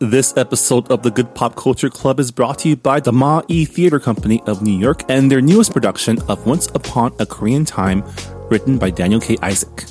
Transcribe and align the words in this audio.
This 0.00 0.36
episode 0.36 0.90
of 0.90 1.04
the 1.04 1.10
Good 1.12 1.36
Pop 1.36 1.54
Culture 1.54 1.88
Club 1.88 2.18
is 2.18 2.32
brought 2.32 2.58
to 2.58 2.70
you 2.70 2.74
by 2.74 2.98
the 2.98 3.12
Ma 3.12 3.42
E 3.46 3.64
Theater 3.64 4.00
Company 4.00 4.42
of 4.44 4.60
New 4.60 4.76
York 4.76 5.02
and 5.08 5.30
their 5.30 5.40
newest 5.40 5.72
production 5.72 6.20
of 6.28 6.44
Once 6.44 6.66
Upon 6.74 7.14
a 7.20 7.26
Korean 7.26 7.64
Time, 7.64 8.02
written 8.50 8.76
by 8.76 8.90
Daniel 8.90 9.20
K. 9.20 9.38
Isaac. 9.40 9.84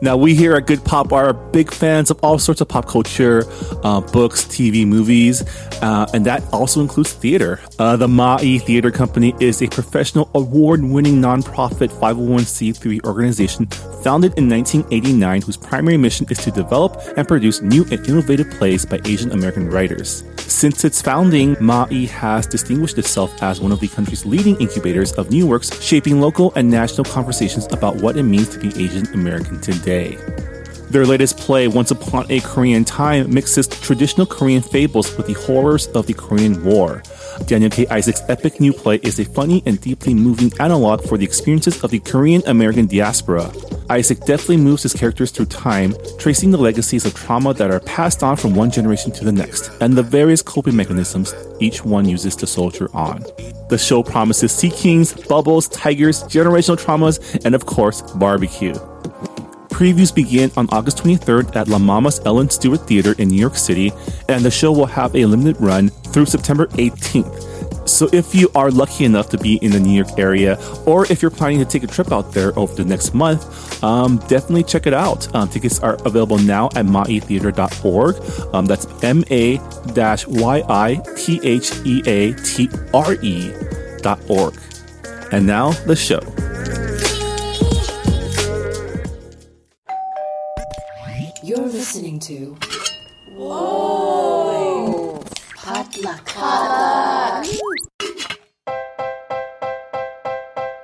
Now, 0.00 0.16
we 0.16 0.36
here 0.36 0.54
at 0.54 0.68
Good 0.68 0.84
Pop 0.84 1.12
are 1.12 1.32
big 1.32 1.72
fans 1.72 2.08
of 2.12 2.20
all 2.22 2.38
sorts 2.38 2.60
of 2.60 2.68
pop 2.68 2.86
culture, 2.86 3.42
uh, 3.82 4.00
books, 4.00 4.44
TV, 4.44 4.86
movies, 4.86 5.42
uh, 5.82 6.06
and 6.14 6.24
that 6.24 6.44
also 6.52 6.80
includes 6.80 7.12
theater. 7.12 7.60
Uh, 7.80 7.96
the 7.96 8.06
Ma-Yi 8.06 8.60
Theater 8.60 8.92
Company 8.92 9.34
is 9.40 9.60
a 9.60 9.66
professional 9.66 10.30
award 10.34 10.84
winning 10.84 11.16
nonprofit 11.16 11.88
501c3 11.88 13.04
organization 13.06 13.66
founded 14.04 14.38
in 14.38 14.48
1989 14.48 15.42
whose 15.42 15.56
primary 15.56 15.96
mission 15.96 16.26
is 16.30 16.38
to 16.38 16.52
develop 16.52 17.02
and 17.16 17.26
produce 17.26 17.60
new 17.60 17.84
and 17.90 18.06
innovative 18.06 18.48
plays 18.52 18.86
by 18.86 19.00
Asian 19.04 19.32
American 19.32 19.68
writers. 19.68 20.22
Since 20.36 20.84
its 20.84 21.02
founding, 21.02 21.56
Ma-Yi 21.60 22.06
has 22.06 22.46
distinguished 22.46 22.98
itself 22.98 23.42
as 23.42 23.60
one 23.60 23.72
of 23.72 23.80
the 23.80 23.88
country's 23.88 24.24
leading 24.24 24.56
incubators 24.60 25.12
of 25.14 25.30
new 25.30 25.46
works, 25.46 25.80
shaping 25.82 26.20
local 26.20 26.52
and 26.54 26.70
national 26.70 27.04
conversations 27.04 27.66
about 27.70 27.96
what 27.96 28.16
it 28.16 28.22
means 28.22 28.48
to 28.50 28.58
be 28.58 28.68
Asian 28.82 29.06
American 29.12 29.60
today. 29.60 29.87
Their 29.88 31.06
latest 31.06 31.38
play, 31.38 31.66
Once 31.66 31.90
Upon 31.90 32.30
a 32.30 32.40
Korean 32.40 32.84
Time, 32.84 33.32
mixes 33.32 33.66
traditional 33.66 34.26
Korean 34.26 34.60
fables 34.60 35.16
with 35.16 35.26
the 35.26 35.32
horrors 35.32 35.86
of 35.88 36.06
the 36.06 36.12
Korean 36.12 36.62
War. 36.62 37.02
Daniel 37.46 37.70
K. 37.70 37.86
Isaac's 37.86 38.22
epic 38.28 38.60
new 38.60 38.72
play 38.72 38.96
is 38.96 39.18
a 39.18 39.24
funny 39.24 39.62
and 39.64 39.80
deeply 39.80 40.12
moving 40.12 40.52
analog 40.60 41.02
for 41.02 41.16
the 41.16 41.24
experiences 41.24 41.82
of 41.82 41.90
the 41.90 42.00
Korean 42.00 42.42
American 42.46 42.86
diaspora. 42.86 43.50
Isaac 43.88 44.20
deftly 44.26 44.58
moves 44.58 44.82
his 44.82 44.92
characters 44.92 45.30
through 45.30 45.46
time, 45.46 45.94
tracing 46.18 46.50
the 46.50 46.58
legacies 46.58 47.06
of 47.06 47.14
trauma 47.14 47.54
that 47.54 47.70
are 47.70 47.80
passed 47.80 48.22
on 48.22 48.36
from 48.36 48.54
one 48.54 48.70
generation 48.70 49.10
to 49.12 49.24
the 49.24 49.32
next, 49.32 49.70
and 49.80 49.94
the 49.94 50.02
various 50.02 50.42
coping 50.42 50.76
mechanisms 50.76 51.34
each 51.60 51.82
one 51.84 52.06
uses 52.06 52.36
to 52.36 52.46
soldier 52.46 52.90
on. 52.94 53.24
The 53.70 53.78
show 53.78 54.02
promises 54.02 54.52
sea 54.52 54.70
kings, 54.70 55.14
bubbles, 55.14 55.68
tigers, 55.68 56.24
generational 56.24 56.78
traumas, 56.78 57.44
and 57.46 57.54
of 57.54 57.64
course, 57.64 58.02
barbecue. 58.02 58.74
Previews 59.68 60.14
begin 60.14 60.50
on 60.56 60.68
August 60.70 60.98
23rd 60.98 61.54
at 61.54 61.68
La 61.68 61.78
Mama's 61.78 62.20
Ellen 62.24 62.50
Stewart 62.50 62.86
Theater 62.86 63.14
in 63.18 63.28
New 63.28 63.38
York 63.38 63.56
City, 63.56 63.92
and 64.28 64.44
the 64.44 64.50
show 64.50 64.72
will 64.72 64.86
have 64.86 65.14
a 65.14 65.24
limited 65.24 65.60
run 65.60 65.88
through 65.88 66.26
September 66.26 66.66
18th. 66.68 67.88
So 67.88 68.08
if 68.12 68.34
you 68.34 68.50
are 68.54 68.70
lucky 68.70 69.04
enough 69.04 69.30
to 69.30 69.38
be 69.38 69.56
in 69.56 69.70
the 69.72 69.80
New 69.80 69.92
York 69.92 70.18
area, 70.18 70.58
or 70.84 71.10
if 71.10 71.22
you're 71.22 71.30
planning 71.30 71.58
to 71.58 71.64
take 71.64 71.82
a 71.84 71.86
trip 71.86 72.12
out 72.12 72.32
there 72.32 72.56
over 72.58 72.74
the 72.74 72.84
next 72.84 73.14
month, 73.14 73.82
um, 73.82 74.18
definitely 74.28 74.64
check 74.64 74.86
it 74.86 74.94
out. 74.94 75.34
Um, 75.34 75.48
tickets 75.48 75.80
are 75.80 75.94
available 76.04 76.38
now 76.38 76.66
at 76.74 76.84
maitheater.org. 76.84 78.54
Um, 78.54 78.66
that's 78.66 78.86
M 79.02 79.24
A 79.30 79.58
Y 79.58 80.62
I 80.68 81.02
T 81.16 81.40
H 81.42 81.72
E 81.86 82.02
A 82.06 82.34
T 82.34 82.68
R 82.92 83.14
E 83.22 83.52
dot 84.02 84.20
org. 84.28 84.54
And 85.32 85.46
now 85.46 85.72
the 85.86 85.96
show. 85.96 86.20
Listening 91.78 92.18
to 92.18 92.56
Whoa! 93.36 95.22
Potluck. 95.54 96.28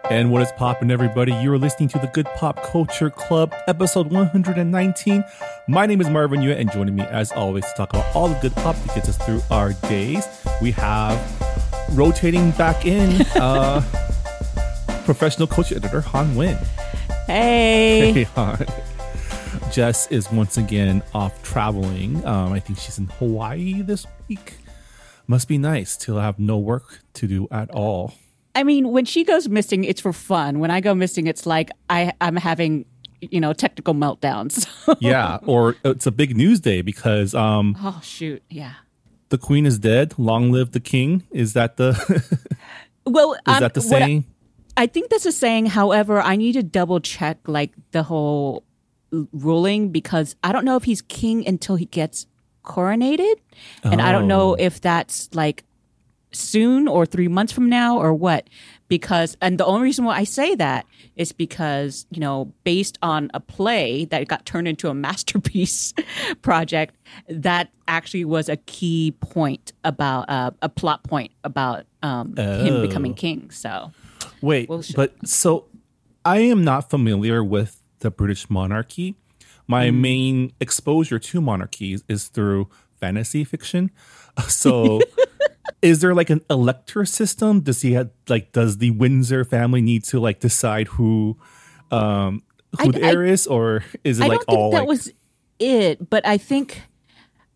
And 0.09 0.31
what 0.31 0.43
is 0.43 0.53
poppin', 0.53 0.93
everybody? 0.93 1.33
You're 1.33 1.59
listening 1.59 1.89
to 1.89 1.99
the 1.99 2.07
Good 2.07 2.27
Pop 2.37 2.63
Culture 2.63 3.11
Club, 3.11 3.53
episode 3.67 4.13
119. 4.13 5.25
My 5.67 5.85
name 5.85 6.01
is 6.01 6.09
Marvin 6.09 6.39
Yueh, 6.39 6.61
and 6.61 6.71
joining 6.71 6.95
me, 6.95 7.03
as 7.03 7.33
always, 7.33 7.65
to 7.65 7.73
talk 7.77 7.93
about 7.93 8.15
all 8.15 8.29
the 8.29 8.39
good 8.39 8.55
pop 8.55 8.77
that 8.77 8.95
gets 8.95 9.09
us 9.09 9.17
through 9.17 9.43
our 9.51 9.73
days, 9.89 10.29
we 10.63 10.71
have 10.71 11.19
rotating 11.95 12.53
back 12.53 12.87
in 12.87 13.21
uh, 13.35 13.81
professional 15.05 15.49
culture 15.49 15.75
editor 15.75 16.03
Hanh 16.03 16.35
Nguyen. 16.35 16.65
Hey. 17.27 18.13
Hey, 18.13 18.23
Han. 18.23 18.65
Jess 19.75 20.07
is 20.13 20.31
once 20.31 20.57
again 20.57 21.03
off 21.15 21.43
traveling. 21.43 22.25
Um, 22.25 22.53
I 22.53 22.61
think 22.61 22.79
she's 22.79 22.97
in 22.97 23.07
Hawaii 23.07 23.83
this 23.83 24.07
week. 24.29 24.55
Must 25.27 25.49
be 25.49 25.59
nice 25.59 25.97
to 25.97 26.15
have 26.15 26.39
no 26.39 26.59
work 26.59 27.01
to 27.15 27.27
do 27.27 27.49
at 27.51 27.73
all. 27.73 28.15
I 28.55 28.63
mean, 28.63 28.93
when 28.93 29.05
she 29.05 29.25
goes 29.25 29.49
missing, 29.49 29.83
it's 29.83 30.01
for 30.01 30.13
fun. 30.13 30.61
When 30.61 30.71
I 30.71 30.81
go 30.81 30.95
missing, 30.95 31.27
it's 31.27 31.45
like 31.45 31.73
I, 31.91 32.13
I'm 32.21 32.37
having, 32.37 32.85
you 33.21 33.41
know, 33.41 33.53
technical 33.53 33.95
meltdowns. 33.95 34.69
yeah, 35.01 35.39
or 35.45 35.75
it's 35.85 36.07
a 36.07 36.13
big 36.13 36.37
news 36.37 36.61
day 36.61 36.81
because 36.81 37.35
um 37.35 37.77
oh 37.83 38.01
shoot, 38.01 38.45
yeah. 38.49 38.75
The 39.31 39.39
queen 39.39 39.67
is 39.67 39.81
dead. 39.81 40.15
Long 40.17 40.53
live 40.53 40.71
the 40.71 40.79
king. 40.79 41.25
Is 41.33 41.55
that 41.55 41.79
the 41.79 41.95
Well, 43.07 43.33
is 43.35 43.41
um, 43.47 43.59
that 43.61 43.75
the 43.75 43.81
what 43.81 44.03
I- 44.03 44.07
saying? 44.07 44.25
I 44.77 44.87
think 44.87 45.11
that's 45.11 45.27
a 45.27 45.33
saying. 45.33 45.67
However, 45.67 46.21
I 46.21 46.37
need 46.37 46.53
to 46.53 46.63
double 46.63 47.01
check 47.01 47.39
like 47.49 47.73
the 47.91 48.05
whole 48.05 48.63
ruling 49.33 49.91
because 49.91 50.37
I 50.43 50.53
don't 50.53 50.65
know 50.65 50.77
if 50.77 50.85
he's 50.85 51.03
king 51.03 51.47
until 51.47 51.77
he 51.77 51.87
gets 51.87 52.27
coronated, 52.65 53.35
and 53.83 54.01
I 54.01 54.11
don't 54.13 54.27
know 54.29 54.53
Oh. 54.53 54.57
if 54.59 54.81
that's 54.81 55.29
like 55.35 55.65
soon 56.33 56.89
or 56.89 57.07
three 57.07 57.29
months 57.29 57.53
from 57.53 57.69
now 57.69 57.99
or 57.99 58.13
what. 58.15 58.49
Because 58.89 59.37
and 59.41 59.59
the 59.59 59.65
only 59.65 59.83
reason 59.85 60.05
why 60.05 60.17
I 60.17 60.25
say 60.25 60.55
that 60.57 60.87
is 61.17 61.33
because 61.33 62.07
you 62.11 62.21
know 62.21 62.53
based 62.65 62.99
on 63.03 63.31
a 63.35 63.41
play 63.41 64.05
that 64.07 64.27
got 64.29 64.45
turned 64.47 64.69
into 64.69 64.89
a 64.89 64.95
masterpiece 65.07 65.95
project 66.43 66.95
that 67.29 67.71
actually 67.89 68.25
was 68.25 68.49
a 68.49 68.57
key 68.57 69.15
point 69.21 69.73
about 69.85 70.29
uh, 70.29 70.51
a 70.63 70.69
plot 70.69 71.03
point 71.05 71.33
about 71.45 71.85
um, 72.03 72.37
him 72.37 72.75
Oh. 72.75 72.81
becoming 72.87 73.15
king. 73.15 73.51
So. 73.51 73.93
Wait, 74.41 74.69
Well, 74.69 74.83
sh- 74.83 74.93
but 74.95 75.15
so 75.27 75.67
I 76.25 76.39
am 76.41 76.65
not 76.65 76.91
familiar 76.91 77.43
with 77.43 77.81
the 78.05 78.11
British 78.13 78.49
monarchy. 78.49 79.17
My 79.67 79.89
Mm. 79.89 79.95
main 80.01 80.53
exposure 80.61 81.19
to 81.19 81.41
monarchies 81.41 82.05
is 82.09 82.29
through 82.29 82.69
fantasy 83.01 83.43
fiction. 83.45 83.91
So 84.49 85.01
is 85.83 86.01
there 86.01 86.13
like 86.15 86.29
an 86.31 86.41
elector 86.51 87.05
system? 87.05 87.61
Does 87.61 87.83
he 87.83 87.93
have 87.93 88.11
like 88.29 88.51
does 88.53 88.79
the 88.79 88.91
Windsor 88.91 89.45
family 89.45 89.81
need 89.81 90.03
to 90.11 90.19
like 90.21 90.41
decide 90.41 90.89
who 90.99 91.37
um 91.91 92.43
who 92.81 92.89
I- 92.89 92.93
the 92.93 93.05
I- 93.07 93.11
heir 93.11 93.25
is 93.25 93.47
or 93.47 93.85
is 94.03 94.19
it 94.21 94.25
I 94.25 94.29
like 94.29 94.41
don't 94.41 94.47
think 94.47 94.59
all 94.59 94.71
that 94.73 94.81
like 94.81 94.89
was 94.89 95.13
it, 95.61 96.11
but 96.11 96.27
I 96.27 96.37
think, 96.37 96.83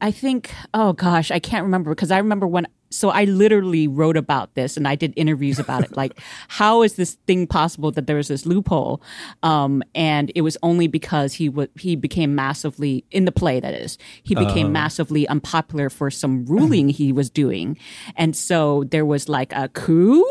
I 0.01 0.13
think, 0.13 0.53
oh 0.73 0.93
gosh, 0.93 1.33
I 1.33 1.41
can't 1.41 1.65
remember 1.65 1.91
because 1.95 2.11
I 2.13 2.19
remember 2.19 2.47
when. 2.47 2.67
So 2.91 3.11
I 3.11 3.25
literally 3.25 3.87
wrote 3.89 4.17
about 4.17 4.55
this 4.55 4.77
and 4.77 4.89
I 4.89 4.95
did 4.95 5.13
interviews 5.17 5.59
about 5.59 5.85
it. 5.85 5.97
Like, 5.97 6.19
how 6.49 6.83
is 6.83 6.95
this 6.95 7.15
thing 7.27 7.47
possible 7.47 7.91
that 7.93 8.07
there 8.07 8.17
was 8.17 8.29
this 8.29 8.47
loophole? 8.47 9.03
Um, 9.43 9.83
and 9.95 10.33
it 10.35 10.41
was 10.43 10.57
only 10.63 10.87
because 10.89 11.35
he 11.35 11.49
would 11.49 11.71
he 11.79 11.97
became 11.97 12.35
massively 12.35 13.05
in 13.11 13.25
the 13.25 13.33
play. 13.33 13.61
That 13.61 13.75
is, 13.75 13.99
he 14.23 14.35
became 14.35 14.73
massively 14.73 15.27
unpopular 15.29 15.91
for 15.91 16.11
some 16.11 16.45
ruling 16.47 16.89
he 16.89 17.13
was 17.13 17.31
doing, 17.31 17.77
and 18.17 18.35
so 18.37 18.85
there 18.91 19.05
was 19.05 19.29
like 19.29 19.53
a 19.53 19.69
coup 19.69 20.25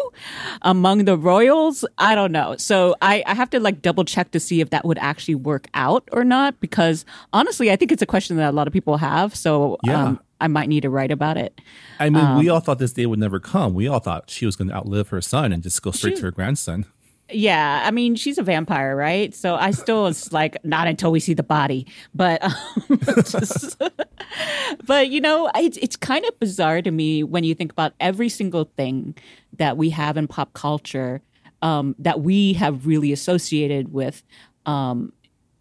among 0.61 1.05
the 1.05 1.17
royals. 1.17 1.85
I 1.97 2.15
don't 2.15 2.31
know. 2.31 2.55
So 2.57 2.95
I, 3.01 3.23
I 3.25 3.33
have 3.33 3.49
to 3.51 3.59
like 3.59 3.81
double 3.81 4.05
check 4.05 4.31
to 4.31 4.39
see 4.39 4.61
if 4.61 4.69
that 4.71 4.85
would 4.85 4.97
actually 4.97 5.35
work 5.35 5.67
out 5.73 6.07
or 6.11 6.23
not. 6.23 6.59
Because 6.59 7.05
honestly, 7.33 7.71
I 7.71 7.75
think 7.75 7.91
it's 7.91 8.01
a 8.01 8.05
question 8.07 8.37
that 8.37 8.49
a 8.49 8.55
lot 8.55 8.67
of 8.67 8.73
people 8.73 8.97
have. 8.97 9.35
So 9.35 9.77
Yeah. 9.83 10.03
um, 10.03 10.19
I 10.39 10.47
might 10.47 10.69
need 10.69 10.81
to 10.81 10.89
write 10.89 11.11
about 11.11 11.37
it. 11.37 11.59
I 11.99 12.09
mean, 12.09 12.23
um, 12.23 12.37
we 12.37 12.49
all 12.49 12.59
thought 12.59 12.79
this 12.79 12.93
day 12.93 13.05
would 13.05 13.19
never 13.19 13.39
come. 13.39 13.73
We 13.73 13.87
all 13.87 13.99
thought 13.99 14.29
she 14.29 14.45
was 14.45 14.55
going 14.55 14.67
to 14.69 14.75
outlive 14.75 15.09
her 15.09 15.21
son 15.21 15.51
and 15.51 15.63
just 15.63 15.81
go 15.81 15.91
straight 15.91 16.11
She- 16.15 16.17
to 16.17 16.25
her 16.27 16.31
grandson. 16.31 16.85
Yeah, 17.29 17.83
I 17.85 17.91
mean, 17.91 18.15
she's 18.15 18.37
a 18.37 18.41
vampire, 18.43 18.95
right? 18.95 19.35
So 19.35 19.55
I 19.55 19.71
still 19.71 20.07
it's 20.07 20.31
like 20.39 20.63
not 20.63 20.87
until 20.87 21.11
we 21.11 21.19
see 21.19 21.33
the 21.33 21.43
body, 21.43 21.85
but 22.15 22.41
um, 22.41 22.99
just- 23.29 23.81
but 24.85 25.09
you 25.09 25.19
know, 25.19 25.49
it's 25.55 25.77
it's 25.77 25.97
kind 25.97 26.23
of 26.25 26.39
bizarre 26.39 26.81
to 26.81 26.91
me 26.91 27.23
when 27.23 27.43
you 27.43 27.53
think 27.53 27.71
about 27.73 27.93
every 27.99 28.29
single 28.29 28.71
thing 28.77 29.13
that 29.57 29.75
we 29.75 29.89
have 29.89 30.15
in 30.15 30.27
pop 30.27 30.53
culture 30.53 31.21
um, 31.61 31.95
that 31.99 32.21
we 32.21 32.53
have 32.53 32.85
really 32.87 33.11
associated 33.11 33.91
with 33.91 34.23
um, 34.65 35.11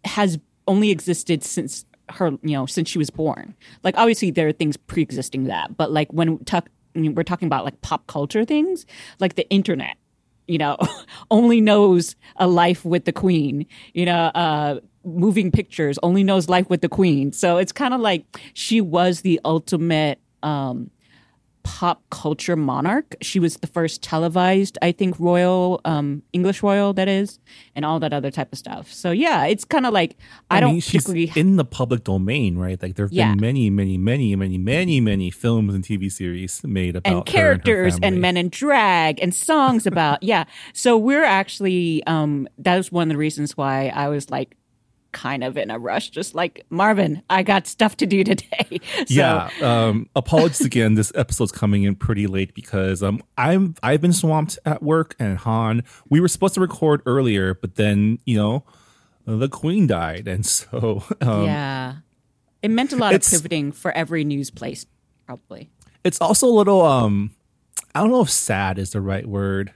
has 0.05 0.39
only 0.67 0.89
existed 0.89 1.43
since 1.43 1.85
her, 2.09 2.31
you 2.41 2.53
know, 2.53 2.65
since 2.65 2.89
she 2.89 2.97
was 2.97 3.09
born. 3.09 3.55
Like 3.83 3.95
obviously 3.97 4.31
there 4.31 4.47
are 4.47 4.53
things 4.53 4.77
pre-existing 4.77 5.45
that, 5.45 5.77
but 5.77 5.91
like 5.91 6.11
when 6.11 6.39
we're 6.95 7.23
talking 7.23 7.47
about 7.47 7.65
like 7.65 7.81
pop 7.81 8.07
culture 8.07 8.45
things, 8.45 8.85
like 9.19 9.35
the 9.35 9.49
internet 9.49 9.97
you 10.47 10.57
know, 10.57 10.77
only 11.31 11.61
knows 11.61 12.15
a 12.37 12.47
life 12.47 12.85
with 12.85 13.05
the 13.05 13.11
queen, 13.11 13.65
you 13.93 14.05
know, 14.05 14.31
uh, 14.33 14.79
moving 15.03 15.51
pictures 15.51 15.99
only 16.03 16.23
knows 16.23 16.49
life 16.49 16.69
with 16.69 16.81
the 16.81 16.89
queen. 16.89 17.31
So 17.31 17.57
it's 17.57 17.71
kind 17.71 17.93
of 17.93 18.01
like 18.01 18.25
she 18.53 18.81
was 18.81 19.21
the 19.21 19.39
ultimate, 19.45 20.19
um, 20.43 20.89
pop 21.67 22.01
culture 22.09 22.55
monarch. 22.55 23.15
She 23.21 23.39
was 23.39 23.57
the 23.57 23.67
first 23.67 24.01
televised, 24.01 24.77
I 24.81 24.91
think, 24.93 25.19
royal, 25.19 25.81
um, 25.85 26.23
English 26.33 26.63
royal, 26.63 26.93
that 26.93 27.07
is, 27.07 27.39
and 27.75 27.83
all 27.85 27.99
that 27.99 28.13
other 28.13 28.31
type 28.31 28.51
of 28.53 28.57
stuff. 28.57 28.91
So 28.91 29.11
yeah, 29.11 29.45
it's 29.45 29.65
kind 29.65 29.85
of 29.85 29.93
like 29.93 30.15
I, 30.49 30.57
I 30.57 30.59
don't 30.61 30.71
mean, 30.71 30.81
she's 30.81 31.03
particularly. 31.05 31.31
in 31.39 31.57
the 31.57 31.65
public 31.65 32.03
domain, 32.03 32.57
right? 32.57 32.81
Like 32.81 32.95
there 32.95 33.05
have 33.05 33.13
Yeah. 33.13 33.31
been 33.31 33.41
many, 33.41 33.69
many, 33.69 33.97
many, 33.97 34.35
many, 34.35 34.57
many, 34.57 35.01
many 35.01 35.29
films 35.31 35.73
and 35.75 35.83
TV 35.83 36.11
series 36.11 36.63
made 36.63 36.95
about 36.95 37.17
and 37.17 37.25
characters 37.25 37.93
her 37.95 37.99
and, 38.03 38.21
men 38.21 38.37
in 38.37 38.49
drag 38.49 39.19
and 39.21 39.33
songs 39.33 39.85
about 39.85 40.21
yeah 40.23 40.43
so 40.73 40.97
we're 40.97 41.23
actually 41.23 42.03
um 42.07 42.47
that 42.57 42.75
was 42.77 42.91
one 42.91 43.07
of 43.07 43.13
the 43.13 43.17
reasons 43.17 43.55
why 43.55 43.87
i 43.95 44.07
was 44.07 44.29
like 44.29 44.56
kind 45.17 45.43
of 45.43 45.57
in 45.57 45.71
a 45.71 45.79
rush 45.79 46.09
just 46.11 46.35
like 46.35 46.63
marvin 46.69 47.23
i 47.29 47.41
got 47.41 47.65
stuff 47.65 47.97
to 47.97 48.05
do 48.05 48.23
today 48.23 48.67
so 48.97 49.05
yeah. 49.07 49.49
Um, 49.61 50.09
apologies 50.15 50.61
again. 50.61 50.93
This 50.93 51.11
episode's 51.15 51.51
coming 51.51 51.83
in 51.83 51.95
pretty 51.95 52.27
late 52.27 52.53
because 52.53 53.01
um, 53.01 53.21
I'm 53.37 53.73
I've 53.81 54.01
been 54.01 54.13
swamped 54.13 54.59
at 54.65 54.83
work, 54.83 55.15
and 55.19 55.37
Han. 55.39 55.83
We 56.09 56.19
were 56.19 56.27
supposed 56.27 56.53
to 56.55 56.61
record 56.61 57.01
earlier, 57.05 57.53
but 57.55 57.75
then 57.75 58.19
you 58.25 58.37
know, 58.37 58.63
the 59.25 59.49
Queen 59.49 59.87
died, 59.87 60.27
and 60.27 60.45
so 60.59 61.03
um, 61.21 61.45
yeah 61.45 61.95
it 62.61 62.69
meant 62.69 62.93
a 62.93 62.97
lot 62.97 63.13
of 63.15 63.21
pivoting 63.23 63.71
for 63.71 63.91
every 63.91 64.23
news 64.23 64.49
place 64.51 64.85
probably 65.25 65.69
it's 66.03 66.19
also 66.21 66.47
a 66.47 66.55
little 66.61 66.81
um, 66.81 67.31
I 67.95 68.01
don't 68.01 68.11
know 68.11 68.21
if 68.21 68.29
sad 68.29 68.77
is 68.77 68.91
the 68.91 69.01
right 69.01 69.25
word. 69.25 69.73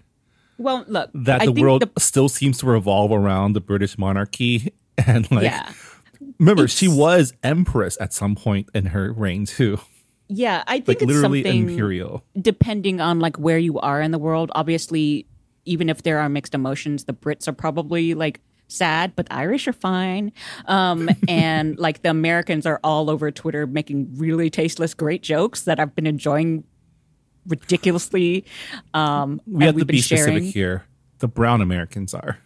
well 0.57 0.83
look 0.87 1.09
That 1.13 1.41
I 1.41 1.45
the 1.45 1.61
world 1.61 1.81
the- 1.81 1.99
still 1.99 2.29
seems 2.29 2.59
to 2.59 2.65
revolve 2.67 3.11
around 3.11 3.53
the 3.53 3.61
British 3.61 3.97
monarchy, 3.97 4.73
and 5.07 5.29
like 5.31 5.43
yeah 5.43 5.71
remember 6.39 6.67
she 6.67 6.87
was 6.87 7.33
empress 7.43 7.97
at 7.99 8.13
some 8.13 8.35
point 8.35 8.69
in 8.73 8.87
her 8.87 9.11
reign 9.11 9.45
too, 9.45 9.79
yeah 10.27 10.63
i 10.67 10.75
think 10.75 10.87
like 10.87 11.01
it's 11.01 11.05
literally 11.05 11.43
something 11.43 11.69
imperial. 11.69 12.23
depending 12.39 13.01
on 13.01 13.19
like 13.19 13.37
where 13.37 13.57
you 13.57 13.79
are 13.79 14.01
in 14.01 14.11
the 14.11 14.19
world 14.19 14.51
obviously 14.55 15.25
even 15.65 15.89
if 15.89 16.03
there 16.03 16.19
are 16.19 16.29
mixed 16.29 16.53
emotions 16.53 17.05
the 17.05 17.13
brits 17.13 17.47
are 17.47 17.53
probably 17.53 18.13
like 18.13 18.39
sad 18.67 19.13
but 19.15 19.25
the 19.27 19.33
irish 19.33 19.67
are 19.67 19.73
fine 19.73 20.31
um 20.65 21.09
and 21.27 21.77
like 21.77 22.01
the 22.03 22.09
americans 22.09 22.65
are 22.65 22.79
all 22.83 23.09
over 23.09 23.29
twitter 23.31 23.67
making 23.67 24.09
really 24.15 24.49
tasteless 24.49 24.93
great 24.93 25.21
jokes 25.21 25.63
that 25.63 25.79
i've 25.79 25.93
been 25.95 26.07
enjoying 26.07 26.63
ridiculously 27.47 28.45
um 28.93 29.41
We 29.45 29.65
have 29.65 29.77
to 29.77 29.85
be 29.85 30.01
specific 30.01 30.43
here. 30.43 30.85
The 31.19 31.27
brown 31.27 31.61
Americans 31.61 32.13
are. 32.13 32.39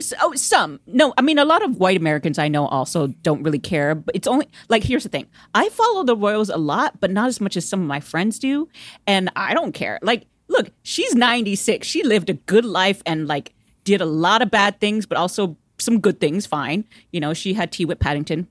So, 0.00 0.16
oh, 0.22 0.34
some. 0.34 0.80
No, 0.86 1.12
I 1.16 1.22
mean, 1.22 1.38
a 1.38 1.44
lot 1.44 1.62
of 1.62 1.78
white 1.78 1.96
Americans 1.96 2.38
I 2.38 2.48
know 2.48 2.66
also 2.66 3.08
don't 3.08 3.42
really 3.42 3.58
care. 3.58 3.94
But 3.94 4.16
it's 4.16 4.26
only 4.26 4.48
like, 4.68 4.82
here's 4.82 5.02
the 5.02 5.08
thing 5.08 5.26
I 5.54 5.68
follow 5.68 6.04
the 6.04 6.16
Royals 6.16 6.48
a 6.48 6.56
lot, 6.56 7.00
but 7.00 7.10
not 7.10 7.28
as 7.28 7.40
much 7.40 7.56
as 7.56 7.68
some 7.68 7.80
of 7.80 7.86
my 7.86 8.00
friends 8.00 8.38
do. 8.38 8.68
And 9.06 9.30
I 9.36 9.54
don't 9.54 9.72
care. 9.72 9.98
Like, 10.02 10.26
look, 10.48 10.70
she's 10.82 11.14
96. 11.14 11.86
She 11.86 12.02
lived 12.02 12.30
a 12.30 12.34
good 12.34 12.64
life 12.64 13.02
and 13.06 13.28
like 13.28 13.54
did 13.84 14.00
a 14.00 14.06
lot 14.06 14.42
of 14.42 14.50
bad 14.50 14.80
things, 14.80 15.06
but 15.06 15.18
also 15.18 15.56
some 15.78 16.00
good 16.00 16.20
things. 16.20 16.46
Fine. 16.46 16.84
You 17.12 17.20
know, 17.20 17.34
she 17.34 17.54
had 17.54 17.72
tea 17.72 17.84
with 17.84 18.00
Paddington. 18.00 18.46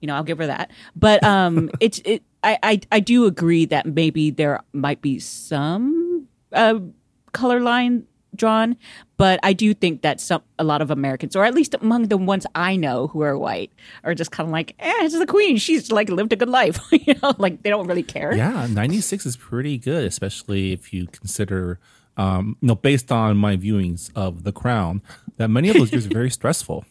You 0.00 0.06
know, 0.06 0.14
I'll 0.14 0.24
give 0.24 0.38
her 0.38 0.46
that. 0.46 0.70
But 0.94 1.22
um, 1.24 1.70
it's, 1.80 2.00
it, 2.04 2.22
I, 2.42 2.58
I, 2.62 2.80
I 2.90 3.00
do 3.00 3.26
agree 3.26 3.66
that 3.66 3.86
maybe 3.86 4.30
there 4.30 4.60
might 4.72 5.02
be 5.02 5.18
some 5.18 6.28
uh, 6.52 6.78
color 7.32 7.60
line 7.60 8.06
drawn, 8.34 8.76
but 9.22 9.38
I 9.44 9.52
do 9.52 9.72
think 9.72 10.02
that 10.02 10.20
some 10.20 10.42
a 10.58 10.64
lot 10.64 10.82
of 10.82 10.90
Americans, 10.90 11.36
or 11.36 11.44
at 11.44 11.54
least 11.54 11.76
among 11.80 12.08
the 12.08 12.16
ones 12.16 12.44
I 12.56 12.74
know 12.74 13.06
who 13.06 13.20
are 13.20 13.38
white, 13.38 13.70
are 14.02 14.16
just 14.16 14.32
kind 14.32 14.48
of 14.48 14.52
like, 14.52 14.74
eh, 14.80 14.92
it's 15.04 15.16
the 15.16 15.26
queen. 15.26 15.58
She's 15.58 15.92
like 15.92 16.08
lived 16.08 16.32
a 16.32 16.36
good 16.36 16.48
life, 16.48 16.80
you 16.90 17.14
know, 17.22 17.32
like 17.38 17.62
they 17.62 17.70
don't 17.70 17.86
really 17.86 18.02
care. 18.02 18.34
Yeah, 18.34 18.66
96 18.68 19.24
is 19.24 19.36
pretty 19.36 19.78
good, 19.78 20.06
especially 20.06 20.72
if 20.72 20.92
you 20.92 21.06
consider, 21.06 21.78
um, 22.16 22.56
you 22.60 22.66
know, 22.66 22.74
based 22.74 23.12
on 23.12 23.36
my 23.36 23.56
viewings 23.56 24.10
of 24.16 24.42
The 24.42 24.50
Crown, 24.50 25.02
that 25.36 25.46
many 25.46 25.68
of 25.68 25.76
those 25.76 25.92
years 25.92 26.06
are 26.06 26.14
very 26.22 26.30
stressful. 26.40 26.84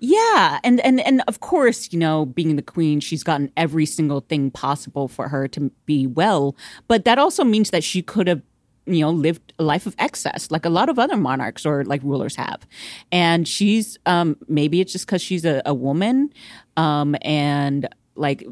Yeah, 0.00 0.58
and 0.64 0.80
and 0.80 0.98
and 0.98 1.22
of 1.28 1.38
course, 1.38 1.92
you 1.92 1.98
know, 2.00 2.26
being 2.26 2.56
the 2.56 2.62
queen, 2.74 2.98
she's 2.98 3.22
gotten 3.22 3.52
every 3.56 3.86
single 3.86 4.22
thing 4.22 4.50
possible 4.50 5.06
for 5.06 5.28
her 5.28 5.46
to 5.46 5.70
be 5.86 6.08
well, 6.08 6.56
but 6.88 7.04
that 7.04 7.20
also 7.20 7.44
means 7.44 7.70
that 7.70 7.84
she 7.84 8.02
could 8.02 8.26
have 8.26 8.42
you 8.86 9.00
know 9.00 9.10
lived 9.10 9.52
a 9.58 9.62
life 9.62 9.86
of 9.86 9.94
excess 9.98 10.50
like 10.50 10.64
a 10.64 10.70
lot 10.70 10.88
of 10.88 10.98
other 10.98 11.16
monarchs 11.16 11.66
or 11.66 11.84
like 11.84 12.02
rulers 12.02 12.36
have. 12.36 12.66
And 13.12 13.46
she's 13.46 13.98
um 14.06 14.36
maybe 14.48 14.80
it's 14.80 14.92
just 14.92 15.06
because 15.06 15.22
she's 15.22 15.44
a, 15.44 15.62
a 15.66 15.74
woman 15.74 16.30
um 16.76 17.16
and 17.22 17.88
like 18.14 18.44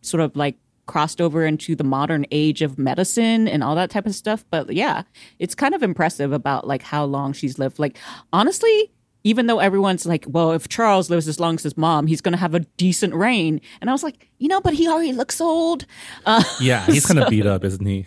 sort 0.00 0.22
of 0.22 0.34
like 0.36 0.56
crossed 0.86 1.20
over 1.20 1.44
into 1.44 1.76
the 1.76 1.84
modern 1.84 2.24
age 2.30 2.62
of 2.62 2.78
medicine 2.78 3.46
and 3.46 3.62
all 3.62 3.74
that 3.74 3.90
type 3.90 4.06
of 4.06 4.14
stuff. 4.14 4.44
But 4.50 4.72
yeah 4.72 5.02
it's 5.38 5.54
kind 5.54 5.74
of 5.74 5.82
impressive 5.82 6.32
about 6.32 6.66
like 6.66 6.82
how 6.82 7.04
long 7.04 7.32
she's 7.32 7.58
lived. 7.58 7.78
Like 7.78 7.98
honestly 8.32 8.90
even 9.24 9.46
though 9.46 9.58
everyone's 9.58 10.06
like 10.06 10.24
well 10.28 10.52
if 10.52 10.68
charles 10.68 11.10
lives 11.10 11.26
as 11.26 11.40
long 11.40 11.56
as 11.56 11.64
his 11.64 11.76
mom 11.76 12.06
he's 12.06 12.20
going 12.20 12.32
to 12.32 12.38
have 12.38 12.54
a 12.54 12.60
decent 12.60 13.12
reign. 13.14 13.60
And 13.80 13.90
i 13.90 13.92
was 13.92 14.02
like 14.02 14.30
you 14.38 14.48
know 14.48 14.60
but 14.60 14.72
he 14.74 14.88
already 14.88 15.12
looks 15.12 15.40
old. 15.40 15.84
Uh, 16.24 16.42
Yeah, 16.60 16.86
he's 16.86 17.04
kind 17.04 17.18
of 17.22 17.28
beat 17.28 17.44
up, 17.44 17.64
isn't 17.64 17.84
he? 17.84 18.06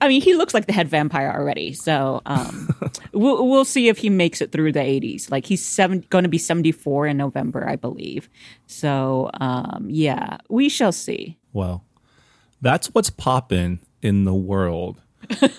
I 0.00 0.08
mean 0.08 0.20
he 0.22 0.34
looks 0.34 0.54
like 0.54 0.66
the 0.66 0.72
head 0.72 0.88
vampire 0.88 1.30
already 1.30 1.72
so 1.72 2.20
um, 2.26 2.68
we'll, 3.12 3.48
we'll 3.48 3.64
see 3.64 3.88
if 3.88 3.98
he 3.98 4.08
makes 4.10 4.40
it 4.40 4.52
through 4.52 4.72
the 4.72 4.80
80s 4.80 5.30
like 5.30 5.46
he's 5.46 5.64
seven, 5.64 6.04
going 6.10 6.24
to 6.24 6.28
be 6.30 6.38
74 6.38 7.06
in 7.08 7.16
november 7.16 7.68
i 7.68 7.76
believe 7.76 8.28
so 8.66 9.30
um, 9.40 9.86
yeah 9.88 10.38
we 10.48 10.68
shall 10.68 10.92
see 10.92 11.38
Well, 11.52 11.84
that's 12.60 12.86
what's 12.94 13.10
popping 13.10 13.80
in 14.00 14.24
the 14.24 14.34
world. 14.34 15.00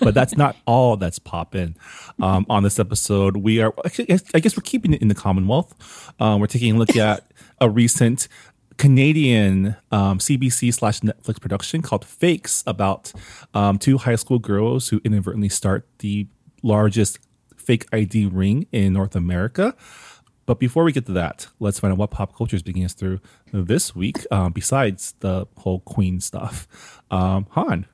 but 0.00 0.14
that's 0.14 0.36
not 0.36 0.56
all 0.66 0.96
that's 0.96 1.18
popping 1.18 1.76
um, 2.20 2.44
on 2.48 2.62
this 2.62 2.78
episode. 2.78 3.36
We 3.36 3.60
are, 3.60 3.72
actually, 3.84 4.18
I 4.34 4.40
guess, 4.40 4.56
we're 4.56 4.62
keeping 4.62 4.92
it 4.92 5.00
in 5.02 5.08
the 5.08 5.14
Commonwealth. 5.14 6.12
Um, 6.20 6.40
we're 6.40 6.46
taking 6.46 6.76
a 6.76 6.78
look 6.78 6.96
at 7.10 7.24
a 7.60 7.68
recent 7.70 8.28
Canadian 8.76 9.76
um, 9.90 10.18
CBC 10.18 10.72
slash 10.74 11.00
Netflix 11.00 11.40
production 11.40 11.82
called 11.82 12.04
Fakes 12.04 12.62
about 12.66 13.12
um, 13.54 13.78
two 13.78 13.98
high 13.98 14.16
school 14.16 14.38
girls 14.38 14.88
who 14.88 15.00
inadvertently 15.04 15.48
start 15.48 15.86
the 15.98 16.26
largest 16.62 17.18
fake 17.56 17.86
ID 17.92 18.26
ring 18.26 18.66
in 18.72 18.92
North 18.92 19.16
America. 19.16 19.74
But 20.46 20.58
before 20.58 20.84
we 20.84 20.92
get 20.92 21.06
to 21.06 21.12
that, 21.12 21.48
let's 21.58 21.78
find 21.78 21.92
out 21.92 21.98
what 21.98 22.10
pop 22.10 22.36
culture 22.36 22.56
is 22.56 22.62
bringing 22.62 22.84
us 22.84 22.92
through 22.92 23.20
this 23.52 23.96
week, 23.96 24.26
um, 24.30 24.52
besides 24.52 25.14
the 25.20 25.46
whole 25.56 25.80
Queen 25.80 26.20
stuff. 26.20 27.00
Um, 27.10 27.46
Han, 27.50 27.86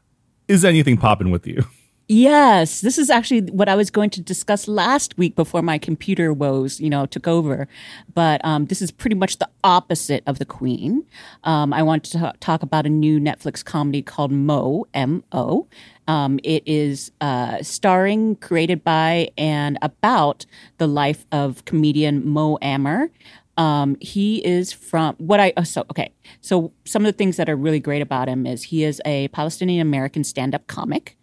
is 0.49 0.65
anything 0.65 0.97
popping 0.97 1.31
with 1.31 1.47
you? 1.47 1.65
Yes, 2.13 2.81
this 2.81 2.99
is 2.99 3.09
actually 3.09 3.43
what 3.53 3.69
I 3.69 3.77
was 3.77 3.89
going 3.89 4.11
to 4.11 4.21
discuss 4.21 4.67
last 4.67 5.17
week 5.17 5.37
before 5.37 5.63
my 5.63 5.79
computer 5.79 6.33
woes, 6.33 6.81
you 6.81 6.91
know, 6.91 7.07
took 7.07 7.29
over. 7.29 7.69
But 8.13 8.45
um, 8.45 8.67
this 8.67 8.83
is 8.83 8.91
pretty 8.91 9.15
much 9.15 9.39
the 9.39 9.49
opposite 9.63 10.25
of 10.27 10.41
the 10.41 10.45
Queen. 10.45 11.05
Um, 11.45 11.73
I 11.73 11.85
want 11.85 12.03
to 12.03 12.19
ta- 12.19 12.33
talk 12.41 12.65
about 12.65 12.85
a 12.85 12.89
new 12.89 13.21
Netflix 13.21 13.65
comedy 13.65 14.03
called 14.03 14.33
Mo 14.33 14.89
M 14.93 15.23
O. 15.31 15.69
Um, 16.09 16.41
it 16.43 16.65
is 16.67 17.13
uh, 17.21 17.63
starring, 17.63 18.35
created 18.35 18.83
by, 18.83 19.29
and 19.39 19.79
about 19.81 20.47
the 20.79 20.89
life 20.89 21.25
of 21.31 21.65
comedian 21.65 22.29
Mo 22.29 22.59
Amer. 22.61 23.13
Um, 23.57 23.97
he 24.01 24.45
is 24.45 24.73
from 24.73 25.15
what 25.19 25.39
I 25.39 25.53
uh, 25.57 25.63
so 25.63 25.85
okay. 25.91 26.11
So 26.41 26.73
some 26.85 27.05
of 27.05 27.13
the 27.13 27.17
things 27.17 27.37
that 27.37 27.49
are 27.49 27.57
really 27.57 27.79
great 27.79 28.03
about 28.03 28.27
him 28.29 28.47
is 28.47 28.65
he 28.65 28.83
is 28.83 29.01
a 29.05 29.29
Palestinian 29.29 29.87
American 29.87 30.25
stand-up 30.25 30.67
comic. 30.67 31.17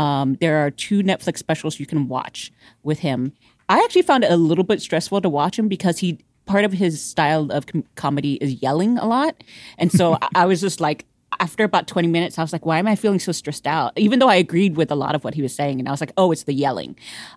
Um, 0.00 0.38
there 0.40 0.64
are 0.64 0.70
two 0.70 1.02
Netflix 1.02 1.36
specials 1.36 1.78
you 1.78 1.84
can 1.84 2.08
watch 2.08 2.50
with 2.82 3.00
him. 3.00 3.34
I 3.68 3.80
actually 3.84 4.00
found 4.00 4.24
it 4.24 4.32
a 4.32 4.36
little 4.38 4.64
bit 4.64 4.80
stressful 4.80 5.20
to 5.20 5.28
watch 5.28 5.58
him 5.58 5.68
because 5.68 5.98
he 5.98 6.18
part 6.46 6.64
of 6.64 6.72
his 6.72 7.04
style 7.04 7.52
of 7.52 7.66
com- 7.66 7.84
comedy 7.96 8.34
is 8.40 8.62
yelling 8.62 8.96
a 8.96 9.06
lot, 9.06 9.44
and 9.76 9.92
so 9.92 10.14
I, 10.22 10.28
I 10.34 10.46
was 10.46 10.62
just 10.62 10.80
like. 10.80 11.06
After 11.38 11.62
about 11.62 11.86
20 11.86 12.08
minutes, 12.08 12.38
I 12.38 12.42
was 12.42 12.52
like, 12.52 12.66
why 12.66 12.80
am 12.80 12.88
I 12.88 12.96
feeling 12.96 13.20
so 13.20 13.30
stressed 13.30 13.66
out? 13.66 13.92
Even 13.96 14.18
though 14.18 14.28
I 14.28 14.34
agreed 14.34 14.76
with 14.76 14.90
a 14.90 14.96
lot 14.96 15.14
of 15.14 15.22
what 15.22 15.32
he 15.32 15.40
was 15.40 15.54
saying. 15.54 15.78
And 15.78 15.88
I 15.88 15.92
was 15.92 16.00
like, 16.00 16.12
oh, 16.16 16.32
it's 16.32 16.42
the 16.42 16.52
yelling. 16.52 16.96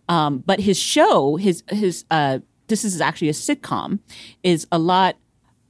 Um, 0.10 0.39
but 0.39 0.60
his 0.60 0.77
show, 0.79 1.36
his, 1.36 1.63
his, 1.70 2.03
uh, 2.10 2.39
this 2.67 2.84
is 2.84 3.00
actually 3.00 3.29
a 3.29 3.34
sitcom, 3.34 4.00
is 4.41 4.65
a 4.72 4.79
lot 4.79 5.15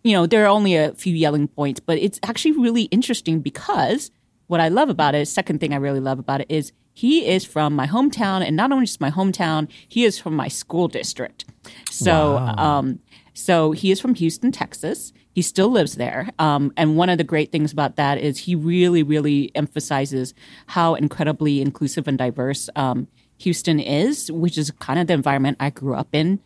you 0.04 0.14
know, 0.14 0.26
there 0.26 0.44
are 0.46 0.48
only 0.48 0.76
a 0.76 0.94
few 0.94 1.14
yelling 1.14 1.50
points, 1.50 1.82
but 1.82 1.98
it's 1.98 2.20
actually 2.24 2.54
really 2.54 2.84
interesting 2.84 3.42
because 3.42 4.10
what 4.48 4.60
I 4.60 4.70
love 4.70 4.90
about 4.90 5.16
it, 5.16 5.28
second 5.28 5.60
thing 5.60 5.74
I 5.74 5.78
really 5.78 6.00
love 6.00 6.18
about 6.18 6.42
it 6.42 6.48
is 6.50 6.72
he 6.94 7.26
is 7.26 7.44
from 7.46 7.76
my 7.76 7.88
hometown, 7.88 8.46
and 8.46 8.56
not 8.56 8.72
only 8.72 8.86
just 8.86 9.02
my 9.02 9.12
hometown, 9.12 9.68
he 9.88 10.06
is 10.06 10.20
from 10.20 10.36
my 10.36 10.48
school 10.48 10.88
district. 10.88 11.46
So, 11.90 12.38
um, 12.38 13.00
so 13.34 13.72
he 13.72 13.92
is 13.92 14.00
from 14.00 14.16
Houston, 14.16 14.52
Texas. 14.52 15.12
He 15.34 15.42
still 15.42 15.70
lives 15.70 15.96
there. 15.96 16.30
Um, 16.38 16.72
and 16.78 16.96
one 16.96 17.10
of 17.10 17.18
the 17.18 17.24
great 17.24 17.52
things 17.52 17.72
about 17.74 17.96
that 17.96 18.20
is 18.20 18.38
he 18.38 18.54
really, 18.56 19.02
really 19.02 19.52
emphasizes 19.56 20.36
how 20.68 20.94
incredibly 20.94 21.62
inclusive 21.62 22.08
and 22.08 22.18
diverse 22.18 22.70
um, 22.76 23.08
Houston 23.40 23.80
is, 23.80 24.32
which 24.32 24.58
is 24.58 24.70
kind 24.72 25.00
of 25.00 25.08
the 25.08 25.14
environment 25.14 25.58
I 25.60 25.72
grew 25.72 25.96
up 25.96 26.10
in. 26.14 26.40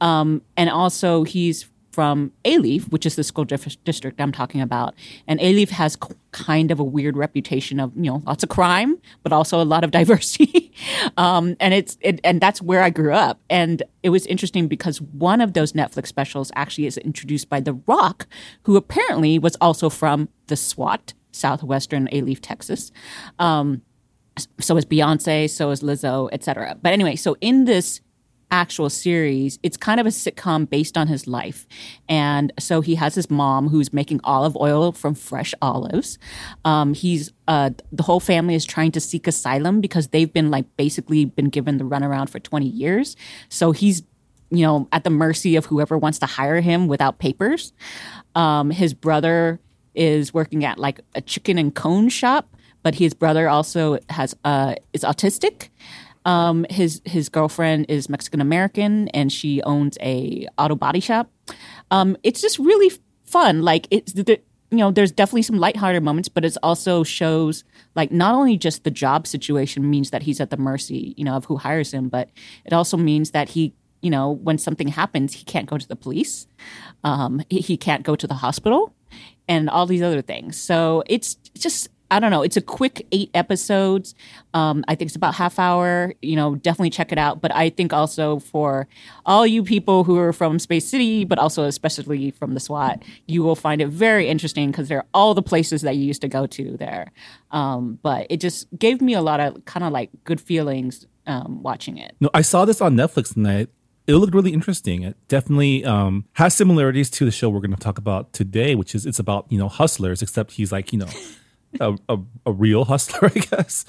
Um, 0.00 0.42
and 0.56 0.68
also, 0.68 1.22
he's 1.22 1.70
from 1.92 2.32
Alief, 2.44 2.90
which 2.90 3.04
is 3.04 3.16
the 3.16 3.22
school 3.22 3.44
district 3.44 4.20
I'm 4.20 4.32
talking 4.32 4.60
about. 4.60 4.94
And 5.28 5.38
Alief 5.40 5.68
has 5.68 5.92
c- 5.92 6.14
kind 6.32 6.70
of 6.70 6.80
a 6.80 6.84
weird 6.84 7.16
reputation 7.16 7.78
of 7.78 7.92
you 7.94 8.10
know 8.10 8.22
lots 8.26 8.42
of 8.42 8.48
crime, 8.48 8.98
but 9.22 9.32
also 9.32 9.60
a 9.60 9.64
lot 9.64 9.84
of 9.84 9.90
diversity. 10.00 10.72
um, 11.16 11.54
and 11.60 11.74
it's 11.74 11.98
it, 12.00 12.20
and 12.24 12.40
that's 12.40 12.60
where 12.62 12.82
I 12.82 12.90
grew 12.90 13.12
up. 13.12 13.40
And 13.50 13.82
it 14.02 14.08
was 14.08 14.26
interesting 14.26 14.66
because 14.66 15.00
one 15.00 15.40
of 15.40 15.52
those 15.52 15.74
Netflix 15.74 16.06
specials 16.06 16.50
actually 16.56 16.86
is 16.86 16.96
introduced 16.98 17.48
by 17.48 17.60
The 17.60 17.74
Rock, 17.86 18.26
who 18.62 18.76
apparently 18.76 19.38
was 19.38 19.56
also 19.60 19.90
from 19.90 20.28
the 20.46 20.56
SWAT, 20.56 21.12
Southwestern 21.30 22.08
Alief, 22.08 22.38
Texas. 22.40 22.90
Um, 23.38 23.82
so 24.58 24.78
is 24.78 24.86
Beyonce, 24.86 25.50
so 25.50 25.70
is 25.70 25.82
Lizzo, 25.82 26.30
etc. 26.32 26.78
But 26.80 26.94
anyway, 26.94 27.16
so 27.16 27.36
in 27.42 27.66
this 27.66 28.00
actual 28.52 28.90
series, 28.90 29.58
it's 29.62 29.76
kind 29.76 29.98
of 29.98 30.06
a 30.06 30.10
sitcom 30.10 30.68
based 30.68 30.96
on 30.96 31.08
his 31.08 31.26
life. 31.26 31.66
And 32.08 32.52
so 32.60 32.82
he 32.82 32.94
has 32.94 33.14
his 33.14 33.30
mom 33.30 33.68
who's 33.68 33.92
making 33.92 34.20
olive 34.22 34.56
oil 34.56 34.92
from 34.92 35.14
fresh 35.14 35.54
olives. 35.62 36.18
Um, 36.64 36.94
he's 36.94 37.32
uh, 37.48 37.70
the 37.90 38.02
whole 38.02 38.20
family 38.20 38.54
is 38.54 38.64
trying 38.64 38.92
to 38.92 39.00
seek 39.00 39.26
asylum 39.26 39.80
because 39.80 40.08
they've 40.08 40.32
been 40.32 40.50
like 40.50 40.66
basically 40.76 41.24
been 41.24 41.48
given 41.48 41.78
the 41.78 41.84
runaround 41.84 42.28
for 42.28 42.38
20 42.38 42.66
years. 42.66 43.16
So 43.48 43.72
he's 43.72 44.02
you 44.50 44.64
know 44.66 44.86
at 44.92 45.02
the 45.02 45.10
mercy 45.10 45.56
of 45.56 45.64
whoever 45.66 45.96
wants 45.96 46.18
to 46.20 46.26
hire 46.26 46.60
him 46.60 46.86
without 46.86 47.18
papers. 47.18 47.72
Um, 48.34 48.70
his 48.70 48.94
brother 48.94 49.58
is 49.94 50.32
working 50.32 50.64
at 50.64 50.78
like 50.78 51.00
a 51.14 51.20
chicken 51.20 51.58
and 51.58 51.74
cone 51.74 52.10
shop, 52.10 52.54
but 52.82 52.96
his 52.96 53.14
brother 53.14 53.48
also 53.48 53.98
has 54.10 54.36
uh, 54.44 54.74
is 54.92 55.02
autistic. 55.02 55.68
Um, 56.24 56.66
his 56.70 57.02
his 57.04 57.28
girlfriend 57.28 57.86
is 57.88 58.08
Mexican 58.08 58.40
American, 58.40 59.08
and 59.08 59.32
she 59.32 59.62
owns 59.62 59.98
a 60.00 60.46
auto 60.58 60.76
body 60.76 61.00
shop. 61.00 61.30
Um, 61.90 62.16
it's 62.22 62.40
just 62.40 62.58
really 62.58 62.90
fun. 63.24 63.62
Like 63.62 63.88
it's 63.90 64.12
the, 64.12 64.40
you 64.70 64.78
know, 64.78 64.90
there's 64.90 65.12
definitely 65.12 65.42
some 65.42 65.58
lighthearted 65.58 66.02
moments, 66.02 66.28
but 66.28 66.44
it 66.44 66.56
also 66.62 67.02
shows 67.02 67.64
like 67.94 68.12
not 68.12 68.34
only 68.34 68.56
just 68.56 68.84
the 68.84 68.90
job 68.90 69.26
situation 69.26 69.90
means 69.90 70.10
that 70.10 70.22
he's 70.22 70.40
at 70.40 70.50
the 70.50 70.56
mercy, 70.56 71.14
you 71.16 71.24
know, 71.24 71.34
of 71.34 71.46
who 71.46 71.56
hires 71.56 71.92
him, 71.92 72.08
but 72.08 72.30
it 72.64 72.72
also 72.72 72.96
means 72.96 73.32
that 73.32 73.50
he, 73.50 73.74
you 74.00 74.10
know, 74.10 74.30
when 74.30 74.58
something 74.58 74.88
happens, 74.88 75.34
he 75.34 75.44
can't 75.44 75.68
go 75.68 75.76
to 75.76 75.88
the 75.88 75.96
police, 75.96 76.46
um, 77.04 77.42
he, 77.50 77.60
he 77.60 77.76
can't 77.76 78.02
go 78.02 78.16
to 78.16 78.26
the 78.26 78.34
hospital, 78.34 78.94
and 79.48 79.68
all 79.68 79.86
these 79.86 80.02
other 80.02 80.22
things. 80.22 80.56
So 80.56 81.02
it's 81.06 81.34
just 81.54 81.88
I 82.12 82.20
don't 82.20 82.30
know. 82.30 82.42
It's 82.42 82.58
a 82.58 82.60
quick 82.60 83.06
eight 83.10 83.30
episodes. 83.32 84.14
Um, 84.52 84.84
I 84.86 84.94
think 84.94 85.08
it's 85.08 85.16
about 85.16 85.34
half 85.34 85.58
hour. 85.58 86.12
You 86.20 86.36
know, 86.36 86.54
definitely 86.54 86.90
check 86.90 87.10
it 87.10 87.16
out. 87.16 87.40
But 87.40 87.54
I 87.54 87.70
think 87.70 87.94
also 87.94 88.38
for 88.38 88.86
all 89.24 89.46
you 89.46 89.64
people 89.64 90.04
who 90.04 90.18
are 90.18 90.34
from 90.34 90.58
Space 90.58 90.86
City, 90.86 91.24
but 91.24 91.38
also 91.38 91.64
especially 91.64 92.30
from 92.30 92.52
the 92.52 92.60
SWAT, 92.60 93.02
you 93.26 93.42
will 93.42 93.56
find 93.56 93.80
it 93.80 93.88
very 93.88 94.28
interesting 94.28 94.70
because 94.70 94.88
there 94.88 94.98
are 94.98 95.06
all 95.14 95.32
the 95.32 95.42
places 95.42 95.80
that 95.82 95.96
you 95.96 96.04
used 96.04 96.20
to 96.20 96.28
go 96.28 96.46
to 96.46 96.76
there. 96.76 97.10
Um, 97.50 97.98
but 98.02 98.26
it 98.28 98.40
just 98.40 98.68
gave 98.78 99.00
me 99.00 99.14
a 99.14 99.22
lot 99.22 99.40
of 99.40 99.64
kind 99.64 99.82
of 99.82 99.90
like 99.90 100.10
good 100.24 100.40
feelings 100.40 101.06
um, 101.26 101.62
watching 101.62 101.96
it. 101.96 102.14
No, 102.20 102.28
I 102.34 102.42
saw 102.42 102.66
this 102.66 102.82
on 102.82 102.94
Netflix 102.94 103.32
I, 103.46 103.68
it 104.06 104.16
looked 104.16 104.34
really 104.34 104.52
interesting. 104.52 105.02
It 105.02 105.16
definitely 105.28 105.84
um, 105.84 106.26
has 106.34 106.54
similarities 106.54 107.08
to 107.10 107.24
the 107.24 107.30
show 107.30 107.48
we're 107.48 107.60
going 107.60 107.70
to 107.70 107.76
talk 107.76 107.96
about 107.98 108.32
today, 108.34 108.74
which 108.74 108.94
is 108.94 109.06
it's 109.06 109.18
about 109.18 109.46
you 109.48 109.58
know 109.58 109.68
hustlers, 109.68 110.20
except 110.20 110.52
he's 110.52 110.72
like 110.72 110.92
you 110.92 110.98
know 110.98 111.08
a, 111.80 111.96
a, 112.08 112.18
a 112.46 112.52
real 112.52 112.84
hustler, 112.84 113.30
I 113.34 113.38
guess. 113.38 113.84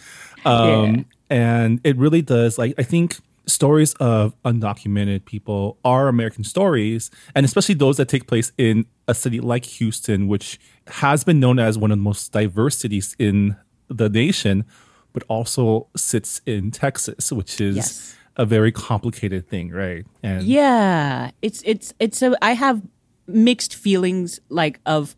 Um, 0.46 0.96
Yeah. 0.96 1.04
And 1.30 1.82
it 1.84 1.98
really 1.98 2.22
does. 2.22 2.58
Like, 2.60 2.76
I 2.78 2.84
think 2.84 3.18
stories 3.48 3.94
of 3.96 4.36
undocumented 4.44 5.26
people 5.26 5.78
are 5.84 6.08
American 6.08 6.44
stories, 6.44 7.10
and 7.34 7.46
especially 7.46 7.76
those 7.76 7.98
that 7.98 8.08
take 8.08 8.28
place 8.28 8.52
in 8.58 8.86
a 9.08 9.16
city 9.16 9.40
like 9.40 9.66
Houston, 9.66 10.28
which 10.28 10.60
has 10.88 11.24
been 11.24 11.40
known 11.40 11.58
as 11.60 11.78
one 11.78 11.92
of 11.92 11.98
the 11.98 12.04
most 12.04 12.32
diverse 12.32 12.78
cities 12.78 13.16
in 13.18 13.56
the 13.88 14.10
nation, 14.10 14.64
but 15.12 15.24
also 15.28 15.88
sits 15.96 16.40
in 16.46 16.72
Texas, 16.72 17.32
which 17.32 17.60
is 17.60 17.76
Yes. 17.78 18.16
a 18.38 18.46
very 18.46 18.72
complicated 18.72 19.50
thing, 19.50 19.72
right? 19.72 20.06
And 20.22 20.44
Yeah, 20.44 21.32
it's 21.42 21.62
it's 21.66 21.94
it's 22.00 22.22
a. 22.22 22.36
I 22.44 22.54
have 22.54 22.82
mixed 23.28 23.74
feelings 23.76 24.40
like 24.50 24.80
of 24.86 25.16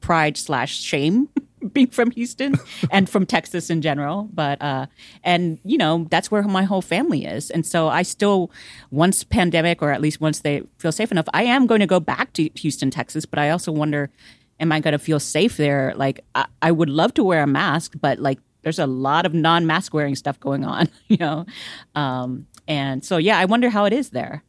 pride 0.00 0.36
slash 0.36 0.80
shame 0.80 1.28
being 1.72 1.88
from 1.88 2.10
Houston 2.12 2.56
and 2.90 3.08
from 3.08 3.26
Texas 3.26 3.70
in 3.70 3.82
general. 3.82 4.28
But 4.32 4.60
uh, 4.62 4.86
and 5.22 5.58
you 5.64 5.78
know 5.78 6.06
that's 6.10 6.30
where 6.30 6.42
my 6.42 6.64
whole 6.64 6.82
family 6.82 7.24
is, 7.24 7.50
and 7.50 7.64
so 7.64 7.88
I 7.88 8.02
still 8.02 8.50
once 8.90 9.24
pandemic 9.24 9.82
or 9.82 9.90
at 9.90 10.00
least 10.00 10.20
once 10.20 10.40
they 10.40 10.62
feel 10.78 10.92
safe 10.92 11.10
enough, 11.12 11.26
I 11.32 11.44
am 11.44 11.66
going 11.66 11.80
to 11.80 11.86
go 11.86 12.00
back 12.00 12.32
to 12.34 12.50
Houston, 12.54 12.90
Texas. 12.90 13.26
But 13.26 13.38
I 13.38 13.50
also 13.50 13.72
wonder, 13.72 14.10
am 14.58 14.72
I 14.72 14.80
going 14.80 14.92
to 14.92 14.98
feel 14.98 15.20
safe 15.20 15.56
there? 15.56 15.92
Like 15.96 16.20
I, 16.34 16.46
I 16.62 16.72
would 16.72 16.90
love 16.90 17.14
to 17.14 17.24
wear 17.24 17.42
a 17.42 17.46
mask, 17.46 17.94
but 18.00 18.18
like 18.18 18.38
there's 18.62 18.78
a 18.78 18.86
lot 18.86 19.26
of 19.26 19.34
non-mask 19.34 19.94
wearing 19.94 20.14
stuff 20.14 20.38
going 20.38 20.64
on, 20.64 20.88
you 21.08 21.16
know. 21.16 21.46
Um, 21.94 22.46
and 22.68 23.04
so 23.04 23.16
yeah, 23.16 23.38
I 23.38 23.46
wonder 23.46 23.70
how 23.70 23.84
it 23.84 23.92
is 23.92 24.10
there. 24.10 24.42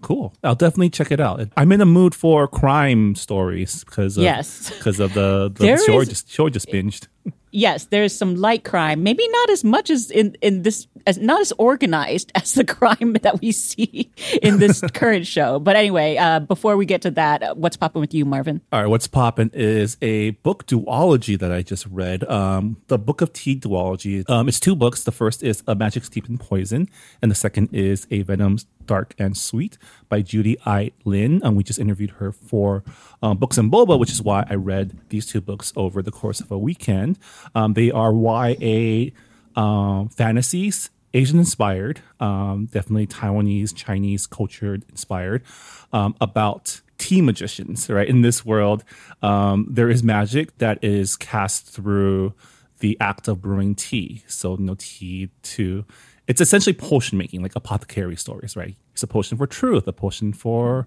Cool. 0.00 0.32
I'll 0.42 0.54
definitely 0.54 0.90
check 0.90 1.10
it 1.12 1.20
out. 1.20 1.40
I'm 1.56 1.72
in 1.72 1.80
a 1.80 1.86
mood 1.86 2.14
for 2.14 2.46
crime 2.48 3.14
stories 3.14 3.84
because 3.84 4.16
of, 4.16 4.22
Yes. 4.24 4.70
because 4.70 5.00
of 5.00 5.12
the, 5.14 5.50
the 5.54 5.76
show, 5.86 6.00
is- 6.00 6.08
just, 6.08 6.30
show 6.30 6.48
just 6.48 6.68
binged. 6.68 7.08
yes, 7.50 7.86
there's 7.86 8.14
some 8.14 8.36
light 8.36 8.64
crime. 8.64 9.02
Maybe 9.02 9.26
not 9.28 9.50
as 9.50 9.64
much 9.64 9.90
as 9.90 10.10
in 10.10 10.36
in 10.42 10.62
this 10.62 10.86
as 11.06 11.16
not 11.18 11.40
as 11.40 11.52
organized 11.58 12.30
as 12.36 12.52
the 12.54 12.64
crime 12.64 13.14
that 13.22 13.40
we 13.40 13.52
see 13.52 14.10
in 14.42 14.58
this 14.58 14.80
current 14.94 15.26
show. 15.26 15.58
But 15.58 15.74
anyway, 15.76 16.16
uh, 16.16 16.40
before 16.40 16.76
we 16.76 16.86
get 16.86 17.02
to 17.02 17.10
that, 17.12 17.42
uh, 17.42 17.54
what's 17.54 17.76
popping 17.76 18.00
with 18.00 18.14
you, 18.14 18.24
Marvin? 18.24 18.60
All 18.72 18.80
right, 18.80 18.88
what's 18.88 19.08
popping 19.08 19.50
is 19.52 19.96
a 20.00 20.30
book 20.46 20.66
duology 20.66 21.38
that 21.38 21.50
I 21.52 21.62
just 21.62 21.86
read. 21.86 22.24
Um, 22.24 22.76
the 22.88 22.98
Book 22.98 23.20
of 23.20 23.32
Tea 23.32 23.56
duology. 23.58 24.28
Um, 24.30 24.48
it's 24.48 24.60
two 24.60 24.76
books. 24.76 25.04
The 25.04 25.12
first 25.12 25.42
is 25.42 25.62
A 25.66 25.74
Magic 25.74 26.04
Steeped 26.04 26.28
in 26.28 26.38
Poison, 26.38 26.88
and 27.22 27.30
the 27.30 27.34
second 27.36 27.70
is 27.72 28.06
A 28.10 28.22
Venom's 28.22 28.66
Dark 28.88 29.14
and 29.18 29.36
Sweet 29.36 29.78
by 30.08 30.22
Judy 30.22 30.58
I. 30.66 30.90
Lin. 31.04 31.40
Um, 31.44 31.54
we 31.54 31.62
just 31.62 31.78
interviewed 31.78 32.10
her 32.18 32.32
for 32.32 32.82
um, 33.22 33.36
Books 33.36 33.56
and 33.56 33.70
Boba, 33.70 33.96
which 33.96 34.10
is 34.10 34.20
why 34.20 34.44
I 34.50 34.54
read 34.54 34.96
these 35.10 35.26
two 35.26 35.40
books 35.40 35.72
over 35.76 36.02
the 36.02 36.10
course 36.10 36.40
of 36.40 36.50
a 36.50 36.58
weekend. 36.58 37.20
Um, 37.54 37.74
they 37.74 37.92
are 37.92 38.12
YA 38.12 39.10
um, 39.54 40.08
fantasies, 40.08 40.90
Asian 41.14 41.38
inspired, 41.38 42.00
um, 42.18 42.66
definitely 42.66 43.06
Taiwanese, 43.06 43.72
Chinese 43.76 44.26
culture 44.26 44.74
inspired, 44.74 45.44
um, 45.92 46.16
about 46.20 46.80
tea 46.98 47.22
magicians, 47.22 47.88
right? 47.88 48.08
In 48.08 48.22
this 48.22 48.44
world, 48.44 48.82
there 49.22 49.88
is 49.88 50.02
magic 50.02 50.58
that 50.58 50.82
is 50.82 51.16
cast 51.16 51.66
through 51.66 52.34
the 52.80 52.96
act 53.00 53.28
of 53.28 53.42
brewing 53.42 53.74
tea. 53.74 54.22
So, 54.26 54.56
no 54.56 54.76
tea 54.78 55.30
to, 55.42 55.84
it's 56.28 56.40
essentially 56.40 56.74
potion 56.74 57.18
making, 57.18 57.42
like 57.42 57.56
apothecary 57.56 58.16
stories, 58.16 58.56
right? 58.56 58.76
It's 58.92 59.02
a 59.02 59.08
potion 59.08 59.36
for 59.36 59.46
truth, 59.46 59.88
a 59.88 59.92
potion 59.92 60.32
for 60.32 60.86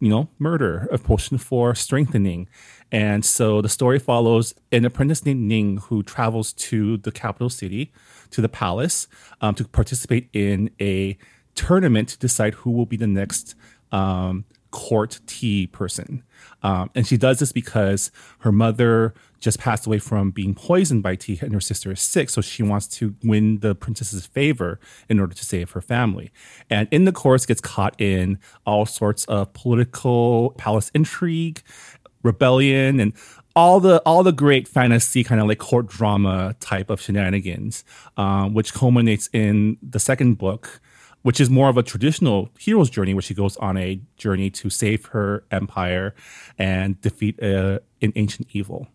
you 0.00 0.08
know, 0.08 0.28
murder, 0.38 0.88
a 0.92 0.98
potion 0.98 1.38
for 1.38 1.74
strengthening. 1.74 2.48
And 2.92 3.24
so 3.24 3.62
the 3.62 3.68
story 3.68 3.98
follows 3.98 4.54
an 4.70 4.84
apprentice 4.84 5.24
named 5.24 5.42
Ning 5.42 5.78
who 5.78 6.02
travels 6.02 6.52
to 6.54 6.98
the 6.98 7.10
capital 7.10 7.48
city, 7.48 7.92
to 8.30 8.40
the 8.40 8.48
palace, 8.48 9.08
um, 9.40 9.54
to 9.54 9.66
participate 9.66 10.28
in 10.32 10.70
a 10.80 11.16
tournament 11.54 12.10
to 12.10 12.18
decide 12.18 12.54
who 12.54 12.70
will 12.70 12.86
be 12.86 12.96
the 12.96 13.06
next 13.06 13.54
um, 13.90 14.44
court 14.70 15.20
tea 15.26 15.66
person. 15.66 16.22
Um, 16.62 16.90
and 16.94 17.06
she 17.06 17.16
does 17.16 17.38
this 17.38 17.52
because 17.52 18.10
her 18.40 18.52
mother 18.52 19.14
just 19.40 19.58
passed 19.58 19.86
away 19.86 19.98
from 19.98 20.30
being 20.30 20.54
poisoned 20.54 21.02
by 21.02 21.14
tea 21.14 21.38
and 21.42 21.52
her 21.52 21.60
sister 21.60 21.92
is 21.92 22.00
sick. 22.00 22.30
So 22.30 22.40
she 22.40 22.62
wants 22.62 22.86
to 22.88 23.14
win 23.22 23.60
the 23.60 23.74
princess's 23.74 24.26
favor 24.26 24.80
in 25.08 25.20
order 25.20 25.34
to 25.34 25.44
save 25.44 25.70
her 25.72 25.80
family. 25.80 26.30
And 26.70 26.88
in 26.90 27.04
the 27.04 27.12
course 27.12 27.46
gets 27.46 27.60
caught 27.60 28.00
in 28.00 28.38
all 28.64 28.86
sorts 28.86 29.24
of 29.26 29.52
political 29.52 30.54
palace 30.58 30.90
intrigue, 30.94 31.62
rebellion, 32.22 33.00
and 33.00 33.12
all 33.54 33.80
the 33.80 34.00
all 34.04 34.22
the 34.22 34.32
great 34.32 34.68
fantasy 34.68 35.24
kind 35.24 35.40
of 35.40 35.48
like 35.48 35.58
court 35.58 35.86
drama 35.86 36.54
type 36.60 36.90
of 36.90 37.00
shenanigans, 37.00 37.84
um, 38.16 38.52
which 38.52 38.74
culminates 38.74 39.30
in 39.32 39.78
the 39.82 39.98
second 39.98 40.36
book, 40.36 40.80
which 41.22 41.40
is 41.40 41.48
more 41.48 41.68
of 41.70 41.78
a 41.78 41.82
traditional 41.82 42.50
hero's 42.58 42.90
journey, 42.90 43.14
where 43.14 43.22
she 43.22 43.32
goes 43.34 43.56
on 43.56 43.76
a 43.78 44.00
journey 44.16 44.50
to 44.50 44.68
save 44.68 45.06
her 45.06 45.44
empire 45.50 46.14
and 46.58 47.00
defeat 47.00 47.42
uh, 47.42 47.78
an 48.02 48.12
ancient 48.14 48.48
evil. 48.52 48.88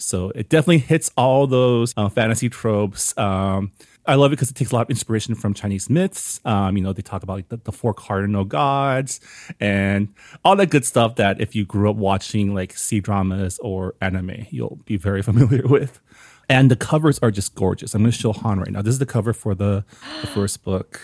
So 0.00 0.30
it 0.34 0.48
definitely 0.48 0.78
hits 0.78 1.10
all 1.16 1.46
those 1.46 1.94
uh, 1.96 2.08
fantasy 2.08 2.48
tropes. 2.48 3.16
Um, 3.18 3.72
I 4.06 4.14
love 4.14 4.32
it 4.32 4.36
because 4.36 4.50
it 4.50 4.54
takes 4.54 4.72
a 4.72 4.74
lot 4.74 4.82
of 4.82 4.90
inspiration 4.90 5.34
from 5.34 5.54
Chinese 5.54 5.90
myths. 5.90 6.40
Um, 6.44 6.76
you 6.76 6.82
know, 6.82 6.92
they 6.92 7.02
talk 7.02 7.22
about 7.22 7.34
like, 7.34 7.48
the, 7.48 7.58
the 7.58 7.72
four 7.72 7.92
cardinal 7.92 8.44
gods 8.44 9.20
and 9.60 10.12
all 10.44 10.56
that 10.56 10.70
good 10.70 10.84
stuff 10.84 11.16
that 11.16 11.40
if 11.40 11.54
you 11.54 11.64
grew 11.64 11.90
up 11.90 11.96
watching 11.96 12.54
like 12.54 12.76
C 12.76 13.00
dramas 13.00 13.58
or 13.58 13.94
anime, 14.00 14.46
you'll 14.50 14.80
be 14.84 14.96
very 14.96 15.22
familiar 15.30 15.66
with. 15.66 16.00
And 16.48 16.70
the 16.70 16.76
covers 16.76 17.18
are 17.20 17.30
just 17.30 17.54
gorgeous. 17.54 17.94
I'm 17.94 18.02
going 18.02 18.10
to 18.10 18.18
show 18.18 18.32
Han 18.32 18.58
right 18.58 18.72
now. 18.72 18.82
This 18.82 18.94
is 18.94 18.98
the 18.98 19.06
cover 19.06 19.32
for 19.32 19.54
the, 19.54 19.84
the 20.22 20.26
first 20.34 20.64
book. 20.64 21.00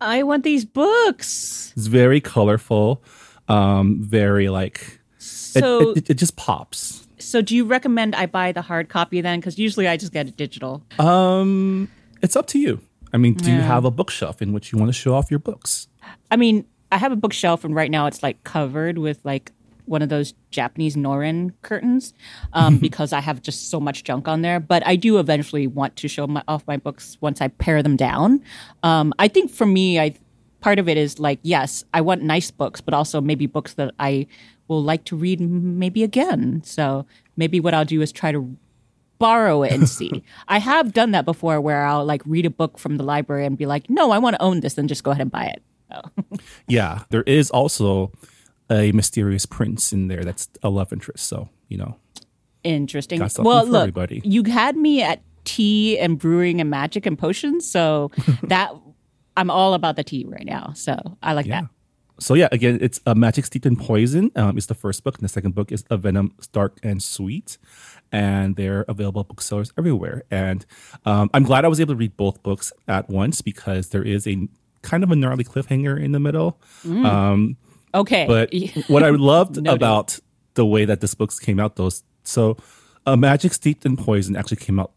I 0.00 0.22
want 0.22 0.42
these 0.42 0.64
books. 0.64 1.72
It's 1.76 1.86
very 1.86 2.20
colorful. 2.20 3.02
Um, 3.48 4.02
very 4.02 4.48
like 4.48 5.00
So, 5.18 5.90
it, 5.90 5.98
it, 5.98 6.10
it 6.10 6.14
just 6.14 6.36
pops. 6.36 7.06
So 7.20 7.42
do 7.42 7.54
you 7.54 7.64
recommend 7.64 8.14
I 8.14 8.26
buy 8.26 8.52
the 8.52 8.62
hard 8.62 8.88
copy 8.88 9.20
then? 9.20 9.40
Because 9.40 9.58
usually 9.58 9.88
I 9.88 9.96
just 9.96 10.12
get 10.12 10.28
it 10.28 10.36
digital. 10.36 10.82
Um, 10.98 11.88
it's 12.22 12.36
up 12.36 12.46
to 12.48 12.58
you. 12.58 12.80
I 13.12 13.16
mean, 13.16 13.34
do 13.34 13.50
you 13.50 13.60
have 13.60 13.84
a 13.84 13.90
bookshelf 13.90 14.40
in 14.40 14.52
which 14.52 14.72
you 14.72 14.78
want 14.78 14.88
to 14.88 14.92
show 14.92 15.14
off 15.14 15.30
your 15.30 15.40
books? 15.40 15.88
I 16.30 16.36
mean, 16.36 16.64
I 16.92 16.96
have 16.96 17.12
a 17.12 17.16
bookshelf, 17.16 17.64
and 17.64 17.74
right 17.74 17.90
now 17.90 18.06
it's 18.06 18.22
like 18.22 18.42
covered 18.44 18.98
with 18.98 19.18
like 19.24 19.52
one 19.86 20.02
of 20.02 20.08
those 20.08 20.34
Japanese 20.50 20.94
noren 20.94 21.52
curtains 21.62 22.14
um, 22.52 22.78
because 22.86 23.12
I 23.12 23.20
have 23.20 23.42
just 23.42 23.70
so 23.70 23.80
much 23.80 24.04
junk 24.04 24.28
on 24.28 24.42
there. 24.42 24.60
But 24.60 24.86
I 24.86 24.96
do 24.96 25.18
eventually 25.18 25.66
want 25.66 25.96
to 25.96 26.08
show 26.08 26.26
my, 26.26 26.42
off 26.46 26.64
my 26.66 26.76
books 26.76 27.18
once 27.20 27.40
I 27.40 27.48
pare 27.48 27.82
them 27.82 27.96
down. 27.96 28.42
Um, 28.82 29.12
I 29.18 29.28
think 29.28 29.50
for 29.50 29.66
me, 29.66 29.98
I 29.98 30.14
part 30.60 30.78
of 30.78 30.88
it 30.88 30.96
is 30.96 31.18
like 31.18 31.40
yes, 31.42 31.84
I 31.92 32.00
want 32.00 32.22
nice 32.22 32.50
books, 32.50 32.80
but 32.80 32.94
also 32.94 33.20
maybe 33.20 33.46
books 33.46 33.74
that 33.74 33.92
I 33.98 34.26
will 34.70 34.82
like 34.82 35.04
to 35.04 35.16
read 35.16 35.40
maybe 35.40 36.02
again. 36.04 36.62
So 36.64 37.04
maybe 37.36 37.58
what 37.58 37.74
I'll 37.74 37.84
do 37.84 38.00
is 38.00 38.12
try 38.12 38.30
to 38.30 38.56
borrow 39.18 39.64
it 39.64 39.72
and 39.72 39.88
see. 39.88 40.22
I 40.48 40.58
have 40.58 40.94
done 40.94 41.10
that 41.10 41.24
before 41.24 41.60
where 41.60 41.84
I'll 41.84 42.04
like 42.06 42.22
read 42.24 42.46
a 42.46 42.50
book 42.50 42.78
from 42.78 42.96
the 42.96 43.02
library 43.02 43.44
and 43.44 43.58
be 43.58 43.66
like, 43.66 43.90
no, 43.90 44.12
I 44.12 44.18
want 44.18 44.36
to 44.36 44.42
own 44.42 44.60
this, 44.60 44.74
then 44.74 44.88
just 44.88 45.02
go 45.02 45.10
ahead 45.10 45.20
and 45.20 45.30
buy 45.30 45.46
it. 45.46 45.62
Yeah, 46.68 47.02
there 47.10 47.24
is 47.24 47.50
also 47.50 48.12
a 48.70 48.92
mysterious 48.92 49.44
prince 49.44 49.92
in 49.92 50.06
there 50.06 50.22
that's 50.22 50.48
a 50.62 50.70
love 50.70 50.92
interest. 50.92 51.26
So 51.26 51.48
you 51.68 51.78
know, 51.78 51.96
Interesting. 52.62 53.20
Well, 53.38 53.66
look, 53.66 53.80
everybody. 53.80 54.20
you 54.22 54.44
had 54.44 54.76
me 54.76 55.02
at 55.02 55.20
tea 55.44 55.98
and 55.98 56.16
brewing 56.16 56.60
and 56.60 56.70
magic 56.70 57.06
and 57.06 57.18
potions, 57.18 57.68
so 57.68 58.12
that 58.44 58.70
I'm 59.36 59.50
all 59.50 59.74
about 59.74 59.96
the 59.96 60.04
tea 60.04 60.24
right 60.28 60.46
now. 60.46 60.74
So 60.74 60.96
I 61.24 61.32
like 61.32 61.46
yeah. 61.46 61.62
that. 61.62 61.70
So 62.20 62.34
yeah, 62.34 62.48
again, 62.52 62.78
it's 62.80 63.00
a 63.06 63.14
magic 63.14 63.46
steeped 63.46 63.66
in 63.66 63.76
poison. 63.76 64.30
Um, 64.36 64.56
is 64.56 64.66
the 64.66 64.74
first 64.74 65.02
book, 65.02 65.16
and 65.16 65.24
the 65.24 65.28
second 65.28 65.54
book 65.54 65.72
is 65.72 65.84
a 65.90 65.96
venom 65.96 66.34
dark 66.52 66.78
and 66.82 67.02
sweet, 67.02 67.58
and 68.12 68.56
they're 68.56 68.84
available 68.88 69.22
at 69.22 69.28
booksellers 69.28 69.72
everywhere. 69.76 70.22
And 70.30 70.64
um, 71.04 71.30
I'm 71.34 71.44
glad 71.44 71.64
I 71.64 71.68
was 71.68 71.80
able 71.80 71.94
to 71.94 71.98
read 71.98 72.16
both 72.16 72.42
books 72.42 72.72
at 72.86 73.08
once 73.08 73.40
because 73.40 73.88
there 73.88 74.02
is 74.02 74.26
a 74.26 74.48
kind 74.82 75.02
of 75.02 75.10
a 75.10 75.16
gnarly 75.16 75.44
cliffhanger 75.44 76.00
in 76.00 76.12
the 76.12 76.20
middle. 76.20 76.58
Um, 76.84 77.56
Okay, 77.94 78.26
But 78.26 78.54
what 78.88 79.02
I 79.02 79.10
loved 79.10 79.66
about 79.66 80.18
the 80.54 80.64
way 80.64 80.84
that 80.84 81.00
this 81.00 81.14
books 81.14 81.38
came 81.38 81.58
out, 81.58 81.76
those 81.76 82.02
so 82.22 82.56
a 83.06 83.16
Magic 83.16 83.52
Steeped 83.52 83.84
in 83.86 83.96
Poison 83.96 84.36
actually 84.36 84.58
came 84.58 84.78
out 84.78 84.92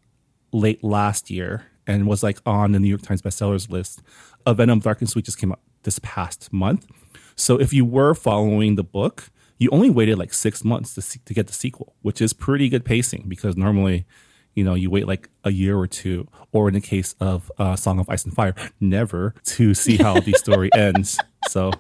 late 0.51 0.83
last 0.83 1.31
year 1.31 1.65
and 1.87 2.07
was 2.07 2.21
like 2.21 2.39
on 2.45 2.71
the 2.73 2.79
New 2.79 2.87
York 2.87 3.01
Times 3.01 3.21
bestsellers 3.21 3.69
list. 3.69 4.01
A 4.45 4.53
Venom 4.53 4.79
Dark 4.79 4.99
and 5.01 5.09
Sweet 5.09 5.25
just 5.25 5.37
came 5.37 5.51
out 5.51 5.59
this 5.83 5.99
past 5.99 6.51
month. 6.51 6.85
So 7.35 7.59
if 7.59 7.73
you 7.73 7.85
were 7.85 8.13
following 8.13 8.75
the 8.75 8.83
book, 8.83 9.29
you 9.57 9.69
only 9.71 9.89
waited 9.89 10.17
like 10.17 10.33
six 10.33 10.63
months 10.63 10.93
to 10.95 11.01
see, 11.01 11.19
to 11.25 11.33
get 11.33 11.47
the 11.47 11.53
sequel, 11.53 11.93
which 12.01 12.21
is 12.21 12.33
pretty 12.33 12.69
good 12.69 12.83
pacing 12.83 13.25
because 13.27 13.55
normally, 13.55 14.05
you 14.55 14.63
know, 14.63 14.73
you 14.73 14.89
wait 14.89 15.07
like 15.07 15.29
a 15.43 15.51
year 15.51 15.77
or 15.77 15.87
two, 15.87 16.27
or 16.51 16.67
in 16.67 16.73
the 16.73 16.81
case 16.81 17.15
of 17.19 17.51
uh, 17.57 17.75
Song 17.75 17.99
of 17.99 18.09
Ice 18.09 18.25
and 18.25 18.33
Fire, 18.33 18.55
never 18.79 19.33
to 19.45 19.73
see 19.73 19.97
how 19.97 20.19
the 20.19 20.33
story 20.33 20.69
ends. 20.75 21.17
So 21.49 21.71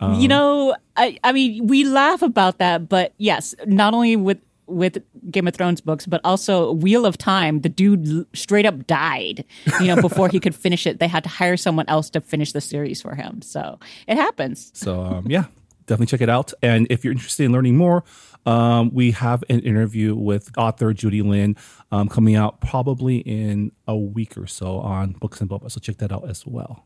Um, 0.00 0.20
you 0.20 0.28
know, 0.28 0.74
I, 0.96 1.18
I 1.24 1.32
mean, 1.32 1.66
we 1.66 1.84
laugh 1.84 2.22
about 2.22 2.58
that, 2.58 2.88
but 2.88 3.12
yes, 3.18 3.54
not 3.66 3.94
only 3.94 4.16
with 4.16 4.38
with 4.68 4.98
Game 5.30 5.48
of 5.48 5.54
Thrones 5.54 5.80
books, 5.80 6.06
but 6.06 6.20
also 6.24 6.72
Wheel 6.72 7.06
of 7.06 7.18
Time. 7.18 7.60
The 7.60 7.68
dude 7.68 8.26
straight 8.36 8.66
up 8.66 8.86
died, 8.86 9.44
you 9.80 9.86
know, 9.86 10.00
before 10.00 10.28
he 10.28 10.40
could 10.40 10.54
finish 10.66 10.86
it. 10.86 11.00
They 11.00 11.08
had 11.08 11.24
to 11.24 11.30
hire 11.30 11.56
someone 11.56 11.86
else 11.88 12.10
to 12.10 12.20
finish 12.20 12.52
the 12.52 12.60
series 12.60 13.02
for 13.02 13.14
him. 13.14 13.42
So 13.42 13.78
it 14.06 14.16
happens. 14.16 14.70
So 14.74 15.02
um, 15.02 15.26
yeah, 15.28 15.44
definitely 15.86 16.06
check 16.06 16.20
it 16.20 16.28
out. 16.28 16.52
And 16.62 16.86
if 16.90 17.04
you're 17.04 17.12
interested 17.12 17.44
in 17.44 17.52
learning 17.52 17.76
more, 17.76 18.04
um, 18.46 18.90
we 18.94 19.10
have 19.12 19.44
an 19.50 19.60
interview 19.60 20.14
with 20.14 20.50
author 20.56 20.92
Judy 20.94 21.22
Lin 21.22 21.56
um, 21.90 22.08
coming 22.08 22.36
out 22.36 22.60
probably 22.60 23.18
in 23.18 23.72
a 23.86 23.96
week 23.96 24.38
or 24.38 24.46
so 24.46 24.78
on 24.78 25.12
Books 25.12 25.40
and 25.40 25.50
Boba. 25.50 25.70
So 25.70 25.80
check 25.80 25.98
that 25.98 26.12
out 26.12 26.28
as 26.28 26.46
well. 26.46 26.84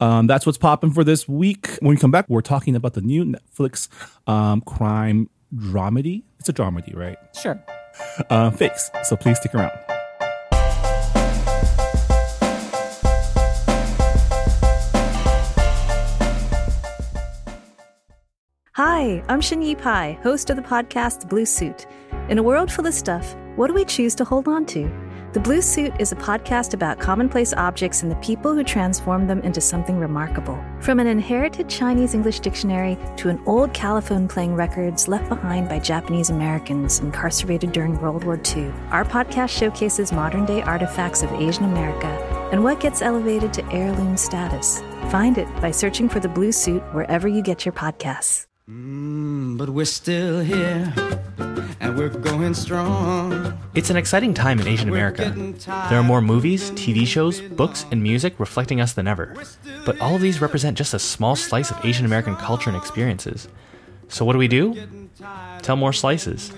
Um, 0.00 0.26
that's 0.26 0.44
what's 0.44 0.58
popping 0.58 0.90
for 0.90 1.04
this 1.04 1.28
week. 1.28 1.68
When 1.80 1.90
we 1.90 1.96
come 1.96 2.10
back, 2.10 2.28
we're 2.28 2.42
talking 2.42 2.76
about 2.76 2.94
the 2.94 3.00
new 3.00 3.24
Netflix 3.24 3.88
um, 4.28 4.60
crime 4.60 5.30
dramedy. 5.54 6.24
It's 6.38 6.48
a 6.48 6.52
dramedy, 6.52 6.94
right? 6.96 7.18
Sure. 7.34 7.62
Uh, 8.30 8.50
fakes. 8.50 8.90
So 9.04 9.16
please 9.16 9.38
stick 9.38 9.54
around. 9.54 9.72
Hi, 18.76 19.22
I'm 19.28 19.40
Shinyi 19.40 19.80
Pai, 19.80 20.18
host 20.22 20.50
of 20.50 20.56
the 20.56 20.62
podcast 20.62 21.28
Blue 21.28 21.46
Suit. 21.46 21.86
In 22.28 22.38
a 22.38 22.42
world 22.42 22.72
full 22.72 22.86
of 22.86 22.94
stuff, 22.94 23.36
what 23.54 23.68
do 23.68 23.74
we 23.74 23.84
choose 23.84 24.16
to 24.16 24.24
hold 24.24 24.48
on 24.48 24.66
to? 24.66 25.03
The 25.34 25.40
Blue 25.40 25.62
Suit 25.62 25.92
is 25.98 26.12
a 26.12 26.14
podcast 26.14 26.74
about 26.74 27.00
commonplace 27.00 27.52
objects 27.54 28.04
and 28.04 28.12
the 28.12 28.16
people 28.22 28.54
who 28.54 28.62
transform 28.62 29.26
them 29.26 29.40
into 29.40 29.60
something 29.60 29.98
remarkable. 29.98 30.56
From 30.78 31.00
an 31.00 31.08
inherited 31.08 31.68
Chinese 31.68 32.14
English 32.14 32.38
dictionary 32.38 32.96
to 33.16 33.30
an 33.30 33.42
old 33.44 33.74
calophone 33.74 34.28
playing 34.28 34.54
records 34.54 35.08
left 35.08 35.28
behind 35.28 35.68
by 35.68 35.80
Japanese 35.80 36.30
Americans 36.30 37.00
incarcerated 37.00 37.72
during 37.72 38.00
World 38.00 38.22
War 38.22 38.40
II, 38.56 38.72
our 38.92 39.04
podcast 39.04 39.48
showcases 39.48 40.12
modern 40.12 40.46
day 40.46 40.62
artifacts 40.62 41.24
of 41.24 41.32
Asian 41.32 41.64
America 41.64 42.06
and 42.52 42.62
what 42.62 42.78
gets 42.78 43.02
elevated 43.02 43.52
to 43.54 43.72
heirloom 43.72 44.16
status. 44.16 44.82
Find 45.10 45.36
it 45.36 45.48
by 45.60 45.72
searching 45.72 46.08
for 46.08 46.20
The 46.20 46.28
Blue 46.28 46.52
Suit 46.52 46.84
wherever 46.94 47.26
you 47.26 47.42
get 47.42 47.66
your 47.66 47.72
podcasts. 47.72 48.46
Mm, 48.70 49.58
but 49.58 49.68
we're 49.68 49.84
still 49.84 50.40
here, 50.40 50.90
and 51.80 51.98
we're 51.98 52.08
going 52.08 52.54
strong. 52.54 53.58
It's 53.74 53.90
an 53.90 53.98
exciting 53.98 54.32
time 54.32 54.58
in 54.58 54.66
Asian 54.66 54.88
America. 54.88 55.34
There 55.90 55.98
are 55.98 56.02
more 56.02 56.22
movies, 56.22 56.70
TV 56.70 57.06
shows, 57.06 57.42
books, 57.42 57.84
and 57.90 58.02
music 58.02 58.40
reflecting 58.40 58.80
us 58.80 58.94
than 58.94 59.06
ever. 59.06 59.36
But 59.84 60.00
all 60.00 60.14
of 60.14 60.22
these 60.22 60.40
represent 60.40 60.78
just 60.78 60.94
a 60.94 60.98
small 60.98 61.36
slice 61.36 61.70
of 61.70 61.84
Asian 61.84 62.06
American 62.06 62.36
culture 62.36 62.70
and 62.70 62.76
experiences. 62.78 63.48
So, 64.08 64.24
what 64.24 64.32
do 64.32 64.38
we 64.38 64.48
do? 64.48 64.74
Tell 65.60 65.76
more 65.76 65.92
slices. 65.92 66.50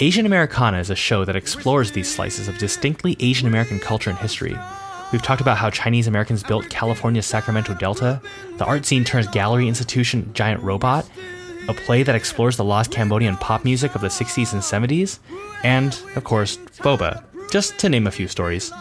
Asian 0.00 0.26
Americana 0.26 0.80
is 0.80 0.90
a 0.90 0.96
show 0.96 1.24
that 1.24 1.36
explores 1.36 1.92
these 1.92 2.12
slices 2.12 2.48
of 2.48 2.58
distinctly 2.58 3.16
Asian 3.20 3.46
American 3.46 3.78
culture 3.78 4.10
and 4.10 4.18
history. 4.18 4.58
We've 5.12 5.22
talked 5.22 5.40
about 5.40 5.58
how 5.58 5.70
Chinese 5.70 6.06
Americans 6.06 6.42
built 6.42 6.68
California's 6.70 7.26
Sacramento 7.26 7.74
Delta, 7.74 8.22
the 8.58 8.64
art 8.64 8.86
scene 8.86 9.04
turns 9.04 9.26
gallery 9.28 9.66
institution 9.66 10.32
Giant 10.34 10.62
Robot, 10.62 11.08
a 11.68 11.74
play 11.74 12.02
that 12.02 12.14
explores 12.14 12.56
the 12.56 12.64
lost 12.64 12.92
Cambodian 12.92 13.36
pop 13.36 13.64
music 13.64 13.94
of 13.94 14.00
the 14.00 14.08
60s 14.08 14.52
and 14.52 14.62
70s, 14.62 15.18
and, 15.64 16.00
of 16.14 16.24
course, 16.24 16.58
Boba, 16.78 17.24
just 17.50 17.78
to 17.80 17.88
name 17.88 18.06
a 18.06 18.10
few 18.10 18.28
stories. 18.28 18.72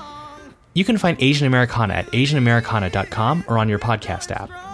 You 0.76 0.86
can 0.86 0.98
find 0.98 1.18
Asian 1.20 1.48
Americana 1.48 1.96
at 1.96 2.06
AsianAmericana.com 2.08 3.46
or 3.48 3.58
on 3.58 3.68
your 3.68 3.80
podcast 3.80 4.32
app. 4.32 4.68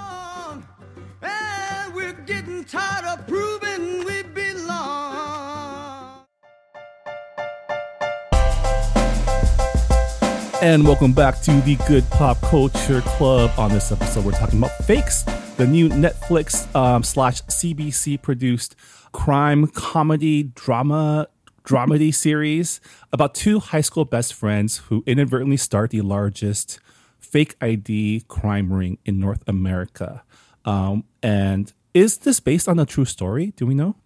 And 10.65 10.83
welcome 10.83 11.13
back 11.13 11.41
to 11.41 11.51
the 11.61 11.75
Good 11.87 12.09
Pop 12.09 12.41
Culture 12.41 13.01
Club. 13.01 13.51
On 13.55 13.69
this 13.69 13.91
episode, 13.91 14.25
we're 14.25 14.31
talking 14.31 14.57
about 14.57 14.71
Fakes, 14.83 15.21
the 15.57 15.67
new 15.67 15.89
Netflix 15.89 16.73
um, 16.75 17.03
slash 17.03 17.43
CBC 17.43 18.19
produced 18.19 18.75
crime 19.11 19.67
comedy 19.67 20.41
drama 20.41 21.27
dramedy 21.63 22.11
series 22.11 22.81
about 23.13 23.35
two 23.35 23.59
high 23.59 23.81
school 23.81 24.05
best 24.05 24.33
friends 24.33 24.77
who 24.77 25.03
inadvertently 25.05 25.55
start 25.55 25.91
the 25.91 26.01
largest 26.01 26.79
fake 27.19 27.55
ID 27.61 28.25
crime 28.27 28.73
ring 28.73 28.97
in 29.05 29.19
North 29.19 29.43
America. 29.47 30.23
Um, 30.65 31.03
and 31.21 31.71
is 31.93 32.17
this 32.17 32.39
based 32.39 32.67
on 32.67 32.79
a 32.79 32.87
true 32.87 33.05
story? 33.05 33.53
Do 33.55 33.67
we 33.67 33.75
know? 33.75 33.97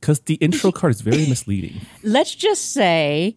Because 0.00 0.18
the 0.18 0.34
intro 0.34 0.72
card 0.72 0.94
is 0.94 1.00
very 1.00 1.26
misleading. 1.28 1.82
Let's 2.02 2.34
just 2.34 2.72
say 2.72 3.36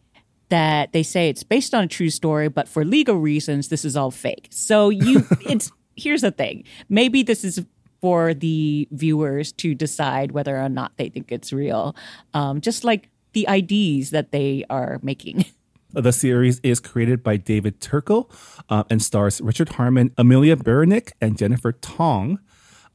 that 0.53 0.93
they 0.93 1.01
say 1.01 1.29
it's 1.29 1.41
based 1.41 1.73
on 1.73 1.85
a 1.85 1.87
true 1.87 2.11
story, 2.11 2.47
but 2.47 2.69
for 2.69 2.85
legal 2.85 3.15
reasons, 3.15 3.69
this 3.69 3.83
is 3.83 3.97
all 3.97 4.11
fake. 4.11 4.49
So 4.51 4.89
you, 4.89 5.25
it's 5.49 5.71
here's 5.95 6.21
the 6.21 6.29
thing. 6.29 6.63
Maybe 6.89 7.23
this 7.23 7.43
is 7.43 7.65
for 8.01 8.35
the 8.35 8.87
viewers 8.91 9.51
to 9.53 9.73
decide 9.73 10.31
whether 10.31 10.55
or 10.55 10.69
not 10.69 10.95
they 10.97 11.09
think 11.09 11.31
it's 11.31 11.51
real. 11.51 11.95
Um, 12.35 12.61
just 12.61 12.83
like 12.83 13.09
the 13.31 13.47
IDs 13.49 14.11
that 14.11 14.31
they 14.31 14.63
are 14.69 14.99
making. 15.01 15.45
The 15.95 16.11
series 16.11 16.59
is 16.61 16.79
created 16.79 17.21
by 17.21 17.37
David 17.37 17.79
Turco 17.79 18.27
uh, 18.67 18.83
and 18.89 18.99
stars 18.99 19.39
Richard 19.41 19.69
Harmon, 19.73 20.09
Emilia 20.17 20.55
Baranac, 20.55 21.11
and 21.21 21.37
Jennifer 21.37 21.71
Tong, 21.71 22.39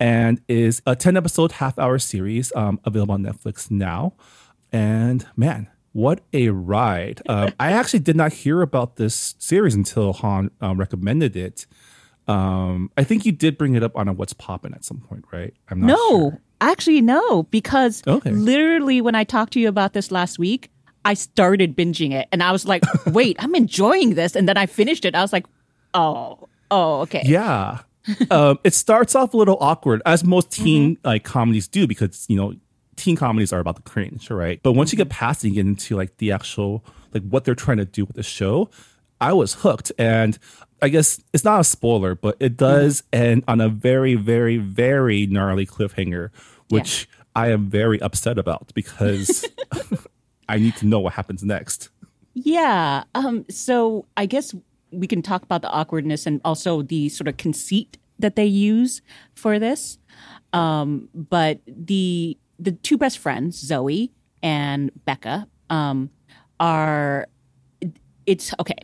and 0.00 0.40
is 0.48 0.82
a 0.84 0.96
10 0.96 1.16
episode 1.16 1.52
half 1.52 1.78
hour 1.78 2.00
series 2.00 2.52
um, 2.56 2.80
available 2.84 3.14
on 3.14 3.22
Netflix 3.22 3.70
now. 3.70 4.14
And 4.72 5.24
man, 5.36 5.68
what 5.92 6.20
a 6.32 6.48
ride! 6.50 7.22
Um, 7.28 7.52
I 7.58 7.72
actually 7.72 8.00
did 8.00 8.16
not 8.16 8.32
hear 8.32 8.62
about 8.62 8.96
this 8.96 9.34
series 9.38 9.74
until 9.74 10.12
Han 10.14 10.50
um, 10.60 10.78
recommended 10.78 11.34
it. 11.36 11.66
Um, 12.26 12.90
I 12.96 13.04
think 13.04 13.24
you 13.24 13.32
did 13.32 13.56
bring 13.56 13.74
it 13.74 13.82
up 13.82 13.96
on 13.96 14.06
a 14.08 14.12
What's 14.12 14.32
Poppin' 14.34 14.74
at 14.74 14.84
some 14.84 14.98
point, 15.00 15.24
right? 15.32 15.54
I'm 15.70 15.80
not 15.80 15.86
no, 15.88 15.96
sure. 16.30 16.40
actually, 16.60 17.00
no, 17.00 17.44
because 17.44 18.02
Okay. 18.06 18.30
literally 18.30 19.00
when 19.00 19.14
I 19.14 19.24
talked 19.24 19.54
to 19.54 19.60
you 19.60 19.68
about 19.68 19.94
this 19.94 20.10
last 20.10 20.38
week, 20.38 20.70
I 21.06 21.14
started 21.14 21.74
binging 21.74 22.12
it 22.12 22.28
and 22.30 22.42
I 22.42 22.52
was 22.52 22.66
like, 22.66 22.82
wait, 23.06 23.36
I'm 23.42 23.54
enjoying 23.54 24.14
this. 24.14 24.36
And 24.36 24.46
then 24.46 24.58
I 24.58 24.66
finished 24.66 25.06
it. 25.06 25.14
I 25.14 25.22
was 25.22 25.32
like, 25.32 25.46
oh, 25.94 26.48
oh, 26.70 27.00
okay. 27.02 27.22
Yeah. 27.24 27.78
um, 28.30 28.58
it 28.62 28.74
starts 28.74 29.14
off 29.14 29.32
a 29.32 29.36
little 29.38 29.56
awkward, 29.60 30.02
as 30.04 30.22
most 30.22 30.50
teen 30.52 30.96
Mm-hmm. 30.96 31.06
like 31.06 31.24
comedies 31.24 31.66
do, 31.66 31.86
because 31.86 32.26
you 32.28 32.36
know, 32.36 32.52
teen 32.98 33.16
comedies 33.16 33.52
are 33.52 33.60
about 33.60 33.76
the 33.76 33.82
cringe, 33.82 34.30
right? 34.30 34.60
But 34.62 34.72
once 34.72 34.92
you 34.92 34.96
get 34.96 35.08
past 35.08 35.44
it 35.44 35.48
and 35.48 35.54
get 35.54 35.66
into 35.66 35.96
like 35.96 36.18
the 36.18 36.32
actual 36.32 36.84
like 37.14 37.22
what 37.22 37.44
they're 37.44 37.54
trying 37.54 37.78
to 37.78 37.84
do 37.84 38.04
with 38.04 38.16
the 38.16 38.22
show, 38.22 38.70
I 39.20 39.32
was 39.32 39.54
hooked. 39.54 39.92
And 39.98 40.38
I 40.82 40.88
guess 40.88 41.20
it's 41.32 41.44
not 41.44 41.60
a 41.60 41.64
spoiler, 41.64 42.14
but 42.14 42.36
it 42.40 42.56
does 42.56 43.02
end 43.12 43.44
on 43.48 43.60
a 43.60 43.68
very, 43.68 44.14
very, 44.14 44.58
very 44.58 45.26
gnarly 45.26 45.66
cliffhanger, 45.66 46.30
which 46.68 47.08
I 47.34 47.50
am 47.50 47.68
very 47.68 48.00
upset 48.00 48.38
about 48.38 48.72
because 48.74 49.44
I 50.48 50.58
need 50.58 50.76
to 50.76 50.86
know 50.86 51.00
what 51.00 51.14
happens 51.14 51.42
next. 51.42 51.88
Yeah. 52.34 53.04
Um, 53.14 53.44
so 53.50 54.06
I 54.16 54.26
guess 54.26 54.54
we 54.90 55.06
can 55.06 55.22
talk 55.22 55.42
about 55.42 55.62
the 55.62 55.70
awkwardness 55.70 56.26
and 56.26 56.40
also 56.44 56.82
the 56.82 57.08
sort 57.08 57.28
of 57.28 57.36
conceit 57.36 57.98
that 58.18 58.36
they 58.36 58.46
use 58.46 59.02
for 59.34 59.58
this. 59.58 59.98
Um, 60.52 61.08
but 61.14 61.60
the 61.66 62.38
the 62.58 62.72
two 62.72 62.98
best 62.98 63.18
friends, 63.18 63.58
Zoe 63.58 64.12
and 64.42 64.90
Becca, 65.04 65.48
um, 65.70 66.10
are 66.60 67.26
it's 68.26 68.52
okay. 68.60 68.78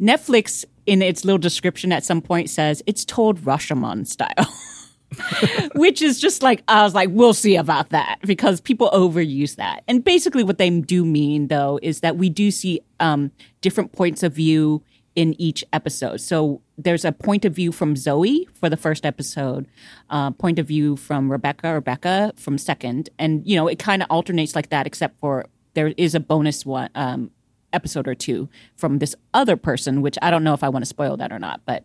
Netflix 0.00 0.64
in 0.86 1.02
its 1.02 1.24
little 1.24 1.38
description 1.38 1.92
at 1.92 2.04
some 2.04 2.20
point 2.20 2.48
says 2.48 2.82
it's 2.86 3.04
told 3.04 3.40
Rashomon 3.40 4.06
style. 4.06 4.52
Which 5.74 6.02
is 6.02 6.20
just 6.20 6.42
like 6.42 6.62
I 6.68 6.82
was 6.82 6.94
like, 6.94 7.10
we'll 7.12 7.34
see 7.34 7.56
about 7.56 7.90
that 7.90 8.18
because 8.22 8.60
people 8.60 8.90
overuse 8.92 9.56
that. 9.56 9.82
And 9.86 10.02
basically, 10.02 10.42
what 10.42 10.58
they 10.58 10.68
do 10.80 11.04
mean 11.04 11.48
though 11.48 11.78
is 11.82 12.00
that 12.00 12.16
we 12.16 12.28
do 12.28 12.50
see 12.50 12.80
um, 12.98 13.30
different 13.60 13.92
points 13.92 14.22
of 14.22 14.32
view 14.32 14.82
in 15.14 15.40
each 15.40 15.64
episode. 15.72 16.20
So 16.20 16.60
there's 16.78 17.04
a 17.04 17.12
point 17.12 17.44
of 17.44 17.54
view 17.54 17.72
from 17.72 17.96
Zoe 17.96 18.48
for 18.54 18.68
the 18.68 18.76
first 18.76 19.06
episode, 19.06 19.66
uh, 20.10 20.30
point 20.32 20.58
of 20.58 20.66
view 20.66 20.96
from 20.96 21.30
Rebecca, 21.30 21.72
Rebecca 21.72 22.32
from 22.36 22.58
second, 22.58 23.08
and 23.18 23.46
you 23.46 23.56
know 23.56 23.66
it 23.66 23.78
kind 23.78 24.02
of 24.02 24.10
alternates 24.10 24.54
like 24.54 24.68
that, 24.70 24.86
except 24.86 25.18
for 25.18 25.46
there 25.74 25.92
is 25.96 26.14
a 26.14 26.20
bonus 26.20 26.66
one 26.66 26.90
um, 26.94 27.30
episode 27.72 28.08
or 28.08 28.14
two 28.14 28.48
from 28.76 28.98
this 28.98 29.14
other 29.34 29.56
person, 29.56 30.02
which 30.02 30.18
I 30.22 30.30
don't 30.30 30.44
know 30.44 30.54
if 30.54 30.62
I 30.62 30.68
want 30.68 30.84
to 30.84 30.88
spoil 30.88 31.16
that 31.18 31.32
or 31.32 31.38
not, 31.38 31.60
but 31.66 31.84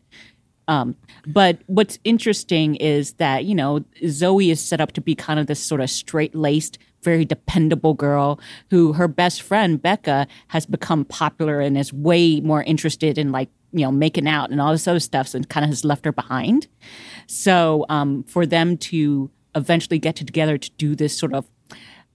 um, 0.67 0.95
but 1.27 1.59
what's 1.65 1.99
interesting 2.05 2.75
is 2.75 3.13
that, 3.13 3.43
you 3.43 3.55
know, 3.55 3.83
Zoe 4.07 4.51
is 4.51 4.63
set 4.63 4.79
up 4.79 4.93
to 4.93 5.01
be 5.01 5.15
kind 5.15 5.39
of 5.39 5.47
this 5.47 5.61
sort 5.61 5.81
of 5.81 5.89
straight 5.89 6.33
laced, 6.33 6.77
very 7.03 7.25
dependable 7.25 7.93
girl 7.93 8.39
who 8.69 8.93
her 8.93 9.09
best 9.09 9.41
friend, 9.41 9.81
Becca, 9.81 10.27
has 10.47 10.65
become 10.65 11.03
popular 11.03 11.59
and 11.59 11.77
is 11.77 11.91
way 11.91 12.39
more 12.39 12.63
interested 12.63 13.17
in 13.17 13.33
like, 13.33 13.49
you 13.73 13.85
know, 13.85 13.91
making 13.91 14.27
out 14.27 14.51
and 14.51 14.59
all 14.59 14.71
this 14.71 14.87
other 14.87 14.99
stuff 14.99 15.33
and 15.33 15.47
kind 15.49 15.63
of 15.63 15.69
has 15.69 15.85
left 15.85 16.05
her 16.05 16.11
behind. 16.11 16.67
So 17.27 17.85
um, 17.89 18.23
for 18.23 18.45
them 18.45 18.77
to 18.77 19.29
eventually 19.55 19.99
get 19.99 20.15
together 20.15 20.57
to 20.57 20.71
do 20.71 20.95
this 20.95 21.17
sort 21.17 21.33
of 21.33 21.45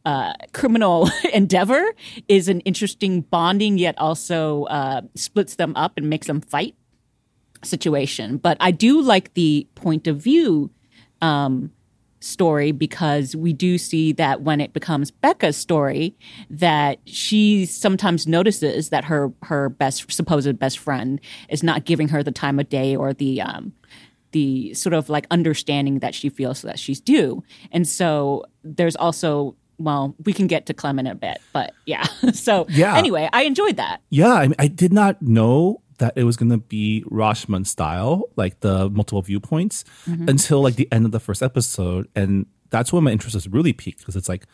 uh, 0.04 0.32
criminal 0.52 1.10
endeavor 1.34 1.84
is 2.28 2.48
an 2.48 2.60
interesting 2.60 3.22
bonding, 3.22 3.78
yet 3.78 3.98
also 3.98 4.64
uh, 4.64 5.02
splits 5.14 5.56
them 5.56 5.72
up 5.76 5.94
and 5.96 6.08
makes 6.08 6.28
them 6.28 6.40
fight 6.40 6.74
situation. 7.64 8.36
But 8.36 8.56
I 8.60 8.70
do 8.70 9.00
like 9.00 9.34
the 9.34 9.66
point 9.74 10.06
of 10.06 10.18
view 10.18 10.70
um, 11.20 11.72
story 12.26 12.72
because 12.72 13.34
we 13.36 13.52
do 13.52 13.78
see 13.78 14.12
that 14.12 14.42
when 14.42 14.60
it 14.60 14.72
becomes 14.72 15.10
Becca's 15.10 15.56
story, 15.56 16.14
that 16.50 16.98
she 17.04 17.64
sometimes 17.66 18.26
notices 18.26 18.88
that 18.90 19.04
her 19.04 19.32
her 19.42 19.68
best 19.68 20.10
supposed 20.12 20.58
best 20.58 20.78
friend 20.78 21.20
is 21.48 21.62
not 21.62 21.84
giving 21.84 22.08
her 22.08 22.22
the 22.22 22.32
time 22.32 22.58
of 22.58 22.68
day 22.68 22.96
or 22.96 23.12
the 23.14 23.40
um, 23.40 23.72
the 24.32 24.74
sort 24.74 24.92
of 24.92 25.08
like 25.08 25.26
understanding 25.30 26.00
that 26.00 26.14
she 26.14 26.28
feels 26.28 26.62
that 26.62 26.78
she's 26.78 27.00
due. 27.00 27.42
And 27.72 27.86
so 27.88 28.44
there's 28.64 28.96
also 28.96 29.56
well, 29.78 30.14
we 30.24 30.32
can 30.32 30.46
get 30.46 30.64
to 30.66 30.72
Clem 30.74 30.98
in 30.98 31.06
a 31.06 31.14
bit, 31.14 31.36
but 31.52 31.74
yeah. 31.84 32.04
so 32.32 32.64
Yeah. 32.70 32.96
anyway, 32.96 33.28
I 33.32 33.42
enjoyed 33.42 33.76
that. 33.76 34.00
Yeah, 34.08 34.32
I, 34.32 34.48
I 34.58 34.68
did 34.68 34.90
not 34.92 35.20
know 35.20 35.82
that 35.98 36.12
it 36.16 36.24
was 36.24 36.36
going 36.36 36.50
to 36.50 36.58
be 36.58 37.04
Rashomon 37.10 37.66
style, 37.66 38.24
like 38.36 38.60
the 38.60 38.90
multiple 38.90 39.22
viewpoints, 39.22 39.84
until 40.06 40.60
like 40.62 40.76
the 40.76 40.88
end 40.92 41.04
of 41.06 41.12
the 41.12 41.20
first 41.20 41.42
episode, 41.42 42.08
and 42.14 42.46
that's 42.70 42.92
when 42.92 43.04
my 43.04 43.10
interest 43.12 43.34
was 43.34 43.48
really 43.48 43.72
peaked 43.72 44.00
because 44.00 44.16
it's 44.16 44.28
like, 44.28 44.44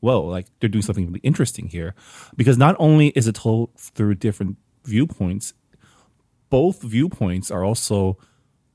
whoa, 0.00 0.20
like 0.22 0.46
they're 0.60 0.68
doing 0.68 0.82
something 0.82 1.06
really 1.06 1.20
interesting 1.22 1.68
here, 1.68 1.94
because 2.36 2.58
not 2.58 2.76
only 2.78 3.08
is 3.08 3.26
it 3.28 3.34
told 3.34 3.70
through 3.76 4.14
different 4.16 4.56
viewpoints, 4.84 5.54
both 6.50 6.82
viewpoints 6.82 7.50
are 7.50 7.64
also 7.64 8.18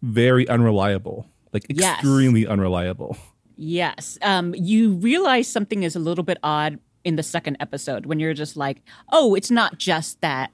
very 0.01 0.47
unreliable, 0.49 1.27
like 1.53 1.65
Yes. 1.69 1.99
extremely 1.99 2.47
unreliable. 2.47 3.17
Yes. 3.55 4.17
Um, 4.21 4.53
you 4.55 4.93
realize 4.93 5.47
something 5.47 5.83
is 5.83 5.95
a 5.95 5.99
little 5.99 6.23
bit 6.23 6.37
odd 6.43 6.79
in 7.03 7.15
the 7.15 7.23
second 7.23 7.57
episode 7.59 8.05
when 8.05 8.19
you're 8.19 8.33
just 8.33 8.57
like, 8.57 8.81
oh, 9.11 9.33
it's 9.35 9.49
not 9.51 9.77
just 9.77 10.19
that, 10.21 10.51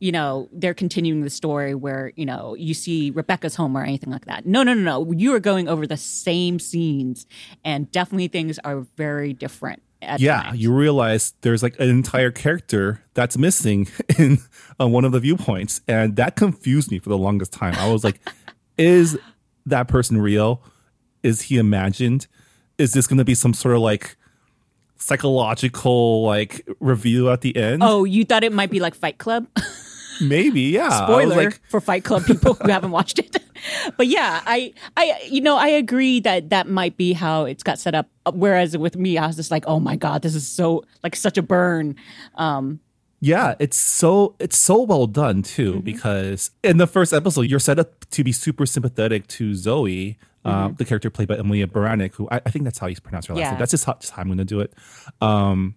you 0.00 0.10
know, 0.10 0.48
they're 0.50 0.74
continuing 0.74 1.20
the 1.20 1.30
story 1.30 1.74
where, 1.74 2.10
you 2.16 2.24
know, 2.24 2.54
you 2.54 2.72
see 2.72 3.10
Rebecca's 3.10 3.54
home 3.54 3.76
or 3.76 3.84
anything 3.84 4.10
like 4.10 4.24
that. 4.24 4.46
No, 4.46 4.62
no, 4.62 4.72
no, 4.72 4.82
no. 5.04 5.12
You 5.12 5.34
are 5.34 5.40
going 5.40 5.68
over 5.68 5.86
the 5.86 5.98
same 5.98 6.58
scenes 6.58 7.26
and 7.64 7.90
definitely 7.92 8.28
things 8.28 8.58
are 8.60 8.80
very 8.96 9.34
different. 9.34 9.82
At 10.02 10.18
yeah, 10.18 10.44
times. 10.44 10.58
you 10.58 10.72
realize 10.72 11.34
there's 11.42 11.62
like 11.62 11.78
an 11.78 11.90
entire 11.90 12.30
character 12.30 13.02
that's 13.12 13.36
missing 13.36 13.86
in 14.18 14.38
on 14.80 14.92
one 14.92 15.04
of 15.04 15.12
the 15.12 15.20
viewpoints, 15.20 15.82
and 15.86 16.16
that 16.16 16.36
confused 16.36 16.90
me 16.90 16.98
for 16.98 17.10
the 17.10 17.18
longest 17.18 17.52
time. 17.52 17.74
I 17.74 17.92
was 17.92 18.02
like, 18.02 18.18
"Is 18.78 19.18
that 19.66 19.88
person 19.88 20.18
real? 20.18 20.62
Is 21.22 21.42
he 21.42 21.58
imagined? 21.58 22.28
Is 22.78 22.94
this 22.94 23.06
going 23.06 23.18
to 23.18 23.26
be 23.26 23.34
some 23.34 23.52
sort 23.52 23.74
of 23.74 23.82
like 23.82 24.16
psychological 24.96 26.22
like 26.22 26.66
reveal 26.80 27.28
at 27.28 27.42
the 27.42 27.54
end? 27.54 27.82
Oh, 27.82 28.04
you 28.04 28.24
thought 28.24 28.42
it 28.42 28.54
might 28.54 28.70
be 28.70 28.80
like 28.80 28.94
Fight 28.94 29.18
Club? 29.18 29.48
maybe. 30.20 30.60
Yeah. 30.62 31.04
Spoiler 31.04 31.36
like, 31.44 31.60
for 31.68 31.80
Fight 31.80 32.04
Club 32.04 32.24
people 32.24 32.54
who 32.54 32.68
haven't 32.70 32.90
watched 32.90 33.18
it. 33.18 33.36
but 33.96 34.06
yeah, 34.06 34.40
I, 34.46 34.72
I, 34.96 35.20
you 35.28 35.40
know, 35.40 35.56
I 35.56 35.68
agree 35.68 36.20
that 36.20 36.50
that 36.50 36.68
might 36.68 36.96
be 36.96 37.12
how 37.12 37.44
it's 37.44 37.62
got 37.62 37.78
set 37.78 37.94
up. 37.94 38.08
Whereas 38.32 38.76
with 38.76 38.96
me, 38.96 39.18
I 39.18 39.26
was 39.26 39.36
just 39.36 39.50
like, 39.50 39.64
oh 39.66 39.80
my 39.80 39.96
god, 39.96 40.22
this 40.22 40.34
is 40.34 40.46
so 40.46 40.84
like 41.02 41.14
such 41.16 41.36
a 41.38 41.42
burn. 41.42 41.96
Um, 42.36 42.80
Yeah, 43.20 43.54
it's 43.58 43.76
so 43.76 44.34
it's 44.38 44.56
so 44.58 44.82
well 44.82 45.06
done 45.06 45.42
too 45.42 45.72
Mm-hmm. 45.74 45.80
because 45.80 46.50
in 46.62 46.78
the 46.78 46.86
first 46.86 47.12
episode 47.12 47.42
you're 47.42 47.58
set 47.60 47.78
up 47.78 48.08
to 48.10 48.24
be 48.24 48.32
super 48.32 48.64
sympathetic 48.66 49.26
to 49.28 49.54
Zoe, 49.54 50.18
um, 50.44 50.74
the 50.78 50.86
character 50.86 51.10
played 51.10 51.28
by 51.28 51.36
Emilia 51.36 51.66
Baranac, 51.66 52.14
who 52.14 52.26
I, 52.30 52.36
I 52.46 52.50
think 52.50 52.64
that's 52.64 52.78
how 52.78 52.86
you 52.86 52.96
pronounce 53.00 53.26
her 53.26 53.34
last 53.34 53.40
Mm-hmm. 53.40 53.44
Yeah. 53.44 53.50
name. 53.52 53.58
That's 53.58 53.70
just 53.72 53.84
how, 53.84 53.94
just 54.00 54.12
how 54.14 54.22
I'm 54.22 54.28
going 54.28 54.38
to 54.38 54.44
do 54.46 54.60
it. 54.60 54.72
Um, 55.20 55.74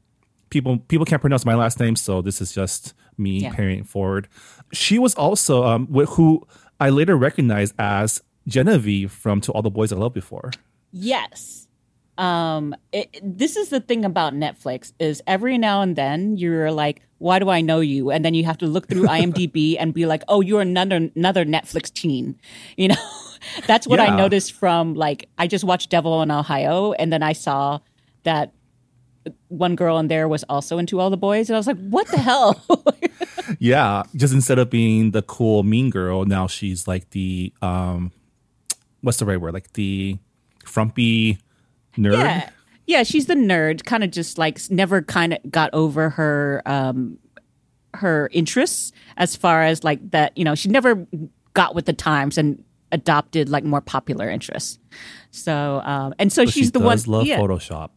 people 0.50 0.78
people 0.78 1.06
can't 1.06 1.20
pronounce 1.20 1.46
my 1.46 1.56
last 1.56 1.82
name, 1.82 1.98
so 1.98 2.22
this 2.22 2.40
is 2.40 2.54
just 2.54 2.94
me 3.18 3.40
Yeah. 3.42 3.54
carrying 3.54 3.80
it 3.82 3.88
forward. 3.88 4.28
She 4.72 4.98
was 5.00 5.16
also 5.16 5.64
um, 5.64 5.88
wh- 5.88 6.10
who 6.16 6.46
I 6.80 6.90
later 6.90 7.16
recognized 7.16 7.74
as 7.80 8.22
Genevieve 8.48 9.12
from 9.12 9.42
To 9.42 9.52
All 9.54 9.62
the 9.62 9.70
Boys 9.72 9.92
I 9.92 9.96
Loved 9.98 10.16
Before. 10.16 10.52
yes. 10.92 11.68
Um, 12.16 12.76
it, 12.92 13.10
this 13.24 13.56
is 13.56 13.70
the 13.70 13.80
thing 13.80 14.06
about 14.06 14.34
Netflix 14.36 14.94
is 15.00 15.24
every 15.26 15.58
now 15.58 15.82
and 15.82 15.96
then 15.96 16.38
you're 16.38 16.72
like, 16.72 17.02
why 17.18 17.40
do 17.40 17.50
I 17.50 17.62
know 17.62 17.80
you? 17.80 18.12
And 18.12 18.24
then 18.24 18.36
you 18.36 18.44
have 18.46 18.60
to 18.60 18.68
look 18.68 18.88
through 18.88 19.04
IMDb 19.08 19.78
and 19.80 19.96
be 19.96 20.06
like, 20.06 20.22
oh, 20.28 20.42
you're 20.42 20.62
another 20.62 21.10
another 21.16 21.44
Netflix 21.44 21.92
teen. 21.92 22.40
You 22.78 22.90
know, 22.90 23.04
that's 23.66 23.88
what 23.88 24.00
I 24.00 24.16
noticed 24.16 24.52
from 24.54 24.94
like 24.94 25.28
I 25.40 25.48
just 25.48 25.64
watched 25.64 25.90
Devil 25.90 26.22
in 26.22 26.30
Ohio, 26.30 26.92
and 26.94 27.12
then 27.12 27.24
I 27.24 27.34
saw 27.34 27.80
that 28.24 28.54
one 29.48 29.76
girl 29.76 29.98
in 30.00 30.08
there 30.08 30.28
was 30.28 30.44
also 30.50 30.78
into 30.78 31.00
all 31.00 31.10
the 31.10 31.18
boys, 31.18 31.50
and 31.50 31.56
I 31.56 31.60
was 31.60 31.68
like, 31.68 31.78
what 31.78 32.08
the 32.08 32.18
hell? 32.18 32.64
Yeah, 33.60 34.04
just 34.16 34.34
instead 34.34 34.58
of 34.58 34.70
being 34.70 35.12
the 35.12 35.22
cool 35.22 35.64
mean 35.64 35.90
girl, 35.90 36.26
now 36.26 36.48
she's 36.48 36.88
like 36.88 37.10
the 37.12 37.54
um, 37.62 38.12
what's 39.02 39.18
the 39.18 39.26
right 39.26 39.40
word? 39.40 39.54
Like 39.54 39.74
the 39.74 40.18
frumpy 40.66 41.38
nerd. 41.98 42.14
Yeah. 42.18 42.50
Yeah, 42.86 43.04
she's 43.04 43.28
the 43.28 43.36
nerd, 43.36 43.86
kind 43.86 44.04
of 44.04 44.12
just 44.12 44.38
like 44.38 44.60
never 44.70 45.02
kind 45.02 45.34
of 45.34 45.40
got 45.50 45.70
over 45.74 46.10
her 46.12 46.62
um 46.66 47.18
her 47.94 48.30
interests 48.34 48.92
as 49.18 49.36
far 49.36 49.64
as 49.64 49.84
like 49.84 50.12
that, 50.12 50.38
you 50.38 50.44
know, 50.44 50.56
she 50.56 50.68
never 50.70 51.06
got 51.54 51.76
with 51.76 51.86
the 51.86 51.94
times 51.94 52.38
and 52.38 52.64
adopted 52.92 53.50
like 53.50 53.64
more 53.64 53.82
popular 53.82 54.30
interests. 54.30 54.80
So 55.32 55.82
um 55.86 56.14
and 56.20 56.32
so 56.32 56.44
But 56.46 56.54
she's 56.54 56.66
she 56.66 56.72
the 56.72 56.80
one 56.80 57.00
love 57.08 57.26
yeah. 57.26 57.40
Photoshop. 57.40 57.90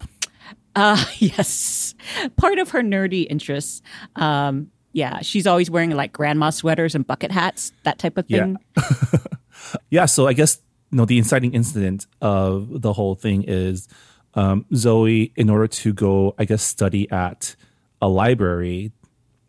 Uh 0.77 1.03
yes. 1.17 1.95
Part 2.37 2.59
of 2.59 2.69
her 2.71 2.81
nerdy 2.81 3.25
interests. 3.29 3.81
Um 4.15 4.69
Yeah, 4.93 5.21
she's 5.21 5.45
always 5.47 5.69
wearing 5.69 5.91
like 5.91 6.13
grandma 6.13 6.49
sweaters 6.51 6.95
and 6.95 7.05
bucket 7.05 7.31
hats, 7.31 7.71
that 7.83 7.97
type 7.99 8.17
of 8.17 8.25
thing. 8.27 8.57
Yeah, 8.77 9.19
yeah 9.89 10.05
so 10.05 10.27
I 10.27 10.33
guess 10.33 10.61
you 10.91 10.97
know 10.97 11.05
the 11.05 11.17
inciting 11.17 11.53
incident 11.53 12.05
of 12.21 12.81
the 12.81 12.93
whole 12.93 13.15
thing 13.15 13.43
is 13.47 13.87
um, 14.33 14.65
Zoe, 14.75 15.33
in 15.35 15.49
order 15.49 15.67
to 15.81 15.93
go, 15.93 16.35
I 16.37 16.45
guess, 16.45 16.61
study 16.61 17.09
at 17.09 17.55
a 18.01 18.07
library. 18.07 18.91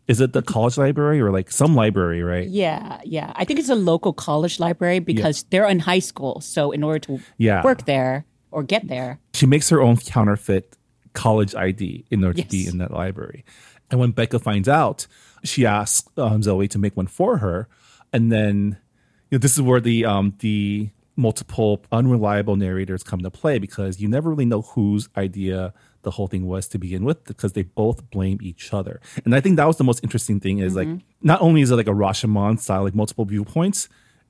Is 0.07 0.19
it 0.19 0.33
the 0.33 0.41
college 0.41 0.77
library 0.79 1.21
or 1.21 1.29
like 1.29 1.51
some 1.51 1.75
library, 1.75 2.23
right? 2.23 2.47
Yeah, 2.49 2.97
yeah. 3.05 3.31
I 3.35 3.45
think 3.45 3.59
it's 3.59 3.69
a 3.69 3.75
local 3.75 4.13
college 4.13 4.59
library 4.59 4.97
because 4.97 5.43
they're 5.51 5.67
in 5.69 5.79
high 5.79 5.99
school. 6.01 6.41
So 6.41 6.71
in 6.71 6.81
order 6.83 6.97
to 7.05 7.19
Yeah. 7.37 7.61
work 7.63 7.85
there 7.85 8.25
or 8.49 8.63
get 8.63 8.87
there, 8.87 9.19
She 9.35 9.45
makes 9.45 9.69
her 9.69 9.79
own 9.79 9.97
counterfeit 9.97 10.75
college 11.13 11.55
ID 11.55 12.05
in 12.09 12.23
order 12.23 12.41
to 12.41 12.47
be 12.47 12.67
in 12.67 12.77
that 12.79 12.91
library. 12.91 13.43
And 13.91 13.99
when 13.99 14.11
Becca 14.11 14.39
finds 14.39 14.69
out, 14.69 15.07
she 15.43 15.65
asks 15.65 16.07
um, 16.17 16.43
Zoe 16.43 16.67
to 16.67 16.77
make 16.77 16.95
one 16.95 17.07
for 17.07 17.37
her, 17.37 17.67
and 18.13 18.31
then 18.31 18.77
you 19.29 19.37
know 19.37 19.39
this 19.39 19.55
is 19.55 19.61
where 19.61 19.79
the 19.79 20.05
um, 20.05 20.35
the 20.39 20.89
multiple 21.15 21.83
unreliable 21.91 22.55
narrators 22.55 23.03
come 23.03 23.19
to 23.19 23.29
play 23.29 23.59
because 23.59 23.99
you 23.99 24.07
never 24.07 24.29
really 24.29 24.45
know 24.45 24.61
whose 24.61 25.09
idea 25.17 25.73
the 26.03 26.11
whole 26.11 26.27
thing 26.27 26.47
was 26.47 26.67
to 26.69 26.77
begin 26.77 27.03
with 27.03 27.25
because 27.25 27.53
they 27.53 27.63
both 27.63 28.09
blame 28.09 28.39
each 28.41 28.73
other. 28.73 29.01
And 29.25 29.35
I 29.35 29.41
think 29.41 29.57
that 29.57 29.67
was 29.67 29.75
the 29.75 29.83
most 29.83 30.01
interesting 30.01 30.39
thing 30.39 30.59
is 30.59 30.75
like 30.75 30.87
not 31.21 31.41
only 31.41 31.61
is 31.61 31.71
it 31.71 31.75
like 31.75 31.87
a 31.87 31.91
Rashomon 31.91 32.57
style 32.59 32.83
like 32.83 32.95
multiple 32.95 33.25
viewpoints, 33.25 33.89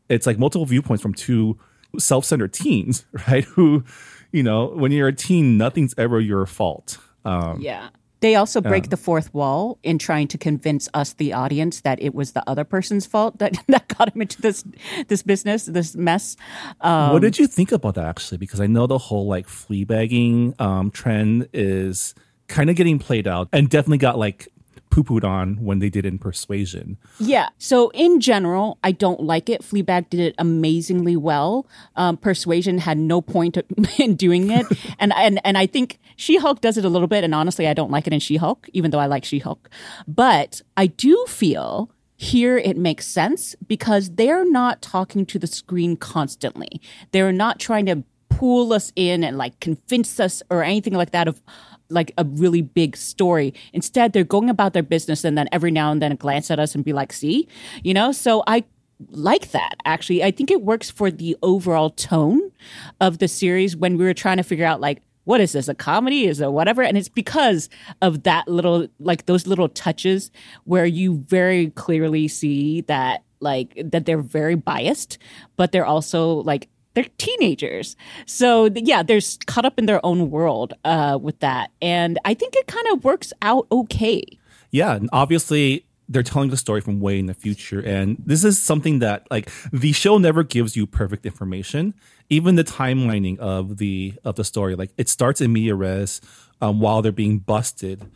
it's 0.10 0.26
like 0.26 0.40
multiple 0.40 0.66
viewpoints 0.66 1.04
from 1.04 1.14
two 1.14 1.60
self-centered 1.98 2.54
teens, 2.54 3.06
right? 3.28 3.44
Who, 3.44 3.84
you 4.32 4.44
know, 4.44 4.68
when 4.68 4.92
you're 4.92 5.08
a 5.08 5.14
teen, 5.14 5.58
nothing's 5.58 5.94
ever 5.98 6.20
your 6.20 6.46
fault. 6.46 6.98
Um, 7.26 7.60
yeah. 7.62 7.90
They 8.22 8.36
also 8.36 8.60
break 8.60 8.90
the 8.90 8.98
fourth 8.98 9.34
wall 9.34 9.80
in 9.82 9.98
trying 9.98 10.28
to 10.30 10.38
convince 10.38 10.90
us, 10.94 11.14
the 11.14 11.32
audience, 11.32 11.82
that 11.82 12.02
it 12.02 12.14
was 12.14 12.34
the 12.34 12.44
other 12.50 12.66
person's 12.66 13.06
fault 13.06 13.40
that, 13.40 13.58
that 13.68 13.88
got 13.98 14.14
him 14.14 14.22
into 14.22 14.42
this 14.42 14.66
this 15.08 15.24
business, 15.24 15.66
this 15.66 15.96
mess. 15.96 16.36
Um, 16.82 17.14
what 17.14 17.22
did 17.22 17.40
you 17.40 17.48
think 17.48 17.72
about 17.72 17.96
that 17.96 18.06
actually? 18.06 18.38
Because 18.38 18.60
I 18.60 18.68
know 18.68 18.88
the 18.88 18.98
whole 18.98 19.28
like 19.28 19.48
flea 19.48 19.86
bagging 19.86 20.54
um, 20.60 20.92
trend 20.92 21.48
is 21.54 22.14
kind 22.48 22.70
of 22.70 22.76
getting 22.76 23.00
played 23.00 23.28
out 23.28 23.48
and 23.54 23.70
definitely 23.70 24.00
got 24.00 24.18
like 24.18 24.50
poo 24.90 25.04
pooed 25.04 25.24
on 25.24 25.56
when 25.64 25.80
they 25.80 25.90
did 25.90 26.06
in 26.06 26.18
Persuasion. 26.18 26.98
Yeah. 27.20 27.50
So 27.58 27.90
in 27.90 28.20
general, 28.20 28.78
I 28.84 28.92
don't 28.92 29.22
like 29.22 29.50
it. 29.50 29.62
Fleabag 29.62 30.10
did 30.10 30.20
it 30.20 30.36
amazingly 30.38 31.16
well. 31.16 31.68
Um, 31.96 32.18
Persuasion 32.18 32.80
had 32.80 32.98
no 32.98 33.22
point 33.22 33.58
in 34.00 34.16
doing 34.16 34.50
it, 34.52 34.66
and 35.00 35.14
and 35.14 35.40
and 35.46 35.58
I 35.58 35.66
think 35.66 36.00
She 36.16 36.38
Hulk 36.38 36.62
does 36.62 36.78
it 36.78 36.86
a 36.86 36.90
little 36.90 37.08
bit. 37.08 37.24
And 37.24 37.36
honestly, 37.36 37.68
I 37.68 37.74
don't 37.74 37.92
like 37.92 38.08
it 38.08 38.14
in 38.14 38.20
She 38.20 38.38
Hulk, 38.38 38.68
even 38.74 38.92
though 38.92 39.00
I 39.00 39.06
like 39.06 39.26
She 39.26 39.40
Hulk. 39.40 39.70
But 40.08 40.62
I 40.78 40.88
do 40.88 41.26
feel 41.28 41.92
here 42.16 42.58
it 42.58 42.76
makes 42.76 43.08
sense 43.08 43.56
because 43.66 44.10
they're 44.16 44.44
not 44.44 44.82
talking 44.82 45.26
to 45.26 45.40
the 45.40 45.48
screen 45.48 45.96
constantly. 45.96 46.82
They're 47.12 47.32
not 47.32 47.60
trying 47.60 47.86
to 47.86 48.04
pull 48.30 48.74
us 48.74 48.92
in 48.96 49.24
and 49.24 49.38
like 49.38 49.60
convince 49.60 50.20
us 50.20 50.44
or 50.50 50.64
anything 50.64 50.94
like 50.94 51.12
that 51.12 51.28
of 51.28 51.42
like 51.90 52.12
a 52.18 52.24
really 52.24 52.62
big 52.62 52.96
story. 52.96 53.54
Instead, 53.74 54.14
they're 54.14 54.24
going 54.24 54.50
about 54.50 54.74
their 54.74 54.84
business 54.84 55.24
and 55.24 55.38
then 55.38 55.50
every 55.52 55.72
now 55.72 55.92
and 55.92 56.02
then 56.02 56.16
glance 56.16 56.52
at 56.52 56.60
us 56.60 56.76
and 56.76 56.86
be 56.86 56.94
like, 56.94 57.12
see, 57.12 57.48
you 57.84 57.94
know? 57.94 58.12
So 58.12 58.44
I 58.48 58.64
like 59.12 59.52
that 59.52 59.76
actually. 59.86 60.24
I 60.24 60.32
think 60.32 60.52
it 60.52 60.62
works 60.62 60.90
for 60.90 61.10
the 61.10 61.38
overall 61.42 61.90
tone 61.92 62.52
of 63.00 63.20
the 63.20 63.28
series 63.28 63.76
when 63.76 63.98
we 63.98 64.04
were 64.04 64.14
trying 64.14 64.38
to 64.38 64.44
figure 64.44 64.66
out 64.66 64.82
like, 64.82 65.02
what 65.24 65.42
is 65.42 65.52
this, 65.52 65.68
a 65.68 65.76
comedy? 65.76 66.26
Is 66.26 66.42
it 66.42 66.52
whatever? 66.52 66.82
And 66.82 66.98
it's 66.98 67.10
because 67.10 67.70
of 68.02 68.24
that 68.24 68.48
little, 68.48 68.88
like 69.00 69.26
those 69.26 69.46
little 69.46 69.70
touches 69.70 70.32
where 70.64 70.86
you 70.86 71.24
very 71.28 71.70
clearly 71.72 72.28
see 72.28 72.82
that, 72.82 73.24
like, 73.40 73.80
that 73.92 74.06
they're 74.06 74.22
very 74.22 74.56
biased, 74.56 75.18
but 75.56 75.72
they're 75.72 75.86
also 75.86 76.36
like 76.42 76.68
they're 76.94 77.08
teenagers. 77.18 77.96
So 78.26 78.70
yeah, 78.76 79.04
they're 79.04 79.20
caught 79.46 79.66
up 79.66 79.78
in 79.78 79.86
their 79.86 80.04
own 80.06 80.30
world 80.30 80.74
uh, 80.84 81.18
with 81.22 81.40
that, 81.40 81.72
and 81.82 82.20
I 82.26 82.34
think 82.34 82.56
it 82.56 82.68
kind 82.68 82.88
of 82.92 83.04
works 83.04 83.34
out 83.42 83.68
okay. 83.72 84.24
Yeah, 84.72 84.96
and 84.96 85.10
obviously 85.12 85.86
they're 86.08 86.24
telling 86.24 86.50
the 86.50 86.58
story 86.58 86.82
from 86.82 87.00
way 87.00 87.20
in 87.20 87.28
the 87.28 87.34
future, 87.34 87.80
and 87.80 88.18
this 88.26 88.44
is 88.44 88.62
something 88.62 89.00
that 89.00 89.28
like 89.30 89.50
the 89.72 89.92
show 89.92 90.18
never 90.18 90.44
gives 90.44 90.76
you 90.76 90.88
perfect 90.88 91.26
information. 91.26 91.94
Even 92.30 92.56
the 92.56 92.64
timelining 92.64 93.38
of 93.40 93.78
the 93.78 94.14
of 94.24 94.36
the 94.36 94.44
story, 94.44 94.76
like 94.76 94.92
it 94.98 95.10
starts 95.10 95.42
in 95.42 95.54
media 95.54 95.76
res 95.76 96.22
um, 96.62 96.80
while 96.80 97.02
they're 97.02 97.12
being 97.12 97.40
busted, 97.40 98.10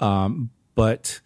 um, 0.00 0.50
but 0.74 1.20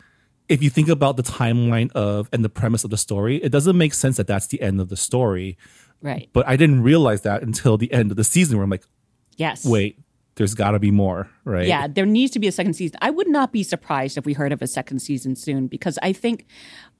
if 0.48 0.62
you 0.64 0.68
think 0.68 0.88
about 0.88 1.16
the 1.16 1.22
timeline 1.22 1.92
of 1.92 2.28
and 2.32 2.44
the 2.44 2.48
premise 2.48 2.82
of 2.82 2.90
the 2.90 2.98
story, 2.98 3.36
it 3.36 3.50
doesn't 3.50 3.78
make 3.78 3.94
sense 3.94 4.16
that 4.16 4.26
that's 4.26 4.48
the 4.48 4.60
end 4.60 4.80
of 4.80 4.88
the 4.88 4.96
story. 4.96 5.56
Right. 6.02 6.28
But 6.32 6.48
I 6.48 6.56
didn't 6.56 6.82
realize 6.82 7.22
that 7.22 7.42
until 7.42 7.76
the 7.76 7.92
end 7.92 8.10
of 8.10 8.16
the 8.16 8.24
season, 8.24 8.56
where 8.56 8.64
I'm 8.64 8.70
like, 8.70 8.84
Yes. 9.36 9.64
wait, 9.64 9.98
there's 10.36 10.54
got 10.54 10.70
to 10.72 10.78
be 10.78 10.90
more, 10.90 11.28
right? 11.44 11.66
Yeah, 11.66 11.86
there 11.86 12.06
needs 12.06 12.32
to 12.32 12.38
be 12.38 12.46
a 12.46 12.52
second 12.52 12.74
season. 12.74 12.98
I 13.02 13.10
would 13.10 13.28
not 13.28 13.52
be 13.52 13.62
surprised 13.62 14.16
if 14.16 14.24
we 14.24 14.32
heard 14.32 14.52
of 14.52 14.62
a 14.62 14.66
second 14.66 15.00
season 15.00 15.36
soon 15.36 15.66
because 15.66 15.98
I 16.02 16.12
think 16.12 16.46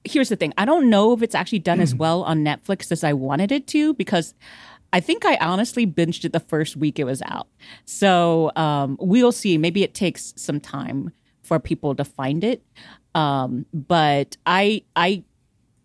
here's 0.03 0.29
the 0.29 0.35
thing. 0.35 0.53
I 0.57 0.65
don't 0.65 0.89
know 0.89 1.13
if 1.13 1.21
it's 1.23 1.35
actually 1.35 1.59
done 1.59 1.79
as 1.79 1.95
well 1.95 2.23
on 2.23 2.43
Netflix 2.43 2.91
as 2.91 3.03
I 3.03 3.13
wanted 3.13 3.51
it 3.51 3.67
to 3.67 3.93
because 3.95 4.33
I 4.93 4.99
think 4.99 5.25
I 5.25 5.37
honestly 5.37 5.87
binged 5.87 6.25
it 6.25 6.33
the 6.33 6.39
first 6.39 6.75
week 6.75 6.99
it 6.99 7.05
was 7.05 7.21
out. 7.23 7.47
So 7.85 8.51
um, 8.55 8.97
we'll 8.99 9.31
see. 9.31 9.57
Maybe 9.57 9.83
it 9.83 9.93
takes 9.93 10.33
some 10.35 10.59
time 10.59 11.11
for 11.41 11.59
people 11.59 11.95
to 11.95 12.03
find 12.03 12.43
it. 12.43 12.63
Um, 13.15 13.65
but 13.73 14.37
I 14.45 14.83
I 14.95 15.23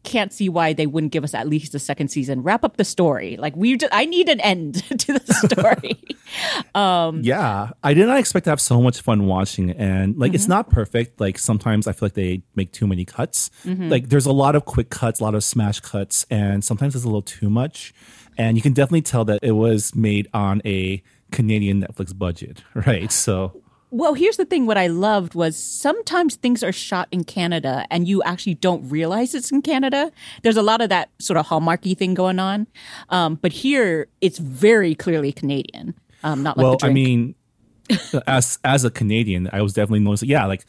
can't 0.06 0.32
see 0.32 0.48
why 0.48 0.72
they 0.72 0.86
wouldn't 0.86 1.12
give 1.12 1.24
us 1.24 1.34
at 1.34 1.48
least 1.48 1.74
a 1.74 1.78
second 1.78 2.08
season. 2.08 2.42
Wrap 2.42 2.64
up 2.64 2.76
the 2.76 2.84
story. 2.84 3.36
Like 3.36 3.56
we, 3.56 3.76
just, 3.76 3.92
I 3.92 4.06
need 4.06 4.28
an 4.28 4.40
end 4.40 4.74
to 5.00 5.12
the 5.18 5.34
story. 5.34 6.00
um, 6.74 7.22
Yeah, 7.22 7.70
I 7.82 7.92
did 7.92 8.06
not 8.06 8.18
expect 8.18 8.44
to 8.44 8.50
have 8.50 8.60
so 8.60 8.80
much 8.80 9.00
fun 9.00 9.26
watching 9.26 9.70
it. 9.70 9.76
And 9.78 10.16
like, 10.16 10.32
it's 10.32 10.48
not 10.48 10.70
perfect. 10.70 11.20
Like, 11.20 11.38
sometimes 11.38 11.86
I 11.86 11.92
feel 11.92 12.06
like 12.06 12.14
they 12.14 12.42
make 12.54 12.72
too 12.72 12.86
many 12.86 13.04
cuts. 13.04 13.50
Like, 13.64 14.08
there's 14.08 14.26
a 14.26 14.32
lot 14.32 14.54
of 14.54 14.64
quick 14.64 14.90
cuts, 14.90 15.18
a 15.20 15.24
lot 15.24 15.34
of 15.34 15.42
smash 15.42 15.80
cuts, 15.80 16.24
and 16.30 16.64
sometimes 16.64 16.94
it's 16.94 17.04
a 17.04 17.08
little 17.08 17.20
too 17.22 17.50
much. 17.50 17.92
And 18.38 18.56
you 18.56 18.62
can 18.62 18.72
definitely 18.72 19.02
tell 19.02 19.24
that 19.24 19.40
it 19.42 19.52
was 19.52 19.94
made 19.94 20.28
on 20.32 20.62
a 20.64 21.02
Canadian 21.32 21.82
Netflix 21.82 22.16
budget, 22.16 22.62
right? 22.74 23.10
So, 23.10 23.60
Well, 23.90 24.14
here's 24.14 24.36
the 24.36 24.44
thing. 24.44 24.66
What 24.66 24.76
I 24.76 24.88
loved 24.88 25.34
was 25.34 25.56
sometimes 25.56 26.36
things 26.36 26.62
are 26.62 26.72
shot 26.72 27.08
in 27.12 27.24
Canada 27.24 27.86
and 27.90 28.08
you 28.08 28.22
actually 28.24 28.54
don't 28.54 28.88
realize 28.88 29.34
it's 29.34 29.52
in 29.52 29.62
Canada. 29.62 30.10
There's 30.42 30.56
a 30.56 30.62
lot 30.62 30.80
of 30.80 30.88
that 30.88 31.10
sort 31.20 31.36
of 31.36 31.46
hallmarky 31.46 31.96
thing 31.96 32.14
going 32.14 32.38
on. 32.38 32.66
Um, 33.10 33.36
but 33.36 33.52
here, 33.52 34.08
it's 34.20 34.38
very 34.38 34.94
clearly 34.94 35.32
Canadian. 35.32 35.94
Um, 36.24 36.42
not 36.42 36.56
like 36.56 36.64
well, 36.64 36.76
I 36.82 36.92
mean, 36.92 37.36
as 38.26 38.58
as 38.64 38.84
a 38.84 38.90
Canadian, 38.90 39.48
I 39.52 39.62
was 39.62 39.72
definitely 39.72 40.00
noticing. 40.00 40.28
Yeah, 40.28 40.46
like 40.46 40.66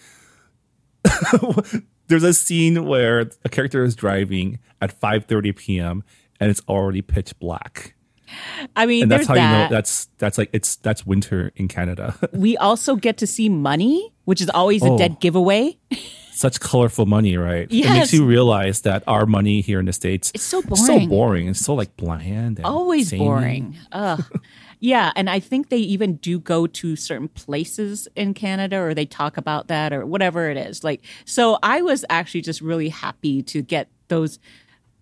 there's 2.08 2.24
a 2.24 2.34
scene 2.34 2.86
where 2.86 3.30
a 3.44 3.50
character 3.50 3.84
is 3.84 3.96
driving 3.96 4.60
at 4.80 5.00
5:30 5.00 5.56
p.m. 5.56 6.04
and 6.40 6.52
it's 6.52 6.62
already 6.68 7.02
pitch 7.02 7.38
black. 7.40 7.96
I 8.76 8.86
mean, 8.86 9.04
and 9.04 9.12
that's 9.12 9.28
how 9.28 9.36
you 9.36 9.42
know 9.42 9.68
that's 9.70 10.08
that's 10.18 10.38
like 10.38 10.50
it's 10.54 10.76
that's 10.78 11.06
winter 11.06 11.52
in 11.56 11.68
Canada. 11.68 12.16
we 12.34 12.58
also 12.58 12.96
get 12.96 13.18
to 13.18 13.28
see 13.28 13.50
money, 13.50 14.14
which 14.26 14.42
is 14.42 14.50
always 14.50 14.84
a 14.84 14.88
Oh. 14.88 14.98
dead 14.98 15.20
giveaway. 15.20 15.78
Such 16.32 16.60
colorful 16.60 17.08
money, 17.08 17.36
right? 17.36 17.68
It 17.72 17.90
makes 17.90 18.14
you 18.14 18.24
realize 18.24 18.82
that 18.82 19.04
our 19.08 19.26
money 19.26 19.60
here 19.62 19.80
in 19.80 19.86
the 19.88 19.94
states 19.94 20.32
It's 20.36 20.44
so 20.44 20.60
is 20.72 20.86
so 20.86 20.94
boring. 20.94 21.10
boring. 21.10 21.48
It's 21.48 21.60
so 21.62 21.74
like 21.74 21.98
bland. 21.98 22.60
And 22.60 22.66
always 22.66 23.10
samey. 23.10 23.24
boring. 23.26 23.76
Ugh. 23.92 24.24
yeah, 24.80 25.12
and 25.16 25.32
I 25.32 25.40
think 25.40 25.70
they 25.70 25.78
even 25.80 26.18
do 26.18 26.40
go 26.40 26.68
to 26.68 26.96
certain 26.96 27.28
places 27.30 28.08
in 28.16 28.36
Canada, 28.36 28.78
or 28.78 28.94
they 28.94 29.08
talk 29.08 29.38
about 29.38 29.68
that, 29.70 29.92
or 29.92 30.06
whatever 30.06 30.48
it 30.52 30.58
is. 30.58 30.84
Like, 30.84 31.02
so 31.26 31.58
I 31.64 31.82
was 31.82 32.06
actually 32.08 32.42
just 32.42 32.62
really 32.62 32.90
happy 32.90 33.42
to 33.42 33.64
get 33.64 33.90
those 34.10 34.38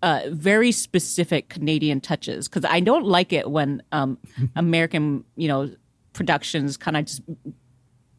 uh, 0.06 0.22
very 0.30 0.70
specific 0.70 1.48
Canadian 1.48 2.00
touches 2.00 2.46
because 2.46 2.64
I 2.64 2.78
don't 2.78 3.04
like 3.04 3.32
it 3.32 3.50
when 3.50 3.82
um, 3.90 4.18
American, 4.56 5.24
you 5.34 5.48
know, 5.48 5.68
productions 6.12 6.76
kind 6.76 6.96
of 6.96 7.06
just 7.06 7.22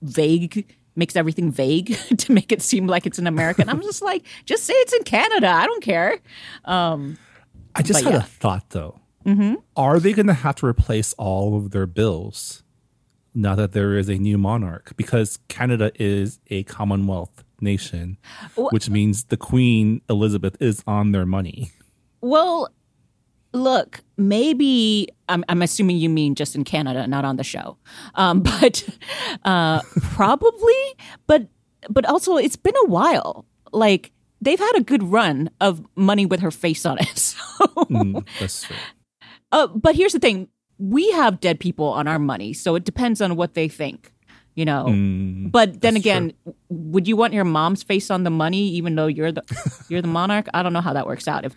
vague 0.02 0.76
makes 0.97 1.15
everything 1.15 1.50
vague 1.50 1.97
to 2.17 2.34
make 2.34 2.52
it 2.52 2.62
seem 2.62 2.88
like 2.88 3.06
it's 3.06 3.19
in 3.19 3.26
America. 3.26 3.62
And 3.62 3.69
I'm 3.69 3.82
just 3.82 4.02
like, 4.02 4.26
just 4.43 4.65
say 4.65 4.73
it's 4.73 4.91
in 4.91 5.04
Canada. 5.04 5.47
I 5.47 5.65
don't 5.65 5.82
care. 5.82 6.19
Um, 6.65 7.17
I 7.73 7.84
just 7.84 8.04
had 8.04 8.13
yeah. 8.13 8.19
a 8.19 8.23
thought 8.23 8.71
though. 8.71 9.00
Mm-hmm. 9.26 9.56
Are 9.78 10.02
they 10.02 10.12
going 10.12 10.28
to 10.28 10.34
have 10.34 10.56
to 10.56 10.65
replace 10.65 11.13
all 11.13 11.56
of 11.56 11.71
their 11.71 11.86
bills 11.86 12.63
now 13.34 13.56
that 13.56 13.71
there 13.71 13.97
is 13.97 14.10
a 14.10 14.15
new 14.15 14.38
monarch? 14.38 14.91
Because 14.97 15.39
Canada 15.47 15.91
is 15.95 16.39
a 16.47 16.63
Commonwealth 16.63 17.45
nation, 17.62 18.17
which 18.56 18.89
means 18.89 19.26
the 19.26 19.38
Queen 19.38 20.02
Elizabeth 20.10 20.58
is 20.60 20.84
on 20.86 21.12
their 21.13 21.26
money. 21.26 21.71
Well, 22.28 22.70
look, 23.54 24.02
maybe 24.18 25.08
I'm, 25.30 25.44
I'm 25.50 25.62
assuming 25.62 25.98
you 25.98 26.10
mean 26.10 26.36
just 26.36 26.56
in 26.56 26.63
Canada, 26.63 27.08
not 27.08 27.26
on 27.26 27.38
the 27.38 27.44
show, 27.44 27.78
um, 28.16 28.42
but 28.52 28.88
uh, 29.46 29.82
probably. 30.12 30.84
But 31.28 31.48
but 31.90 32.06
also, 32.06 32.38
it's 32.38 32.56
been 32.56 32.76
a 32.84 32.88
while. 32.88 33.46
Like 33.72 34.12
they've 34.42 34.60
had 34.60 34.76
a 34.76 34.82
good 34.82 35.04
run 35.04 35.50
of 35.62 35.82
money 35.96 36.26
with 36.26 36.40
her 36.42 36.52
face 36.52 36.86
on 36.86 36.98
it. 37.00 37.08
So, 37.18 37.66
Mm, 37.90 38.28
that's 38.40 38.63
true. 38.63 38.76
uh, 39.52 39.68
but 39.68 39.96
here's 39.96 40.13
the 40.13 40.20
thing: 40.20 40.50
we 40.78 41.10
have 41.12 41.40
dead 41.40 41.60
people 41.60 41.88
on 41.88 42.08
our 42.08 42.20
money, 42.20 42.54
so 42.54 42.76
it 42.76 42.84
depends 42.84 43.22
on 43.22 43.36
what 43.36 43.54
they 43.54 43.68
think. 43.70 44.12
You 44.56 44.66
know, 44.66 44.86
Mm, 44.90 45.52
but 45.52 45.82
then 45.82 45.96
again, 45.96 46.34
would 46.70 47.08
you 47.08 47.16
want 47.16 47.34
your 47.34 47.46
mom's 47.46 47.84
face 47.84 48.10
on 48.10 48.24
the 48.24 48.32
money, 48.32 48.70
even 48.70 48.96
though 48.96 49.06
you're 49.08 49.32
the 49.32 49.44
you're 49.90 50.02
the 50.02 50.08
monarch? 50.08 50.48
I 50.54 50.63
don't 50.63 50.74
know 50.74 50.82
how 50.82 50.94
that 50.94 51.06
works 51.06 51.28
out. 51.28 51.46
If 51.46 51.56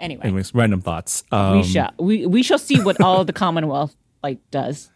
anyway, 0.00 0.22
anyways, 0.24 0.54
random 0.54 0.80
thoughts. 0.80 1.24
Um, 1.30 1.58
we 1.58 1.62
shall 1.64 1.92
we 1.98 2.26
we 2.26 2.42
shall 2.42 2.58
see 2.58 2.80
what 2.80 3.00
all 3.00 3.24
the 3.24 3.32
Commonwealth 3.32 3.94
like 4.22 4.38
does. 4.50 4.90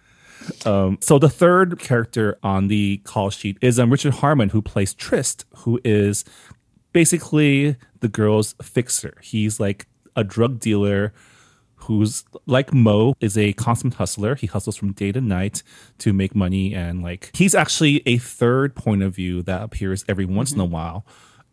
Um, 0.66 0.98
so 1.00 1.18
the 1.18 1.28
third 1.28 1.78
character 1.78 2.38
on 2.42 2.68
the 2.68 2.98
call 3.04 3.30
sheet 3.30 3.58
is 3.60 3.78
um, 3.78 3.90
Richard 3.90 4.14
Harmon, 4.14 4.48
who 4.48 4.60
plays 4.60 4.92
Trist, 4.94 5.44
who 5.58 5.80
is 5.84 6.24
basically 6.92 7.76
the 8.00 8.08
girl's 8.08 8.54
fixer. 8.62 9.14
He's 9.22 9.60
like 9.60 9.86
a 10.16 10.24
drug 10.24 10.58
dealer 10.58 11.12
who's 11.86 12.24
like 12.46 12.72
Mo 12.72 13.14
is 13.20 13.36
a 13.36 13.52
constant 13.54 13.94
hustler. 13.94 14.34
He 14.34 14.46
hustles 14.46 14.76
from 14.76 14.92
day 14.92 15.12
to 15.12 15.20
night 15.20 15.62
to 15.98 16.12
make 16.12 16.34
money 16.34 16.74
and 16.74 17.02
like 17.02 17.30
he's 17.34 17.54
actually 17.54 18.02
a 18.06 18.18
third 18.18 18.74
point 18.74 19.02
of 19.02 19.14
view 19.14 19.42
that 19.42 19.62
appears 19.62 20.04
every 20.08 20.24
once 20.24 20.52
in 20.52 20.60
a 20.60 20.64
while. 20.64 21.04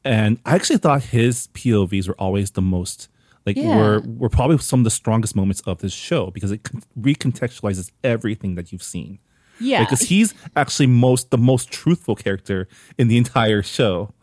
And 0.10 0.40
I 0.44 0.56
actually 0.56 0.80
thought 0.80 1.04
his 1.04 1.48
POVs 1.54 2.08
were 2.08 2.16
always 2.18 2.52
the 2.52 2.62
most 2.64 3.10
like 3.46 3.56
Yeah. 3.56 3.78
were 3.78 4.02
were 4.22 4.30
probably 4.38 4.58
some 4.58 4.80
of 4.82 4.84
the 4.84 4.90
strongest 5.02 5.36
moments 5.36 5.62
of 5.62 5.76
this 5.84 5.94
show 5.94 6.32
because 6.32 6.52
it 6.52 6.64
recontextualizes 7.00 7.92
everything 8.04 8.56
that 8.56 8.72
you've 8.72 8.84
seen 8.96 9.20
Yeah, 9.60 9.84
because 9.84 10.02
he's 10.12 10.34
actually 10.56 10.88
most 10.88 11.30
the 11.30 11.38
most 11.38 11.70
truthful 11.72 12.16
character 12.16 12.68
in 12.98 13.08
the 13.08 13.18
entire 13.18 13.62
show. 13.62 14.14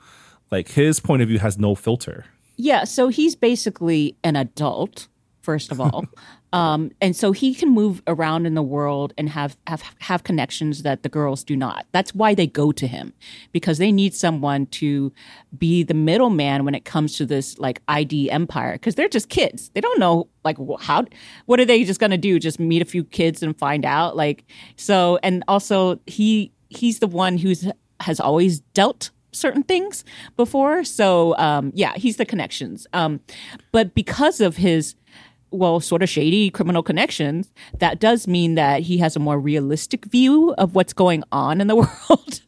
Like 0.51 0.69
his 0.71 0.99
point 1.01 1.23
of 1.23 1.29
view 1.29 1.39
has 1.39 1.57
no 1.59 1.75
filter. 1.75 2.25
Yeah, 2.57 2.85
so 2.85 3.09
he's 3.09 3.37
basically 3.37 4.17
an 4.25 4.35
adult, 4.37 5.09
first 5.43 5.71
of 5.73 5.81
all. 5.81 6.05
um, 6.57 6.91
and 7.03 7.15
so 7.15 7.33
he 7.33 7.55
can 7.55 7.69
move 7.69 8.03
around 8.07 8.47
in 8.47 8.55
the 8.55 8.63
world 8.63 9.13
and 9.19 9.29
have, 9.29 9.59
have 9.67 9.83
have 9.99 10.25
connections 10.25 10.85
that 10.85 11.03
the 11.03 11.11
girls 11.11 11.45
do 11.45 11.55
not. 11.55 11.85
That's 11.93 12.15
why 12.15 12.35
they 12.35 12.47
go 12.47 12.73
to 12.73 12.87
him 12.87 13.13
because 13.53 13.77
they 13.77 13.93
need 13.93 14.15
someone 14.15 14.65
to 14.67 15.13
be 15.59 15.83
the 15.83 15.93
middleman 15.93 16.65
when 16.65 16.75
it 16.75 16.87
comes 16.87 17.19
to 17.19 17.27
this 17.27 17.59
like 17.59 17.83
ID 17.89 18.31
empire 18.31 18.73
because 18.73 18.95
they're 18.95 19.07
just 19.07 19.29
kids. 19.29 19.71
They 19.75 19.83
don't 19.83 20.01
know 20.01 20.29
like 20.45 20.57
how 20.81 21.05
what 21.45 21.61
are 21.61 21.67
they 21.67 21.85
just 21.85 22.01
going 22.01 22.13
to 22.13 22.17
do? 22.17 22.39
Just 22.39 22.59
meet 22.59 22.81
a 22.81 22.87
few 22.87 23.05
kids 23.05 23.43
and 23.43 23.55
find 23.59 23.85
out 23.85 24.17
like 24.17 24.43
so 24.77 25.19
and 25.23 25.45
also 25.49 26.01
he 26.07 26.53
he's 26.71 27.01
the 27.01 27.07
one 27.07 27.37
who's 27.37 27.71
has 28.01 28.19
always 28.19 28.61
dealt 28.73 29.11
certain 29.31 29.63
things 29.63 30.05
before. 30.39 30.85
So 30.85 31.37
um, 31.37 31.71
yeah, 31.75 31.93
he's 31.97 32.17
the 32.17 32.25
connections. 32.25 32.87
Um, 32.95 33.21
but 33.73 33.95
because 33.95 34.41
of 34.41 34.57
his 34.57 34.95
well, 35.57 35.81
sort 35.81 36.03
of 36.03 36.09
shady 36.09 36.51
criminal 36.51 36.83
connections, 36.83 37.53
that 37.79 37.99
does 38.01 38.27
mean 38.29 38.55
that 38.55 38.83
he 38.83 38.99
has 38.99 39.17
a 39.17 39.19
more 39.21 39.39
realistic 39.41 40.05
view 40.07 40.53
of 40.59 40.75
what's 40.75 40.93
going 40.93 41.23
on 41.33 41.61
in 41.61 41.67
the 41.67 41.77
world. 41.77 42.41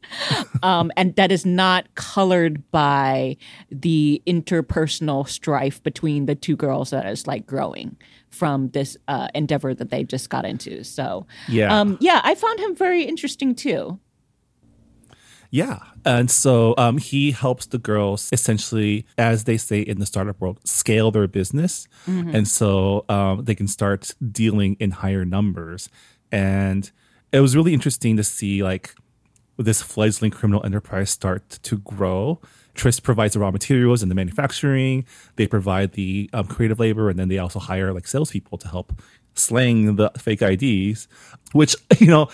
um, 0.62 0.90
and 0.97 1.14
that 1.16 1.31
is 1.33 1.44
not 1.44 1.94
colored 1.94 2.71
by 2.71 3.37
the 3.71 4.23
interpersonal 4.27 5.29
strife 5.29 5.83
between 5.83 6.27
the 6.27 6.35
two 6.35 6.57
girls 6.57 6.90
that 6.90 7.07
is 7.07 7.27
like 7.27 7.47
growing 7.47 7.97
from 8.31 8.68
this 8.71 8.97
uh, 9.09 9.29
endeavor 9.35 9.75
that 9.75 9.90
they 9.90 10.05
just 10.05 10.29
got 10.31 10.44
into. 10.44 10.85
So, 10.85 11.27
Yeah. 11.49 11.79
um, 11.79 11.97
yeah, 12.01 12.21
I 12.25 12.35
found 12.35 12.61
him 12.61 12.75
very 12.75 13.03
interesting 13.05 13.55
too. 13.55 13.99
Yeah. 15.51 15.79
And 16.05 16.31
so 16.31 16.75
um, 16.77 16.99
he 16.99 17.31
helps 17.31 17.67
the 17.67 17.79
girls 17.79 18.29
essentially, 18.33 19.07
as 19.17 19.45
they 19.45 19.57
say 19.57 19.81
in 19.81 19.99
the 19.99 20.07
startup 20.07 20.41
world, 20.41 20.61
scale 20.65 21.11
their 21.11 21.27
business. 21.27 21.89
And 22.35 22.49
so 22.49 23.05
um, 23.09 23.45
they 23.45 23.55
can 23.55 23.67
start 23.67 24.15
dealing 24.31 24.77
in 24.79 24.91
higher 24.91 25.25
numbers. 25.25 25.89
And 26.31 26.91
it 27.33 27.41
was 27.41 27.57
really 27.57 27.73
interesting 27.73 28.17
to 28.17 28.25
see 28.25 28.63
like 28.63 28.95
this 29.59 29.83
fledgling 29.83 30.31
criminal 30.31 30.65
enterprise 30.65 31.11
start 31.11 31.49
to 31.63 31.79
grow. 31.79 32.41
Trist 32.75 33.03
provides 33.03 33.35
the 33.35 33.41
raw 33.41 33.51
materials 33.51 34.03
and 34.03 34.11
the 34.11 34.15
manufacturing. 34.15 35.05
They 35.37 35.47
provide 35.47 35.93
the 35.93 36.31
um, 36.33 36.47
creative 36.47 36.79
labor, 36.79 37.11
and 37.11 37.19
then 37.19 37.29
they 37.29 37.39
also 37.39 37.59
hire 37.59 37.93
like 37.93 38.07
salespeople 38.07 38.59
to 38.59 38.69
help 38.69 39.03
slang 39.35 39.97
the 39.97 40.11
fake 40.17 40.43
IDs. 40.43 41.09
Which 41.53 41.75
you 41.99 42.07
know, 42.07 42.29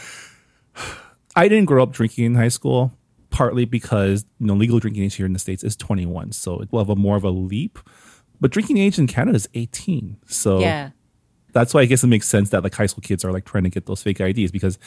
I 1.36 1.48
didn't 1.48 1.64
grow 1.64 1.82
up 1.82 1.92
drinking 1.92 2.26
in 2.26 2.34
high 2.34 2.48
school, 2.48 2.92
partly 3.34 3.64
because 3.64 4.24
you 4.38 4.46
know 4.46 4.54
legal 4.54 4.78
drinking 4.78 5.02
age 5.02 5.16
here 5.16 5.26
in 5.26 5.32
the 5.32 5.38
states 5.40 5.64
is 5.64 5.74
21, 5.76 6.30
so 6.32 6.60
it 6.60 6.70
will 6.70 6.78
have 6.78 6.88
a 6.88 6.94
more 6.94 7.16
of 7.16 7.24
a 7.24 7.30
leap. 7.30 7.78
But 8.40 8.52
drinking 8.52 8.78
age 8.78 8.96
in 8.98 9.06
Canada 9.08 9.34
is 9.36 9.48
18, 9.54 10.16
so 10.26 10.60
Yeah. 10.60 10.90
that's 11.52 11.74
why 11.74 11.80
I 11.80 11.86
guess 11.86 12.04
it 12.04 12.08
makes 12.08 12.28
sense 12.28 12.50
that 12.50 12.62
like 12.62 12.74
high 12.74 12.86
school 12.86 13.02
kids 13.02 13.24
are 13.24 13.32
like 13.32 13.44
trying 13.44 13.64
to 13.64 13.70
get 13.70 13.86
those 13.86 14.02
fake 14.02 14.20
IDs 14.20 14.52
because 14.52 14.78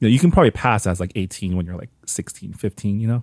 you 0.00 0.08
know 0.08 0.12
you 0.12 0.18
can 0.18 0.30
probably 0.32 0.50
pass 0.50 0.86
as 0.88 0.98
like 0.98 1.12
18 1.14 1.56
when 1.56 1.66
you're 1.66 1.76
like 1.76 1.90
16, 2.06 2.52
15, 2.54 3.00
you 3.00 3.06
know. 3.08 3.20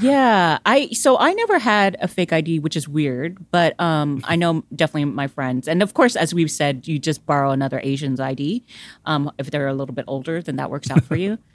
Yeah, 0.00 0.58
I 0.66 0.88
so 0.88 1.16
I 1.18 1.32
never 1.32 1.58
had 1.60 1.96
a 2.00 2.08
fake 2.08 2.32
ID, 2.32 2.58
which 2.58 2.76
is 2.76 2.88
weird, 2.88 3.38
but 3.52 3.78
um, 3.80 4.20
I 4.24 4.34
know 4.36 4.64
definitely 4.74 5.04
my 5.06 5.28
friends, 5.28 5.68
and 5.68 5.80
of 5.82 5.94
course, 5.94 6.16
as 6.16 6.34
we've 6.34 6.50
said, 6.50 6.88
you 6.88 6.98
just 6.98 7.24
borrow 7.24 7.52
another 7.52 7.80
Asian's 7.82 8.18
ID. 8.20 8.64
Um, 9.04 9.30
if 9.38 9.50
they're 9.50 9.68
a 9.68 9.74
little 9.74 9.94
bit 9.94 10.04
older, 10.08 10.42
then 10.42 10.56
that 10.56 10.70
works 10.70 10.90
out 10.90 11.04
for 11.04 11.16
you. 11.16 11.38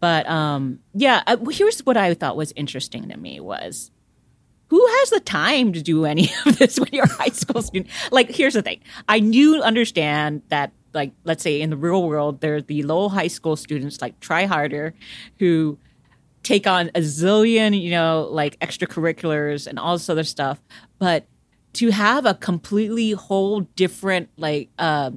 But 0.00 0.28
um, 0.28 0.80
yeah, 0.94 1.22
uh, 1.26 1.36
here's 1.50 1.80
what 1.80 1.96
I 1.96 2.14
thought 2.14 2.36
was 2.36 2.52
interesting 2.56 3.08
to 3.08 3.16
me 3.16 3.40
was 3.40 3.90
who 4.68 4.84
has 4.84 5.10
the 5.10 5.20
time 5.20 5.72
to 5.72 5.82
do 5.82 6.04
any 6.04 6.30
of 6.46 6.58
this 6.58 6.78
when 6.78 6.88
you're 6.92 7.04
a 7.04 7.08
high 7.08 7.28
school 7.28 7.62
student? 7.62 7.88
Like, 8.10 8.30
here's 8.30 8.54
the 8.54 8.62
thing: 8.62 8.80
I 9.08 9.20
do 9.20 9.62
understand 9.62 10.42
that, 10.48 10.72
like, 10.92 11.12
let's 11.24 11.42
say 11.42 11.60
in 11.60 11.70
the 11.70 11.76
real 11.76 12.06
world, 12.06 12.40
there 12.40 12.56
are 12.56 12.62
the 12.62 12.82
low 12.82 13.08
high 13.08 13.28
school 13.28 13.56
students 13.56 14.00
like 14.00 14.18
try 14.20 14.44
harder, 14.46 14.94
who 15.38 15.78
take 16.42 16.66
on 16.66 16.88
a 16.94 17.00
zillion, 17.00 17.80
you 17.80 17.90
know, 17.90 18.28
like 18.30 18.58
extracurriculars 18.60 19.66
and 19.66 19.78
all 19.78 19.96
this 19.96 20.08
other 20.08 20.24
stuff. 20.24 20.60
But 20.98 21.26
to 21.74 21.90
have 21.90 22.24
a 22.24 22.34
completely 22.34 23.10
whole 23.10 23.60
different 23.60 24.30
like 24.36 24.70
uh, 24.78 25.10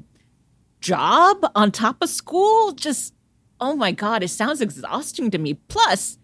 job 0.82 1.46
on 1.56 1.72
top 1.72 2.02
of 2.02 2.10
school, 2.10 2.72
just 2.72 3.14
oh 3.62 3.76
my 3.76 3.92
god, 3.92 4.24
it 4.24 4.30
sounds 4.30 4.62
exhausting 4.62 5.32
to 5.32 5.38
me. 5.38 5.54
Plus, 5.54 6.18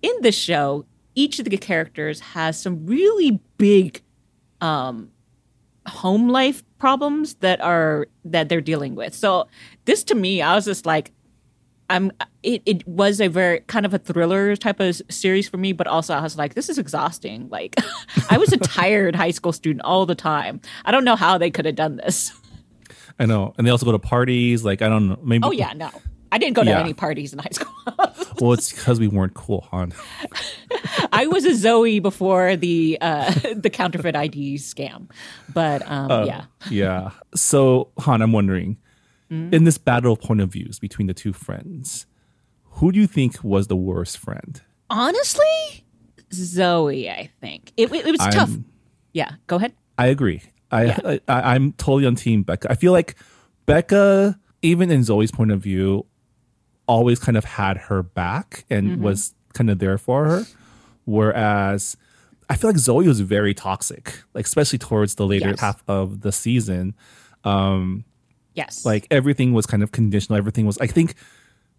in 0.00 0.14
the 0.22 0.32
show, 0.32 0.86
each 1.14 1.38
of 1.38 1.44
the 1.46 1.56
characters 1.56 2.20
has 2.20 2.60
some 2.60 2.86
really 2.86 3.40
big 3.58 4.02
um, 4.60 5.10
home 5.86 6.28
life 6.28 6.62
problems 6.78 7.34
that 7.36 7.60
are 7.60 8.06
that 8.24 8.48
they're 8.48 8.60
dealing 8.60 8.94
with. 8.94 9.14
So 9.14 9.48
this 9.84 10.04
to 10.04 10.14
me, 10.14 10.42
I 10.42 10.54
was 10.54 10.64
just 10.64 10.86
like, 10.86 11.12
I'm. 11.90 12.12
It, 12.42 12.62
it 12.66 12.88
was 12.88 13.20
a 13.20 13.28
very 13.28 13.60
kind 13.60 13.86
of 13.86 13.94
a 13.94 13.98
thriller 13.98 14.56
type 14.56 14.80
of 14.80 15.00
series 15.08 15.48
for 15.48 15.58
me, 15.58 15.72
but 15.72 15.86
also 15.86 16.14
I 16.14 16.22
was 16.22 16.36
like, 16.36 16.54
this 16.54 16.68
is 16.68 16.76
exhausting. 16.76 17.48
Like, 17.50 17.76
I 18.30 18.38
was 18.38 18.52
a 18.52 18.56
tired 18.56 19.14
high 19.14 19.30
school 19.30 19.52
student 19.52 19.84
all 19.84 20.06
the 20.06 20.16
time. 20.16 20.60
I 20.84 20.90
don't 20.90 21.04
know 21.04 21.16
how 21.16 21.38
they 21.38 21.50
could 21.50 21.66
have 21.66 21.76
done 21.76 21.96
this. 21.96 22.32
I 23.18 23.26
know, 23.26 23.54
and 23.58 23.66
they 23.66 23.70
also 23.70 23.86
go 23.86 23.92
to 23.92 23.98
parties. 23.98 24.64
Like 24.64 24.82
I 24.82 24.88
don't 24.88 25.08
know, 25.08 25.18
maybe. 25.22 25.44
Oh 25.44 25.52
yeah, 25.52 25.72
no, 25.74 25.90
I 26.32 26.38
didn't 26.38 26.54
go 26.56 26.64
to 26.64 26.70
Yeah. 26.70 26.80
any 26.80 26.94
parties 26.94 27.32
in 27.32 27.38
high 27.38 27.50
school. 27.52 27.72
Well, 28.40 28.54
it's 28.54 28.72
because 28.72 28.98
we 28.98 29.06
weren't 29.06 29.34
cool, 29.34 29.68
hon. 29.70 29.92
I 31.12 31.26
was 31.28 31.44
a 31.44 31.54
Zoe 31.54 32.00
before 32.00 32.56
the 32.56 32.98
uh, 33.00 33.30
the 33.54 33.70
counterfeit 33.70 34.16
ID 34.16 34.56
scam, 34.56 35.08
but 35.52 35.88
um, 35.88 36.26
yeah. 36.26 36.44
Yeah. 36.68 37.10
So, 37.36 37.90
Hanh, 38.00 38.20
I'm 38.22 38.32
wondering, 38.32 38.78
in 39.30 39.62
this 39.64 39.78
battle 39.78 40.14
of 40.14 40.20
point 40.20 40.40
of 40.40 40.48
views 40.50 40.80
between 40.80 41.06
the 41.06 41.14
two 41.14 41.32
friends, 41.32 42.06
who 42.64 42.90
do 42.90 42.98
you 42.98 43.06
think 43.06 43.44
was 43.44 43.68
the 43.68 43.76
worst 43.76 44.18
friend? 44.18 44.60
Honestly, 44.90 45.84
Zoe, 46.32 47.08
I 47.10 47.30
think 47.40 47.72
it, 47.76 47.92
it, 47.92 48.06
it 48.06 48.10
was 48.10 48.20
I'm- 48.20 48.32
tough. 48.32 48.50
Yeah, 49.12 49.32
go 49.46 49.56
ahead. 49.56 49.74
I 49.98 50.06
agree. 50.06 50.42
I, 50.72 50.84
Yeah. 50.86 50.98
I 51.04 51.20
I 51.28 51.54
I'm 51.54 51.72
totally 51.74 52.06
on 52.06 52.16
team 52.16 52.42
Becca. 52.42 52.72
I 52.72 52.74
feel 52.74 52.92
like 52.92 53.14
Becca, 53.66 54.38
even 54.62 54.90
in 54.90 55.04
Zoe's 55.04 55.30
point 55.30 55.52
of 55.52 55.60
view, 55.60 56.06
always 56.92 57.18
kind 57.26 57.36
of 57.40 57.44
had 57.44 57.76
her 57.88 58.02
back 58.02 58.64
and 58.70 58.84
Mm-hmm. 58.92 59.02
was 59.02 59.34
kind 59.54 59.70
of 59.70 59.78
there 59.78 59.98
for 59.98 60.24
her. 60.30 60.42
Whereas 61.04 61.96
I 62.48 62.56
feel 62.56 62.70
like 62.70 62.78
Zoe 62.78 63.06
was 63.08 63.20
very 63.20 63.54
toxic, 63.54 64.22
like 64.34 64.46
especially 64.46 64.78
towards 64.78 65.14
the 65.16 65.26
later 65.26 65.50
Yes. 65.50 65.60
half 65.60 65.82
of 65.88 66.20
the 66.20 66.32
season. 66.32 66.94
Um, 67.44 68.04
Yes, 68.54 68.84
Like 68.84 69.06
everything 69.10 69.54
was 69.54 69.64
kind 69.64 69.82
of 69.82 69.92
conditional. 69.92 70.36
Everything 70.36 70.66
was. 70.66 70.76
I 70.78 70.86
think 70.86 71.14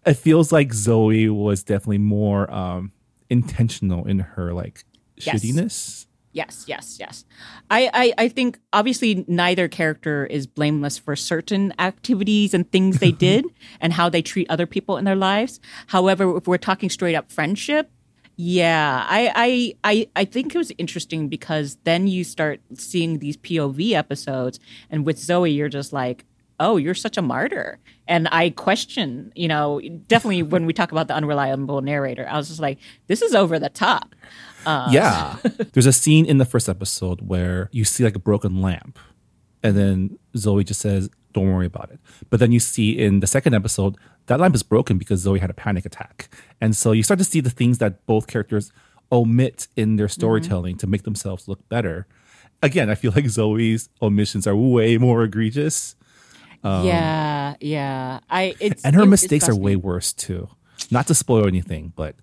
it 0.04 0.14
feels 0.14 0.50
like 0.50 0.72
Zoe 0.74 1.28
was 1.28 1.62
definitely 1.62 1.98
more 2.18 2.50
um 2.52 2.90
intentional 3.30 4.04
in 4.06 4.18
her 4.34 4.52
like 4.52 4.84
Yes. 5.16 5.44
shittiness. 5.44 6.06
Yes, 6.34 6.64
yes, 6.66 6.96
yes. 6.98 7.24
I, 7.70 7.88
I, 7.94 8.24
I 8.24 8.28
think 8.28 8.58
obviously 8.72 9.24
neither 9.28 9.68
character 9.68 10.26
is 10.26 10.46
blameless 10.48 10.98
for 10.98 11.14
certain 11.16 11.72
activities 11.78 12.52
and 12.52 12.70
things 12.70 12.98
they 12.98 13.12
did 13.28 13.46
and 13.80 13.92
how 13.92 14.08
they 14.10 14.20
treat 14.20 14.50
other 14.50 14.66
people 14.66 14.98
in 14.98 15.04
their 15.04 15.16
lives. 15.16 15.60
However, 15.86 16.36
if 16.36 16.46
we're 16.48 16.58
talking 16.58 16.90
straight 16.90 17.14
up 17.14 17.30
friendship, 17.32 17.90
Yeah, 18.36 19.06
I, 19.08 19.32
I 19.36 19.92
I 19.92 20.08
I 20.22 20.24
think 20.24 20.54
it 20.54 20.58
was 20.58 20.72
interesting 20.76 21.28
because 21.28 21.78
then 21.84 22.08
you 22.08 22.24
start 22.24 22.60
seeing 22.74 23.20
these 23.20 23.36
POV 23.36 23.92
episodes, 23.92 24.58
and 24.90 25.06
with 25.06 25.18
Zoe, 25.20 25.52
you're 25.52 25.68
just 25.68 25.92
like, 25.92 26.24
oh, 26.58 26.76
you're 26.76 26.94
such 26.94 27.16
a 27.16 27.22
martyr. 27.22 27.78
And 28.08 28.28
I 28.32 28.50
question, 28.50 29.32
you 29.36 29.46
know, 29.48 29.80
definitely 30.08 30.42
when 30.42 30.66
we 30.66 30.72
talk 30.72 30.90
about 30.92 31.06
the 31.08 31.14
unreliable 31.14 31.80
narrator, 31.80 32.26
I 32.28 32.36
was 32.36 32.48
just 32.48 32.60
like, 32.60 32.78
this 33.06 33.22
is 33.22 33.34
over 33.34 33.58
the 33.60 33.70
top. 33.70 34.14
Uh, 34.66 34.88
yeah, 34.90 35.36
there's 35.72 35.86
a 35.86 35.92
scene 35.92 36.26
in 36.26 36.38
the 36.38 36.44
first 36.44 36.68
episode 36.68 37.20
where 37.22 37.68
you 37.72 37.84
see 37.84 38.04
like 38.04 38.16
a 38.16 38.20
broken 38.20 38.60
lamp, 38.60 38.98
and 39.62 39.76
then 39.76 40.18
Zoe 40.36 40.64
just 40.64 40.80
says, 40.80 41.08
"Don't 41.32 41.52
worry 41.52 41.66
about 41.66 41.90
it." 41.90 42.00
But 42.30 42.40
then 42.40 42.52
you 42.52 42.60
see 42.60 42.98
in 42.98 43.20
the 43.20 43.26
second 43.26 43.54
episode 43.54 43.96
that 44.26 44.40
lamp 44.40 44.54
is 44.54 44.62
broken 44.62 44.98
because 44.98 45.20
Zoe 45.20 45.38
had 45.38 45.50
a 45.50 45.54
panic 45.54 45.84
attack. 45.84 46.28
And 46.60 46.74
so 46.74 46.92
you 46.92 47.02
start 47.02 47.18
to 47.18 47.24
see 47.24 47.40
the 47.40 47.50
things 47.50 47.78
that 47.78 48.04
both 48.06 48.26
characters 48.26 48.72
omit 49.12 49.68
in 49.76 49.96
their 49.96 50.08
storytelling 50.08 50.74
mm-hmm. 50.74 50.80
to 50.80 50.86
make 50.86 51.02
themselves 51.02 51.46
look 51.46 51.66
better. 51.68 52.06
Again, 52.62 52.88
I 52.88 52.94
feel 52.94 53.12
like 53.14 53.28
Zoe's 53.28 53.88
omissions 54.00 54.46
are 54.46 54.56
way 54.56 54.96
more 54.96 55.24
egregious. 55.24 55.96
Um, 56.62 56.86
yeah, 56.86 57.56
yeah. 57.60 58.20
I 58.30 58.54
and 58.82 58.96
her 58.96 59.04
mistakes 59.04 59.48
are 59.48 59.54
way 59.54 59.76
worse 59.76 60.14
too. 60.14 60.48
Not 60.90 61.06
to 61.06 61.14
spoil 61.14 61.46
anything, 61.46 61.92
but 61.96 62.14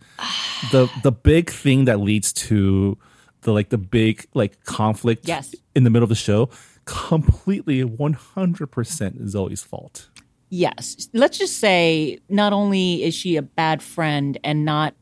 the 0.72 0.90
the 1.04 1.12
big 1.12 1.50
thing 1.50 1.86
that 1.86 2.00
leads 2.00 2.32
to 2.34 2.98
the 3.42 3.52
like 3.52 3.70
the 3.70 3.78
big 3.78 4.28
like 4.34 4.64
conflict 4.66 5.28
yes. 5.28 5.56
in 5.76 5.84
the 5.84 5.90
middle 5.90 6.04
of 6.04 6.10
the 6.10 6.16
show 6.16 6.50
completely 6.86 7.84
100% 7.84 9.28
Zoe's 9.28 9.64
fault 9.64 10.10
yes, 10.52 11.10
let's 11.14 11.40
just 11.40 11.58
say 11.58 12.20
not 12.30 12.54
only 12.54 13.04
is 13.04 13.16
she 13.16 13.38
a 13.38 13.42
bad 13.42 13.82
friend 13.82 14.38
and 14.44 14.64
not 14.64 14.94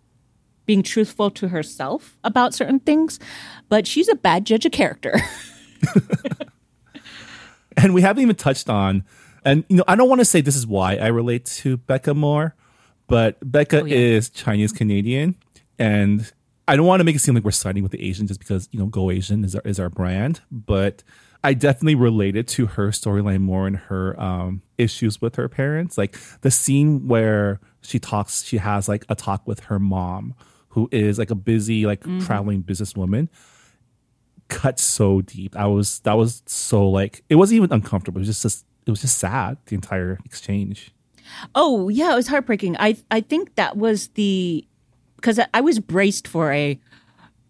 being 0.65 0.83
truthful 0.83 1.31
to 1.31 1.49
herself 1.49 2.17
about 2.23 2.53
certain 2.53 2.79
things, 2.79 3.19
but 3.67 3.85
she's 3.85 4.07
a 4.07 4.15
bad 4.15 4.45
judge 4.45 4.65
of 4.65 4.71
character. 4.71 5.19
and 7.77 7.93
we 7.93 8.01
haven't 8.01 8.21
even 8.21 8.35
touched 8.35 8.69
on, 8.69 9.03
and 9.43 9.65
you 9.67 9.77
know, 9.77 9.83
I 9.87 9.95
don't 9.95 10.07
want 10.07 10.19
to 10.19 10.25
say 10.25 10.39
this 10.39 10.55
is 10.55 10.67
why 10.67 10.95
I 10.95 11.07
relate 11.07 11.45
to 11.45 11.77
Becca 11.77 12.13
more, 12.13 12.55
but 13.09 13.37
Becca 13.43 13.81
oh, 13.81 13.85
yeah. 13.85 13.97
is 13.97 14.29
Chinese 14.29 14.71
Canadian, 14.71 15.35
and 15.77 16.31
I 16.67 16.75
don't 16.75 16.85
want 16.85 16.99
to 16.99 17.03
make 17.03 17.15
it 17.15 17.19
seem 17.19 17.35
like 17.35 17.43
we're 17.43 17.51
siding 17.51 17.83
with 17.83 17.91
the 17.91 18.07
Asians 18.07 18.29
just 18.29 18.39
because 18.39 18.69
you 18.71 18.79
know 18.79 18.85
Go 18.85 19.11
Asian 19.11 19.43
is 19.43 19.55
our 19.55 19.61
is 19.65 19.79
our 19.79 19.89
brand, 19.89 20.41
but 20.51 21.03
I 21.43 21.53
definitely 21.53 21.95
related 21.95 22.47
to 22.49 22.67
her 22.67 22.89
storyline 22.89 23.41
more 23.41 23.65
and 23.65 23.77
her 23.77 24.19
um, 24.21 24.61
issues 24.77 25.21
with 25.21 25.35
her 25.35 25.47
parents. 25.47 25.97
Like 25.97 26.17
the 26.41 26.51
scene 26.51 27.07
where 27.07 27.59
she 27.81 27.97
talks, 27.97 28.43
she 28.43 28.57
has 28.57 28.89
like 28.89 29.05
a 29.09 29.15
talk 29.15 29.47
with 29.47 29.61
her 29.61 29.79
mom, 29.79 30.35
who 30.69 30.89
is 30.91 31.17
like 31.17 31.31
a 31.31 31.35
busy, 31.35 31.85
like 31.85 32.01
mm-hmm. 32.01 32.19
traveling 32.19 32.63
businesswoman. 32.63 33.29
Cut 34.49 34.79
so 34.79 35.21
deep. 35.21 35.55
I 35.55 35.67
was 35.67 35.99
that 36.01 36.13
was 36.13 36.43
so 36.45 36.89
like 36.89 37.23
it 37.29 37.35
wasn't 37.35 37.57
even 37.57 37.71
uncomfortable. 37.71 38.19
It 38.19 38.27
was 38.27 38.27
just, 38.27 38.41
just 38.41 38.65
it 38.85 38.91
was 38.91 39.01
just 39.01 39.17
sad 39.17 39.57
the 39.65 39.75
entire 39.75 40.19
exchange. 40.25 40.91
Oh 41.55 41.89
yeah, 41.89 42.13
it 42.13 42.15
was 42.15 42.27
heartbreaking. 42.27 42.75
I 42.79 42.97
I 43.11 43.21
think 43.21 43.55
that 43.55 43.77
was 43.77 44.09
the 44.09 44.65
because 45.15 45.39
I 45.53 45.61
was 45.61 45.79
braced 45.79 46.27
for 46.27 46.51
a 46.51 46.79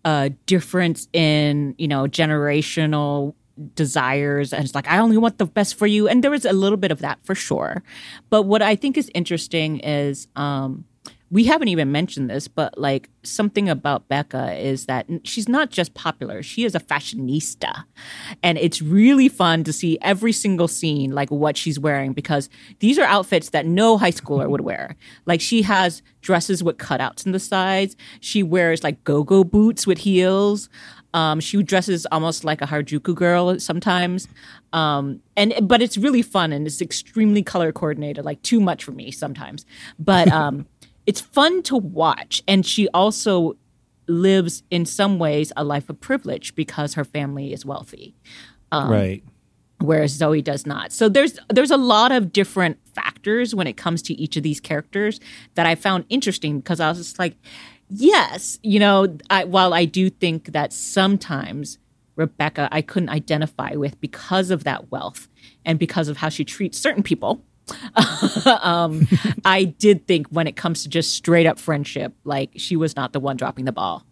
a 0.06 0.30
difference 0.46 1.08
in 1.14 1.76
you 1.78 1.88
know 1.88 2.04
generational 2.04 3.36
desires. 3.76 4.54
And 4.54 4.64
it's 4.64 4.74
like 4.74 4.88
i 4.88 4.98
only 5.00 5.18
want 5.18 5.38
the 5.38 5.46
best 5.46 5.76
for 5.76 5.86
you. 5.86 6.08
And 6.08 6.24
there 6.24 6.32
was 6.32 6.46
a 6.46 6.54
little 6.54 6.78
bit 6.78 6.92
of 6.92 7.00
that 7.00 7.20
for 7.24 7.36
sure. 7.36 7.84
But 8.30 8.44
what 8.44 8.62
i 8.62 8.76
think 8.76 8.98
is 8.98 9.12
interesting 9.14 9.80
is 9.80 10.28
um 10.36 10.86
we 11.32 11.44
haven't 11.44 11.68
even 11.68 11.92
mentioned 11.92 12.30
this, 12.30 12.48
but 12.48 12.78
like 12.78 13.10
something 13.24 13.70
about 13.70 14.08
Becca 14.08 14.56
is 14.56 14.88
that 14.88 15.06
she's 15.24 15.48
not 15.48 15.70
just 15.70 15.94
popular, 15.94 16.42
she 16.42 16.66
is 16.66 16.74
a 16.74 16.80
fashionista. 16.80 17.84
And 18.42 18.58
it's 18.58 18.82
really 18.82 19.30
fun 19.30 19.64
to 19.66 19.74
see 19.74 20.00
every 20.02 20.32
single 20.32 20.68
scene, 20.68 21.12
like 21.12 21.30
what 21.30 21.56
she's 21.56 21.80
wearing, 21.80 22.14
because 22.14 22.50
these 22.80 22.98
are 22.98 23.06
outfits 23.06 23.50
that 23.50 23.66
no 23.66 23.98
high 23.98 24.12
schooler 24.12 24.50
would 24.50 24.62
wear. 24.62 24.96
Like 25.26 25.42
she 25.42 25.62
has 25.62 26.02
dresses 26.22 26.64
with 26.64 26.78
cutouts 26.78 27.26
in 27.26 27.32
the 27.32 27.40
sides, 27.40 27.96
she 28.20 28.42
wears 28.42 28.84
like 28.84 29.04
go 29.04 29.24
go 29.24 29.44
boots 29.44 29.86
with 29.86 30.00
heels. 30.00 30.70
Um, 31.12 31.40
she 31.40 31.64
dresses 31.64 32.06
almost 32.12 32.44
like 32.44 32.62
a 32.62 32.66
Harajuku 32.66 33.16
girl 33.16 33.60
sometimes, 33.60 34.28
um, 34.74 35.22
and 35.36 35.56
but 35.64 35.82
it's 35.82 35.98
really 35.98 36.22
fun 36.22 36.54
and 36.54 36.68
it's 36.68 36.84
extremely 36.84 37.42
color 37.42 37.72
coordinated. 37.72 38.26
Like 38.26 38.42
too 38.44 38.60
much 38.60 38.84
for 38.84 38.92
me 38.92 39.10
sometimes, 39.10 39.66
but 39.98 40.28
um, 40.32 40.68
it's 41.10 41.22
fun 41.22 41.64
to 41.64 41.76
watch. 41.76 42.44
And 42.48 42.64
she 42.64 42.88
also 42.90 43.58
lives 44.08 44.62
in 44.70 44.86
some 44.86 45.18
ways 45.18 45.52
a 45.58 45.64
life 45.64 45.90
of 45.90 46.00
privilege 46.00 46.54
because 46.54 46.94
her 46.94 47.04
family 47.04 47.52
is 47.52 47.66
wealthy, 47.66 48.16
um, 48.72 48.92
right? 48.92 49.24
Whereas 49.80 50.12
Zoe 50.12 50.44
does 50.44 50.68
not. 50.68 50.92
So 50.92 51.10
there's 51.10 51.40
there's 51.50 51.72
a 51.72 51.78
lot 51.78 52.12
of 52.12 52.32
different 52.32 52.78
factors 52.94 53.56
when 53.56 53.66
it 53.66 53.76
comes 53.76 54.04
to 54.04 54.14
each 54.22 54.38
of 54.38 54.44
these 54.44 54.60
characters 54.60 55.20
that 55.56 55.66
I 55.66 55.74
found 55.74 56.06
interesting 56.10 56.60
because 56.60 56.80
I 56.80 56.90
was 56.90 57.00
just 57.00 57.18
like 57.18 57.36
yes, 57.90 58.60
you 58.62 58.80
know, 58.80 59.18
I, 59.32 59.46
while 59.46 59.74
I 59.74 59.86
do 59.86 60.12
think 60.12 60.52
that 60.52 60.72
sometimes 60.72 61.80
Rebecca 62.18 62.70
I 62.72 62.84
couldn't 62.84 63.10
identify 63.10 63.72
with 63.72 64.00
because 64.00 64.52
of 64.52 64.64
that 64.64 64.92
wealth 64.92 65.28
and 65.66 65.80
because 65.80 66.08
of 66.08 66.18
how 66.18 66.30
she 66.30 66.46
treats 66.46 66.78
certain 66.78 67.02
people. 67.02 67.42
um, 68.62 69.08
I 69.46 69.66
did 69.66 70.08
think 70.08 70.28
when 70.28 70.48
it 70.48 70.56
comes 70.56 70.84
to 70.84 70.90
just 70.90 71.14
straight 71.14 71.46
up 71.46 71.60
friendship, 71.60 72.14
like 72.24 72.52
she 72.56 72.76
was 72.76 72.96
not 72.96 73.14
the 73.14 73.20
one 73.20 73.38
dropping 73.38 73.66
the 73.66 73.72
ball. 73.72 74.06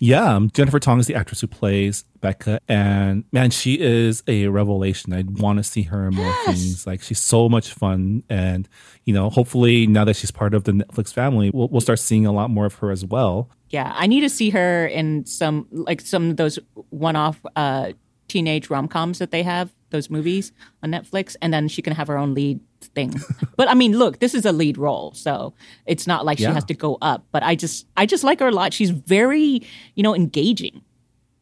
Yeah, 0.00 0.34
um, 0.34 0.50
Jennifer 0.50 0.80
Tong 0.80 0.98
is 0.98 1.06
the 1.06 1.14
actress 1.14 1.40
who 1.40 1.46
plays 1.46 2.04
Becca, 2.20 2.60
and 2.68 3.24
man, 3.32 3.50
she 3.50 3.78
is 3.80 4.24
a 4.26 4.48
revelation. 4.48 5.12
I 5.12 5.22
want 5.26 5.58
to 5.58 5.62
see 5.62 5.82
her 5.82 6.08
in 6.08 6.14
more 6.14 6.26
yes. 6.26 6.46
things. 6.46 6.86
Like 6.86 7.00
she's 7.00 7.20
so 7.20 7.48
much 7.48 7.72
fun, 7.72 8.24
and 8.28 8.68
you 9.04 9.14
know, 9.14 9.30
hopefully 9.30 9.86
now 9.86 10.04
that 10.04 10.16
she's 10.16 10.32
part 10.32 10.52
of 10.52 10.64
the 10.64 10.72
Netflix 10.72 11.12
family, 11.12 11.50
we'll, 11.54 11.68
we'll 11.68 11.80
start 11.80 12.00
seeing 12.00 12.26
a 12.26 12.32
lot 12.32 12.50
more 12.50 12.66
of 12.66 12.74
her 12.76 12.90
as 12.90 13.04
well. 13.04 13.50
Yeah, 13.70 13.92
I 13.96 14.06
need 14.06 14.22
to 14.22 14.28
see 14.28 14.50
her 14.50 14.86
in 14.86 15.26
some 15.26 15.68
like 15.70 16.00
some 16.00 16.30
of 16.30 16.36
those 16.38 16.58
one-off 16.90 17.40
uh, 17.54 17.92
teenage 18.26 18.70
rom-coms 18.70 19.20
that 19.20 19.30
they 19.30 19.44
have, 19.44 19.72
those 19.94 20.10
movies 20.10 20.52
on 20.82 20.90
Netflix, 20.90 21.36
and 21.40 21.54
then 21.54 21.68
she 21.68 21.80
can 21.80 21.94
have 21.94 22.08
her 22.08 22.18
own 22.18 22.34
lead 22.34 22.60
thing. 22.80 23.14
but 23.56 23.68
I 23.68 23.74
mean, 23.74 23.96
look, 23.96 24.18
this 24.18 24.34
is 24.34 24.44
a 24.44 24.52
lead 24.52 24.76
role, 24.76 25.12
so 25.14 25.54
it's 25.86 26.06
not 26.06 26.26
like 26.26 26.38
she 26.38 26.44
has 26.44 26.64
to 26.64 26.74
go 26.74 26.98
up. 27.00 27.24
But 27.30 27.42
I 27.42 27.54
just, 27.54 27.86
I 27.96 28.04
just 28.04 28.24
like 28.24 28.40
her 28.40 28.48
a 28.48 28.50
lot. 28.50 28.74
She's 28.74 28.90
very, 28.90 29.62
you 29.94 30.02
know, 30.02 30.14
engaging. 30.14 30.82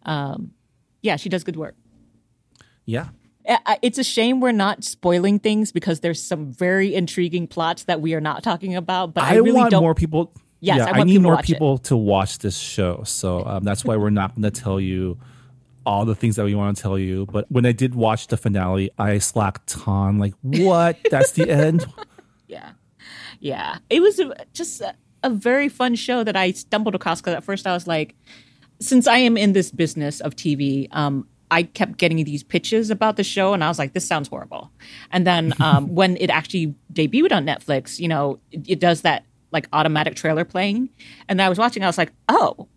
Um, 0.05 0.53
yeah, 1.01 1.17
she 1.17 1.29
does 1.29 1.43
good 1.43 1.57
work. 1.57 1.75
Yeah. 2.85 3.09
It's 3.83 3.99
a 3.99 4.05
shame 4.05 4.41
we're 4.41 4.53
not 4.53 4.85
spoiling 4.85 5.41
things 5.41 5.73
because 5.73 6.01
there's 6.01 6.23
some 6.23 6.53
very 6.53 6.95
intriguing 6.95 7.49
plots 7.49 7.85
that 7.85 8.01
we 8.01 8.15
are 8.15 8.21
not 8.21 8.45
talking 8.45 8.77
about. 8.77 9.15
But 9.15 9.25
I, 9.25 9.31
I 9.31 9.35
really 9.35 9.53
want 9.53 9.71
don't... 9.71 9.83
more 9.83 9.95
people. 9.95 10.33
Yes, 10.61 10.79
yeah, 10.79 10.85
I, 10.85 11.01
I 11.01 11.03
need 11.03 11.15
people 11.15 11.23
more 11.23 11.43
people 11.43 11.79
to 11.79 11.97
watch 11.97 12.39
this 12.39 12.57
show. 12.57 13.03
So 13.05 13.45
um, 13.45 13.65
that's 13.65 13.85
why 13.85 13.97
we're 13.97 14.11
not 14.11 14.37
going 14.37 14.45
to 14.45 14.53
tell 14.53 14.79
you 14.79 15.19
all 15.87 16.05
the 16.05 16.15
things 16.15 16.37
that 16.37 16.45
we 16.45 16.55
want 16.55 16.77
to 16.77 16.83
tell 16.83 16.99
you. 16.99 17.27
But 17.27 17.51
when 17.51 17.67
I 17.67 17.73
did 17.73 17.95
watch 17.95 18.29
the 18.29 18.37
finale, 18.37 18.91
I 18.99 19.19
slacked 19.19 19.77
on 19.87 20.19
like, 20.19 20.35
what? 20.43 20.99
That's 21.11 21.33
the 21.33 21.51
end? 21.51 21.87
Yeah. 22.47 22.73
Yeah. 23.41 23.79
It 23.91 24.01
was 24.01 24.21
just 24.53 24.81
a, 24.81 24.95
a 25.23 25.31
very 25.31 25.69
fun 25.69 25.95
show 25.95 26.25
that 26.25 26.37
I 26.37 26.53
stumbled 26.53 26.95
across 26.95 27.21
because 27.21 27.35
at 27.35 27.45
first 27.45 27.67
I 27.67 27.73
was 27.73 27.87
like, 27.87 28.15
since 28.81 29.07
I 29.07 29.19
am 29.19 29.37
in 29.37 29.53
this 29.53 29.71
business 29.71 30.21
of 30.21 30.35
TV, 30.35 30.89
um, 30.95 31.27
I 31.51 31.65
kept 31.65 31.99
getting 31.99 32.25
these 32.25 32.43
pitches 32.43 32.89
about 32.89 33.17
the 33.17 33.23
show, 33.23 33.53
and 33.53 33.63
I 33.63 33.69
was 33.69 33.79
like, 33.79 33.93
"This 33.93 34.07
sounds 34.07 34.27
horrible." 34.27 34.73
And 35.13 35.27
then 35.27 35.53
um, 35.61 35.95
when 35.95 36.17
it 36.17 36.31
actually 36.31 36.75
debuted 36.93 37.31
on 37.31 37.45
Netflix, 37.47 37.99
you 37.99 38.09
know, 38.09 38.41
it, 38.51 38.71
it, 38.71 38.81
does 38.81 39.03
that 39.03 39.25
like 39.53 39.69
automatic 39.73 40.17
trailer 40.17 40.47
playing, 40.47 40.89
and 41.29 41.41
I 41.43 41.51
was 41.51 41.59
watching. 41.59 41.85
I 41.85 41.87
was 41.87 41.99
like, 41.99 42.11
"Oh, 42.29 42.69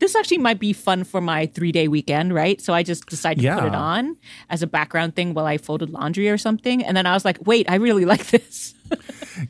this 0.00 0.16
actually 0.16 0.38
might 0.38 0.58
be 0.58 0.72
fun 0.72 1.04
for 1.04 1.20
my 1.20 1.46
three 1.46 1.72
day 1.72 1.86
weekend, 1.86 2.34
right? 2.34 2.60
So 2.60 2.74
I 2.74 2.82
just 2.82 3.06
decided 3.06 3.40
to 3.40 3.44
yeah. 3.44 3.60
put 3.60 3.66
it 3.66 3.74
on 3.74 4.16
as 4.48 4.62
a 4.62 4.66
background 4.66 5.14
thing 5.14 5.34
while 5.34 5.46
I 5.46 5.58
folded 5.58 5.90
laundry 5.90 6.28
or 6.28 6.38
something. 6.38 6.82
And 6.84 6.96
then 6.96 7.06
I 7.06 7.12
was 7.12 7.24
like, 7.24 7.38
wait, 7.46 7.70
I 7.70 7.76
really 7.76 8.04
like 8.12 8.26
this. 8.28 8.74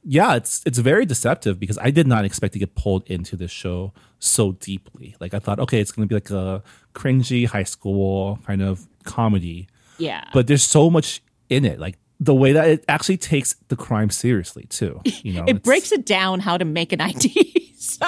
yeah, 0.04 0.34
it's 0.34 0.60
it's 0.66 0.78
very 0.78 1.06
deceptive 1.06 1.58
because 1.58 1.78
I 1.78 1.90
did 1.90 2.06
not 2.06 2.24
expect 2.24 2.52
to 2.52 2.58
get 2.58 2.74
pulled 2.74 3.08
into 3.08 3.36
this 3.36 3.50
show 3.50 3.94
so 4.18 4.52
deeply. 4.52 5.16
Like 5.20 5.32
I 5.32 5.38
thought, 5.38 5.58
okay, 5.60 5.80
it's 5.80 5.92
gonna 5.92 6.06
be 6.06 6.16
like 6.16 6.30
a 6.30 6.62
cringy 6.94 7.46
high 7.46 7.62
school 7.62 8.38
kind 8.46 8.60
of 8.60 8.86
comedy. 9.04 9.68
Yeah. 9.98 10.24
But 10.32 10.46
there's 10.46 10.64
so 10.64 10.90
much 10.90 11.22
in 11.48 11.64
it. 11.64 11.78
Like 11.78 11.96
the 12.18 12.34
way 12.34 12.52
that 12.52 12.68
it 12.68 12.84
actually 12.86 13.16
takes 13.16 13.54
the 13.68 13.76
crime 13.76 14.10
seriously 14.10 14.66
too. 14.68 15.00
You 15.22 15.34
know, 15.34 15.44
it 15.46 15.62
breaks 15.62 15.90
it 15.90 16.04
down 16.04 16.40
how 16.40 16.58
to 16.58 16.64
make 16.64 16.92
an 16.92 17.00
ID, 17.10 17.59
so, 17.94 18.06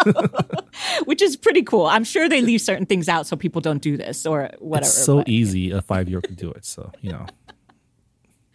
which 1.05 1.23
is 1.23 1.37
pretty 1.37 1.63
cool. 1.63 1.87
I'm 1.87 2.05
sure 2.05 2.29
they 2.29 2.41
leave 2.41 2.61
certain 2.61 2.87
things 2.87 3.09
out 3.09 3.27
so 3.27 3.37
people 3.37 3.61
don't 3.61 3.83
do 3.83 3.97
this 3.97 4.27
or 4.27 4.51
whatever. 4.59 4.87
It's 4.87 5.05
so 5.05 5.17
but, 5.19 5.29
easy. 5.29 5.71
A 5.71 5.83
five 5.83 6.09
year 6.09 6.19
old 6.19 6.25
could 6.25 6.37
do 6.37 6.51
it. 6.51 6.65
So 6.65 6.91
you 7.01 7.13
know, 7.13 7.27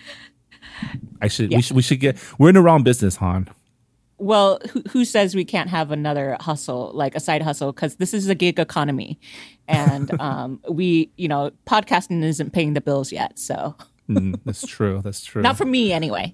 I 1.22 1.28
should, 1.28 1.52
yeah. 1.52 1.58
we 1.58 1.62
should 1.62 1.76
we 1.76 1.82
should 1.82 2.00
get. 2.00 2.18
We're 2.38 2.50
in 2.50 2.56
the 2.56 2.62
wrong 2.62 2.84
business, 2.84 3.18
Hanh. 3.18 3.48
well, 4.18 4.60
who, 4.72 4.84
who 4.90 5.06
says 5.06 5.36
we 5.36 5.46
can't 5.46 5.70
have 5.70 5.92
another 5.92 6.38
hustle, 6.40 6.92
like 6.94 7.16
a 7.16 7.20
side 7.20 7.42
hustle? 7.42 7.72
Because 7.72 7.96
this 7.96 8.14
is 8.14 8.30
a 8.30 8.36
gig 8.36 8.60
economy, 8.60 9.20
and 9.68 10.10
um, 10.22 10.62
we, 10.70 11.12
you 11.18 11.28
know, 11.28 11.52
podcasting 11.66 12.24
isn't 12.24 12.52
paying 12.52 12.74
the 12.74 12.82
bills 12.82 13.12
yet. 13.12 13.38
So 13.40 13.76
Mm, 14.10 14.40
that's 14.46 14.66
true. 14.66 15.02
That's 15.04 15.24
true. 15.24 15.42
not 15.42 15.58
for 15.58 15.66
me 15.66 15.92
anyway. 15.92 16.34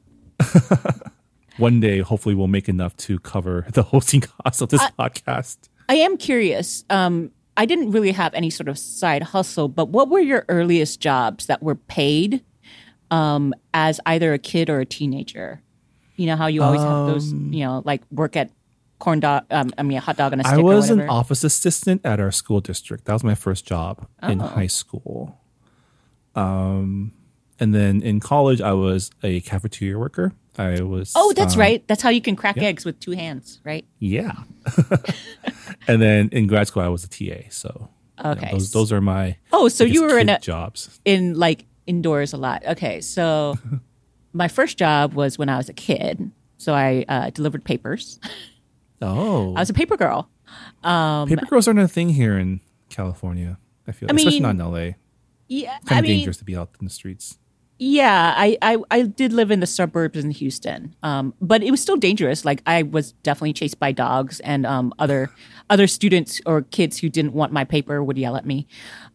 One 1.57 1.79
day, 1.79 1.99
hopefully, 1.99 2.35
we'll 2.35 2.47
make 2.47 2.67
enough 2.67 2.95
to 2.97 3.19
cover 3.19 3.65
the 3.73 3.83
hosting 3.83 4.21
costs 4.21 4.61
of 4.61 4.69
this 4.69 4.81
podcast. 4.99 5.57
I 5.89 5.95
am 5.95 6.17
curious. 6.17 6.83
Um, 6.89 7.31
I 7.55 7.65
didn't 7.65 7.91
really 7.91 8.11
have 8.11 8.33
any 8.33 8.49
sort 8.49 8.67
of 8.67 8.77
side 8.79 9.21
hustle, 9.21 9.67
but 9.67 9.89
what 9.89 10.09
were 10.09 10.19
your 10.19 10.45
earliest 10.49 10.99
jobs 10.99 11.45
that 11.45 11.61
were 11.61 11.75
paid 11.75 12.43
um, 13.11 13.53
as 13.73 13.99
either 14.07 14.33
a 14.33 14.39
kid 14.39 14.69
or 14.69 14.79
a 14.79 14.85
teenager? 14.85 15.61
You 16.15 16.27
know 16.27 16.35
how 16.35 16.47
you 16.47 16.63
always 16.63 16.81
have 16.81 17.07
those, 17.07 17.31
you 17.31 17.63
know, 17.65 17.81
like 17.85 18.01
work 18.11 18.35
at 18.35 18.49
corn 18.99 19.19
dog. 19.19 19.45
Um, 19.51 19.71
I 19.77 19.83
mean, 19.83 19.97
a 19.97 20.01
hot 20.01 20.17
dog 20.17 20.31
on 20.33 20.39
a 20.39 20.43
stick. 20.43 20.57
I 20.59 20.61
was 20.61 20.89
an 20.89 21.01
office 21.09 21.43
assistant 21.43 22.01
at 22.05 22.19
our 22.19 22.31
school 22.31 22.61
district. 22.61 23.05
That 23.05 23.13
was 23.13 23.23
my 23.23 23.35
first 23.35 23.65
job 23.67 24.07
in 24.23 24.41
Oh. 24.41 24.45
high 24.47 24.67
school. 24.67 25.39
Um, 26.35 27.13
and 27.59 27.73
then 27.73 28.01
in 28.01 28.19
college, 28.19 28.61
I 28.61 28.73
was 28.73 29.11
a 29.21 29.41
cafeteria 29.41 29.97
worker. 29.99 30.33
I 30.57 30.81
was. 30.81 31.13
Oh, 31.15 31.33
that's 31.35 31.55
um, 31.55 31.59
right. 31.61 31.87
That's 31.87 32.01
how 32.01 32.09
you 32.09 32.21
can 32.21 32.35
crack 32.35 32.57
eggs 32.57 32.85
with 32.85 32.99
two 32.99 33.11
hands, 33.11 33.59
right? 33.63 33.85
Yeah. 33.99 34.33
and 35.87 36.01
then 36.01 36.29
in 36.31 36.47
grad 36.47 36.67
school, 36.67 36.83
I 36.83 36.87
was 36.87 37.03
a 37.03 37.09
TA. 37.09 37.49
So 37.49 37.89
you 38.19 38.23
know, 38.23 38.31
Okay. 38.31 38.51
those 38.51 38.71
those 38.71 38.91
are 38.91 39.01
my. 39.01 39.37
Oh, 39.51 39.67
so 39.67 39.83
you 39.83 40.03
were 40.03 40.17
in 40.19 40.29
a 40.29 40.39
jobs. 40.39 40.99
in 41.05 41.33
like 41.33 41.65
indoors 41.87 42.33
a 42.33 42.37
lot. 42.37 42.63
Okay, 42.65 43.01
so 43.01 43.57
my 44.33 44.47
first 44.47 44.77
job 44.77 45.13
was 45.13 45.37
when 45.37 45.49
I 45.49 45.57
was 45.57 45.69
a 45.69 45.73
kid. 45.73 46.31
So 46.57 46.73
I 46.73 47.03
uh, 47.09 47.29
delivered 47.31 47.65
papers. 47.65 48.19
Oh, 49.01 49.53
I 49.55 49.59
was 49.59 49.69
a 49.69 49.73
paper 49.73 49.97
girl. 49.97 50.29
paper 50.83 51.45
girls 51.47 51.67
aren't 51.67 51.79
a 51.79 51.87
thing 51.87 52.09
here 52.09 52.37
in 52.37 52.61
California. 52.89 53.57
I 53.87 53.91
feel, 53.91 54.07
I 54.09 54.15
especially 54.15 54.39
mean, 54.39 54.57
not 54.57 54.65
in 54.67 54.71
LA. 54.71 54.91
Yeah, 55.49 55.71
Kind 55.79 55.83
I 55.89 55.97
of 55.99 56.03
mean, 56.03 56.11
dangerous 56.19 56.37
to 56.37 56.45
be 56.45 56.55
out 56.55 56.69
in 56.79 56.85
the 56.85 56.93
streets. 56.93 57.37
Yeah, 57.85 58.33
I, 58.37 58.57
I, 58.61 58.77
I 58.89 59.01
did 59.01 59.33
live 59.33 59.51
in 59.51 59.59
the 59.59 59.67
suburbs 59.67 60.17
in 60.17 60.31
Houston, 60.31 60.95
um, 61.03 61.33
but 61.41 61.61
it 61.61 61.69
was 61.69 61.81
still 61.81 61.97
dangerous. 61.97 62.45
Like 62.45 62.61
I 62.65 62.83
was 62.83 63.11
definitely 63.23 63.51
chased 63.51 63.77
by 63.77 63.91
dogs, 63.91 64.39
and 64.39 64.65
um, 64.65 64.93
other 64.99 65.29
other 65.69 65.85
students 65.87 66.39
or 66.45 66.61
kids 66.61 66.99
who 66.99 67.09
didn't 67.09 67.33
want 67.33 67.51
my 67.51 67.65
paper 67.65 68.01
would 68.01 68.17
yell 68.17 68.37
at 68.37 68.45
me. 68.45 68.67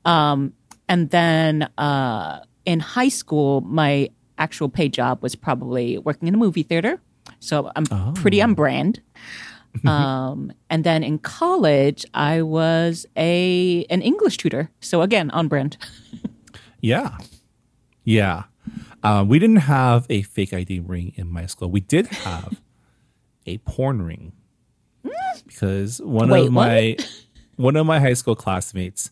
Um, 0.04 0.52
and 0.86 1.08
then 1.08 1.70
uh, 1.78 2.40
in 2.66 2.80
high 2.80 3.08
school, 3.08 3.62
my 3.62 4.10
actual 4.36 4.68
paid 4.68 4.92
job 4.92 5.22
was 5.22 5.34
probably 5.34 5.96
working 5.96 6.28
in 6.28 6.34
a 6.34 6.38
movie 6.38 6.62
theater, 6.62 7.00
so 7.40 7.72
I'm 7.74 8.12
pretty 8.14 8.42
on 8.42 8.52
brand. 8.52 9.00
um, 9.86 10.52
and 10.68 10.84
then 10.84 11.02
in 11.02 11.18
college, 11.20 12.04
I 12.12 12.42
was 12.42 13.06
a 13.16 13.86
an 13.88 14.02
English 14.02 14.36
tutor, 14.36 14.70
so 14.80 15.00
again 15.00 15.30
on 15.30 15.48
brand. 15.48 15.78
Yeah. 16.80 17.18
Yeah. 18.04 18.44
Um, 19.08 19.26
we 19.26 19.38
didn't 19.38 19.56
have 19.56 20.06
a 20.10 20.20
fake 20.20 20.52
ID 20.52 20.80
ring 20.80 21.14
in 21.16 21.32
my 21.32 21.46
school. 21.46 21.70
We 21.70 21.80
did 21.80 22.08
have 22.08 22.60
a 23.46 23.56
porn 23.58 24.02
ring 24.02 24.32
because 25.46 25.98
one 26.02 26.28
Wait, 26.28 26.46
of 26.46 26.52
my 26.52 26.96
one 27.56 27.76
of 27.76 27.86
my 27.86 28.00
high 28.00 28.12
school 28.12 28.36
classmates 28.36 29.10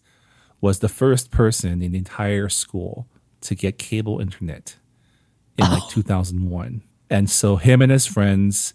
was 0.61 0.81
the 0.81 0.91
first 0.91 1.31
person 1.31 1.81
in 1.81 1.93
the 1.93 1.99
entire 1.99 2.51
school 2.51 3.09
to 3.41 3.55
get 3.55 3.79
cable 3.79 4.21
internet 4.21 4.77
in 5.57 5.65
like 5.65 5.89
2001. 5.89 6.83
And 7.09 7.31
so 7.31 7.57
him 7.57 7.81
and 7.81 7.91
his 7.91 8.05
friends 8.05 8.75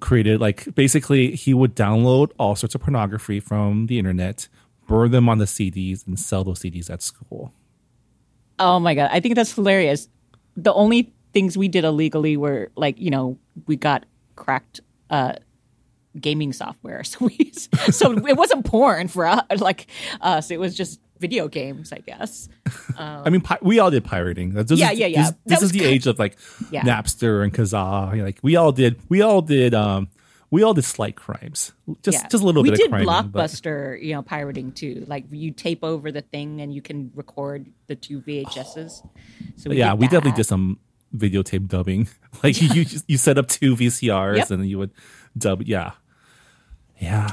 created 0.00 0.40
like 0.40 0.74
basically 0.74 1.32
he 1.32 1.52
would 1.52 1.76
download 1.76 2.30
all 2.38 2.56
sorts 2.56 2.74
of 2.74 2.80
pornography 2.80 3.38
from 3.38 3.88
the 3.88 3.98
internet, 3.98 4.48
burn 4.88 5.10
them 5.10 5.28
on 5.28 5.36
the 5.36 5.44
CDs 5.44 6.06
and 6.06 6.18
sell 6.18 6.42
those 6.42 6.60
CDs 6.60 6.88
at 6.88 7.02
school. 7.02 7.52
Oh 8.58 8.78
my 8.80 8.94
god, 8.94 9.10
I 9.12 9.20
think 9.20 9.34
that's 9.34 9.52
hilarious. 9.52 10.08
The 10.56 10.72
only 10.72 11.12
things 11.32 11.58
we 11.58 11.68
did 11.68 11.84
illegally 11.84 12.36
were 12.36 12.70
like, 12.76 12.98
you 13.00 13.10
know, 13.10 13.38
we 13.66 13.76
got 13.76 14.04
cracked 14.36 14.80
uh 15.10 15.34
gaming 16.20 16.52
software. 16.52 17.02
So 17.12 17.26
we 17.26 17.52
so 17.90 18.12
it 18.26 18.36
wasn't 18.36 18.64
porn 18.64 19.08
for 19.08 19.26
us, 19.26 19.42
like 19.60 19.86
us. 20.20 20.50
It 20.50 20.60
was 20.60 20.74
just 20.76 21.00
video 21.18 21.48
games, 21.48 21.92
I 21.92 21.98
guess. 21.98 22.48
I 22.98 23.30
mean, 23.30 23.40
pi- 23.40 23.58
we 23.62 23.78
all 23.78 23.90
did 23.90 24.04
pirating. 24.04 24.52
This 24.54 24.70
Yeah, 24.78 24.90
is, 24.92 24.98
yeah, 24.98 25.06
yeah. 25.06 25.22
This, 25.22 25.32
this 25.46 25.62
is 25.62 25.70
the 25.72 25.84
age 25.84 26.06
of 26.06 26.18
like 26.18 26.36
Yeah. 26.70 26.82
Napster 26.82 27.42
and 27.42 27.52
Kazaa. 27.52 28.20
Like 28.22 28.38
we 28.42 28.56
all 28.56 28.72
did. 28.72 29.00
We 29.08 29.22
all 29.22 29.40
did. 29.42 29.74
Um, 29.74 30.08
we 30.54 30.62
all 30.62 30.72
did 30.72 30.84
slight 30.84 31.16
crimes. 31.16 31.72
Just 32.04 32.22
yeah. 32.22 32.28
just 32.28 32.40
a 32.44 32.46
little 32.46 32.62
we 32.62 32.70
bit 32.70 32.76
did 32.76 32.86
of 32.86 32.90
crime. 32.92 33.06
Blockbuster, 33.06 34.00
you 34.00 34.14
know, 34.14 34.22
pirating 34.22 34.70
too. 34.70 35.04
Like 35.08 35.24
you 35.32 35.50
tape 35.50 35.82
over 35.82 36.12
the 36.12 36.20
thing 36.20 36.60
and 36.60 36.72
you 36.72 36.80
can 36.80 37.10
record 37.16 37.66
the 37.88 37.96
two 37.96 38.20
VHSs. 38.20 39.02
Oh. 39.04 39.10
So 39.56 39.70
we 39.70 39.78
yeah, 39.78 39.94
we 39.94 40.06
definitely 40.06 40.36
did 40.36 40.44
some 40.44 40.78
videotape 41.14 41.66
dubbing. 41.66 42.08
Like 42.42 42.60
you, 42.60 42.68
you, 42.68 42.84
just- 42.84 43.04
you 43.08 43.16
set 43.16 43.38
up 43.38 43.48
two 43.48 43.74
VCRs 43.74 44.36
Yep. 44.36 44.50
and 44.50 44.60
then 44.60 44.68
you 44.68 44.78
would 44.78 44.90
dub. 45.36 45.62
Yeah, 45.62 45.92
yeah, 47.00 47.30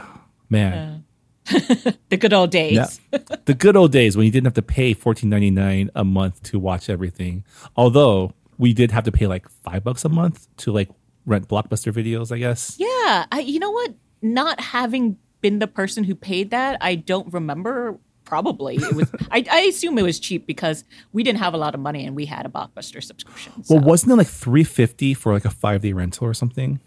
man. 0.50 1.06
the 1.46 2.18
good 2.18 2.34
old 2.34 2.50
days. 2.50 3.00
Yeah. 3.12 3.20
the 3.46 3.54
good 3.54 3.76
old 3.76 3.92
days 3.92 4.16
when 4.18 4.26
you 4.26 4.32
didn't 4.32 4.46
have 4.46 4.54
to 4.56 4.62
pay 4.64 4.94
fourteen 4.96 5.30
ninety 5.30 5.52
nine 5.52 5.92
a 5.96 6.04
month 6.04 6.42
to 6.44 6.60
watch 6.60 6.90
everything. 6.90 7.44
Although 7.76 8.34
we 8.58 8.74
did 8.74 8.92
have 8.92 9.04
to 9.04 9.12
pay 9.12 9.28
like 9.28 9.48
five 9.50 9.84
bucks 9.84 10.06
a 10.06 10.10
month 10.10 10.48
to 10.58 10.72
like 10.72 10.90
rent 11.26 11.48
blockbuster 11.48 11.94
videos, 11.94 12.32
I 12.32 12.38
guess. 12.38 12.76
Yeah, 12.78 13.26
I, 13.32 13.44
you 13.46 13.60
know 13.60 13.72
what? 13.72 13.94
Not 14.22 14.60
having 14.60 15.18
been 15.42 15.60
the 15.60 15.68
person 15.68 16.04
who 16.04 16.16
paid 16.16 16.52
that, 16.52 16.78
I 16.82 16.96
don't 16.96 17.32
remember. 17.34 17.98
Probably 18.24 18.76
it 18.76 18.96
was. 18.96 19.12
I, 19.32 19.44
I 19.52 19.60
assume 19.62 19.98
it 19.98 20.04
was 20.04 20.20
cheap 20.20 20.48
because 20.48 20.86
we 21.12 21.24
didn't 21.24 21.40
have 21.40 21.54
a 21.54 21.58
lot 21.58 21.74
of 21.74 21.82
money 21.82 22.06
and 22.06 22.16
we 22.16 22.26
had 22.26 22.46
a 22.46 22.50
blockbuster 22.50 23.04
subscription. 23.04 23.64
So 23.64 23.76
Well, 23.76 23.84
wasn't 23.84 24.14
it 24.14 24.16
like 24.16 24.28
three 24.28 24.64
fifty 24.64 25.14
for 25.14 25.34
like 25.34 25.44
a 25.44 25.50
five 25.50 25.82
day 25.82 25.92
rental 25.92 26.28
or 26.28 26.34
something? 26.34 26.80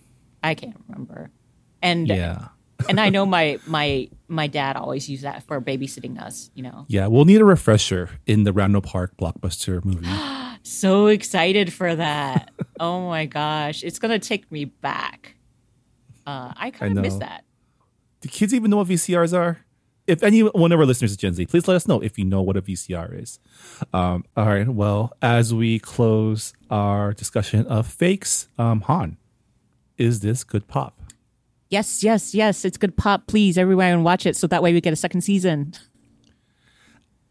I 0.43 0.55
can't 0.55 0.77
remember. 0.89 1.31
And 1.83 2.09
Yeah. 2.09 2.49
and 2.89 2.99
I 2.99 3.11
know 3.11 3.27
my 3.27 3.59
my 3.67 4.09
my 4.29 4.47
dad 4.47 4.77
always 4.77 5.11
used 5.11 5.25
that 5.25 5.43
for 5.43 5.61
babysitting 5.61 6.19
us. 6.19 6.51
You 6.55 6.63
know, 6.63 6.87
Yeah, 6.89 7.09
we'll 7.09 7.27
need 7.27 7.41
a 7.41 7.45
refresher 7.45 8.11
in 8.27 8.45
the 8.45 8.53
Randall 8.53 8.81
Park 8.81 9.17
blockbuster 9.19 9.85
movie. 9.85 10.07
so 10.65 11.07
excited 11.07 11.73
for 11.73 11.95
that. 11.95 12.51
oh 12.81 13.09
my 13.09 13.27
gosh, 13.27 13.85
it's 13.85 13.99
gonna 13.99 14.19
take 14.19 14.51
me 14.51 14.65
back. 14.65 15.37
Uh, 16.27 16.53
I 16.57 16.71
kind 16.71 16.99
of 16.99 17.03
miss 17.03 17.17
that. 17.17 17.45
Do 18.21 18.29
kids 18.29 18.55
even 18.55 18.71
know 18.71 18.79
what 18.79 18.89
VCRs 18.89 19.37
are? 19.37 19.59
If 20.07 20.23
any 20.23 20.41
one 20.41 20.73
of 20.73 20.79
our 20.79 20.87
listeners 20.87 21.13
is 21.13 21.17
Gen 21.17 21.35
Z, 21.35 21.47
please 21.47 21.67
let 21.69 21.77
us 21.77 21.87
know 21.87 22.01
if 22.01 22.19
you 22.19 22.25
know 22.25 22.43
what 22.43 22.57
a 22.57 22.63
VCR 22.63 23.23
is. 23.23 23.39
Um, 23.93 24.25
all 24.37 24.47
right. 24.47 24.69
Well, 24.69 25.13
as 25.23 25.55
we 25.55 25.79
close 25.79 26.53
our 26.71 27.15
discussion 27.15 27.67
of 27.67 27.87
fakes, 27.87 28.49
um, 28.59 28.83
Hanh, 28.83 29.17
is 29.97 30.21
this 30.21 30.45
good 30.45 30.67
pop? 30.67 31.01
Yes, 31.71 32.03
yes, 32.05 32.35
yes. 32.35 32.65
It's 32.65 32.77
good 32.77 32.97
pop. 32.97 33.27
Please, 33.27 33.57
everyone, 33.57 34.03
watch 34.03 34.27
it 34.27 34.37
so 34.37 34.47
that 34.47 34.63
way 34.63 34.73
we 34.73 34.81
get 34.81 34.93
a 34.93 34.97
second 34.97 35.23
season. 35.23 35.75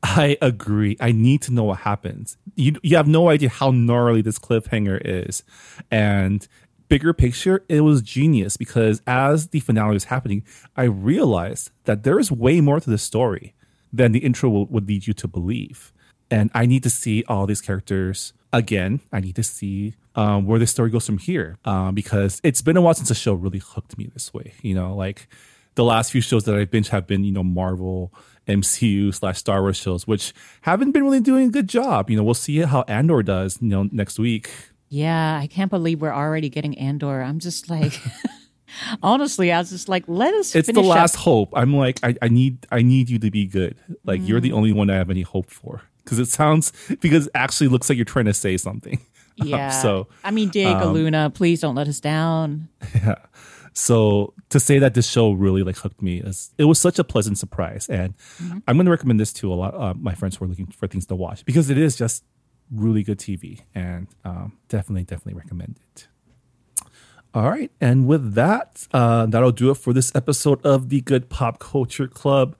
I 0.03 0.37
agree. 0.41 0.97
I 0.99 1.13
need 1.13 1.41
to 1.43 1.53
know 1.53 1.63
what 1.63 1.79
happens. 1.79 2.37
You 2.55 2.75
you 2.83 2.97
have 2.97 3.07
no 3.07 3.29
idea 3.29 3.49
how 3.49 3.71
gnarly 3.71 4.21
this 4.21 4.37
cliffhanger 4.37 5.01
is, 5.03 5.43
and 5.89 6.45
bigger 6.89 7.13
picture, 7.13 7.63
it 7.69 7.81
was 7.81 8.01
genius 8.01 8.57
because 8.57 9.01
as 9.07 9.47
the 9.47 9.61
finale 9.61 9.93
was 9.93 10.05
happening, 10.05 10.43
I 10.75 10.83
realized 10.83 11.71
that 11.85 12.03
there 12.03 12.19
is 12.19 12.31
way 12.31 12.59
more 12.59 12.81
to 12.81 12.89
the 12.89 12.97
story 12.97 13.55
than 13.91 14.11
the 14.11 14.19
intro 14.19 14.49
will, 14.49 14.65
would 14.67 14.87
lead 14.87 15.07
you 15.07 15.13
to 15.13 15.27
believe, 15.27 15.93
and 16.29 16.51
I 16.53 16.65
need 16.65 16.83
to 16.83 16.89
see 16.89 17.23
all 17.29 17.45
these 17.47 17.61
characters 17.61 18.33
again. 18.51 18.99
I 19.13 19.21
need 19.21 19.37
to 19.37 19.43
see 19.43 19.95
um, 20.15 20.45
where 20.45 20.59
the 20.59 20.67
story 20.67 20.89
goes 20.89 21.05
from 21.05 21.17
here 21.17 21.57
um, 21.63 21.95
because 21.95 22.41
it's 22.43 22.61
been 22.61 22.75
a 22.75 22.81
while 22.81 22.93
since 22.93 23.09
a 23.09 23.15
show 23.15 23.33
really 23.33 23.59
hooked 23.59 23.97
me 23.97 24.09
this 24.13 24.33
way. 24.33 24.53
You 24.61 24.75
know, 24.75 24.93
like 24.95 25.27
the 25.75 25.83
last 25.83 26.11
few 26.11 26.21
shows 26.21 26.43
that 26.43 26.55
I've 26.55 26.87
have 26.87 27.07
been, 27.07 27.23
you 27.23 27.31
know, 27.31 27.43
Marvel, 27.43 28.13
MCU 28.47 29.13
slash 29.13 29.37
Star 29.39 29.61
Wars 29.61 29.77
shows, 29.77 30.05
which 30.07 30.33
haven't 30.61 30.91
been 30.91 31.03
really 31.03 31.19
doing 31.21 31.47
a 31.47 31.51
good 31.51 31.67
job. 31.69 32.09
You 32.09 32.17
know, 32.17 32.23
we'll 32.23 32.33
see 32.33 32.57
how 32.59 32.83
Andor 32.87 33.23
does, 33.23 33.61
you 33.61 33.69
know, 33.69 33.87
next 33.91 34.19
week. 34.19 34.51
Yeah, 34.89 35.39
I 35.41 35.47
can't 35.47 35.71
believe 35.71 36.01
we're 36.01 36.13
already 36.13 36.49
getting 36.49 36.77
Andor. 36.77 37.21
I'm 37.21 37.39
just 37.39 37.69
like, 37.69 37.99
honestly, 39.01 39.51
I 39.51 39.59
was 39.59 39.69
just 39.69 39.89
like, 39.89 40.03
let 40.07 40.33
us. 40.33 40.55
It's 40.55 40.67
the 40.67 40.73
finish 40.73 40.89
up- 40.89 40.95
last 40.95 41.15
hope. 41.15 41.49
I'm 41.53 41.75
like, 41.75 41.99
I, 42.03 42.15
I 42.21 42.27
need, 42.27 42.65
I 42.71 42.81
need 42.81 43.09
you 43.09 43.19
to 43.19 43.31
be 43.31 43.45
good. 43.45 43.75
Like 44.03 44.21
you're 44.23 44.39
the 44.39 44.51
only 44.51 44.73
one 44.73 44.89
I 44.89 44.95
have 44.95 45.09
any 45.09 45.21
hope 45.21 45.49
for 45.49 45.81
because 46.03 46.19
it 46.19 46.27
sounds 46.27 46.73
because 47.01 47.27
it 47.27 47.31
actually 47.35 47.69
looks 47.69 47.89
like 47.89 47.97
you're 47.97 48.05
trying 48.05 48.25
to 48.25 48.33
say 48.33 48.57
something. 48.57 48.99
Um, 49.41 49.47
Yeah. 49.47 49.69
so 49.71 50.07
I 50.23 50.29
mean, 50.29 50.49
Diego 50.49 50.91
Luna, 50.91 51.31
please 51.31 51.59
don't 51.59 51.73
let 51.73 51.87
us 51.87 51.99
down. 51.99 52.67
So 53.73 54.33
to 54.49 54.59
say 54.59 54.79
that 54.79 54.93
this 54.93 55.09
show 55.09 55.31
really 55.31 55.63
like 55.63 55.77
hooked 55.77 56.01
me 56.01 56.21
is 56.21 56.53
it 56.57 56.65
was 56.65 56.79
such 56.79 56.99
a 56.99 57.03
pleasant 57.03 57.37
surprise, 57.37 57.89
and 57.89 58.13
I'm 58.67 58.77
going 58.77 58.85
to 58.85 58.91
recommend 58.91 59.19
this 59.19 59.33
to 59.33 59.51
a 59.51 59.55
lot 59.55 59.73
of 59.73 60.01
my 60.01 60.13
friends 60.13 60.37
who 60.37 60.45
are 60.45 60.47
looking 60.47 60.67
for 60.67 60.87
things 60.87 61.05
to 61.07 61.15
watch 61.15 61.43
because 61.45 61.69
it 61.69 61.77
is 61.77 61.95
just 61.95 62.23
really 62.71 63.03
good 63.03 63.19
TV, 63.19 63.61
and 63.73 64.07
um, 64.23 64.57
definitely 64.69 65.03
definitely 65.03 65.33
recommend 65.33 65.79
it. 65.93 66.07
All 67.33 67.49
right. 67.49 67.71
And 67.81 68.05
with 68.05 68.35
that, 68.35 68.87
uh, 68.93 69.25
that'll 69.25 69.51
do 69.51 69.71
it 69.71 69.75
for 69.75 69.91
this 69.91 70.11
episode 70.13 70.63
of 70.63 70.89
the 70.89 71.01
Good 71.01 71.29
Pop 71.29 71.57
Culture 71.57 72.07
Club. 72.07 72.55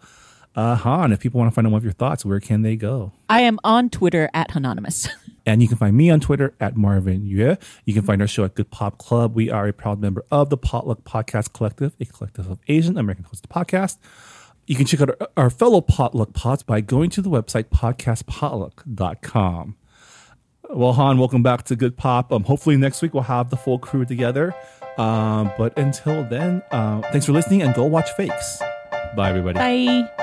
Uh, 0.56 0.76
Hanh, 0.78 1.14
if 1.14 1.20
people 1.20 1.40
want 1.40 1.52
to 1.52 1.56
find 1.56 1.68
out 1.68 1.72
more 1.72 1.78
of 1.78 1.84
your 1.84 1.94
thoughts, 1.94 2.26
where 2.26 2.40
can 2.40 2.64
they 2.64 2.76
go? 2.76 3.12
I 3.30 3.42
am 3.42 3.60
on 3.64 3.90
Twitter 3.90 4.30
at 4.34 4.56
Anonymous. 4.56 5.08
And 5.46 5.62
you 5.62 5.68
can 5.68 5.76
find 5.78 5.96
me 5.98 6.10
on 6.10 6.20
Twitter 6.22 6.54
at 6.60 6.76
Marvin 6.78 7.22
Yueh. 7.24 7.62
You 7.86 7.94
can 7.94 8.04
find 8.04 8.22
our 8.22 8.28
show 8.28 8.46
at 8.46 8.56
Good 8.56 8.72
Pop 8.72 8.98
Club. 8.98 9.36
We 9.36 9.52
are 9.52 9.68
a 9.68 9.74
proud 9.74 10.00
member 10.00 10.24
of 10.32 10.50
the 10.50 10.58
Potluck 10.58 11.04
Podcast 11.04 11.52
Collective, 11.54 11.94
a 12.00 12.06
collective 12.06 12.50
of 12.50 12.60
Asian 12.68 12.98
American 12.98 13.26
hosted 13.26 13.48
podcasts. 13.48 13.98
You 14.66 14.76
can 14.76 14.86
check 14.86 15.02
out 15.02 15.10
our, 15.20 15.28
our 15.36 15.50
fellow 15.50 15.82
Potluck 15.82 16.32
pods 16.34 16.64
by 16.64 16.80
going 16.80 17.10
to 17.12 17.22
the 17.22 17.30
website 17.30 17.66
podcastpotluck.com. 17.66 19.76
Well, 20.70 20.94
Hanh, 20.94 21.20
welcome 21.20 21.44
back 21.44 21.64
to 21.64 21.76
Good 21.76 21.98
Pop. 21.98 22.32
Um, 22.32 22.46
hopefully 22.46 22.78
next 22.78 23.02
week 23.02 23.14
we'll 23.14 23.24
have 23.24 23.50
the 23.50 23.58
full 23.58 23.80
crew 23.80 24.06
together. 24.06 24.56
Um, 24.98 25.52
but 25.58 25.78
until 25.78 26.24
then, 26.24 26.64
uh, 26.72 27.02
thanks 27.12 27.26
for 27.26 27.34
listening 27.34 27.62
and 27.62 27.74
go 27.74 27.84
watch 27.84 28.10
Fakes. 28.12 28.60
Bye, 29.16 29.30
everybody. 29.30 29.60
Bye. 29.60 30.23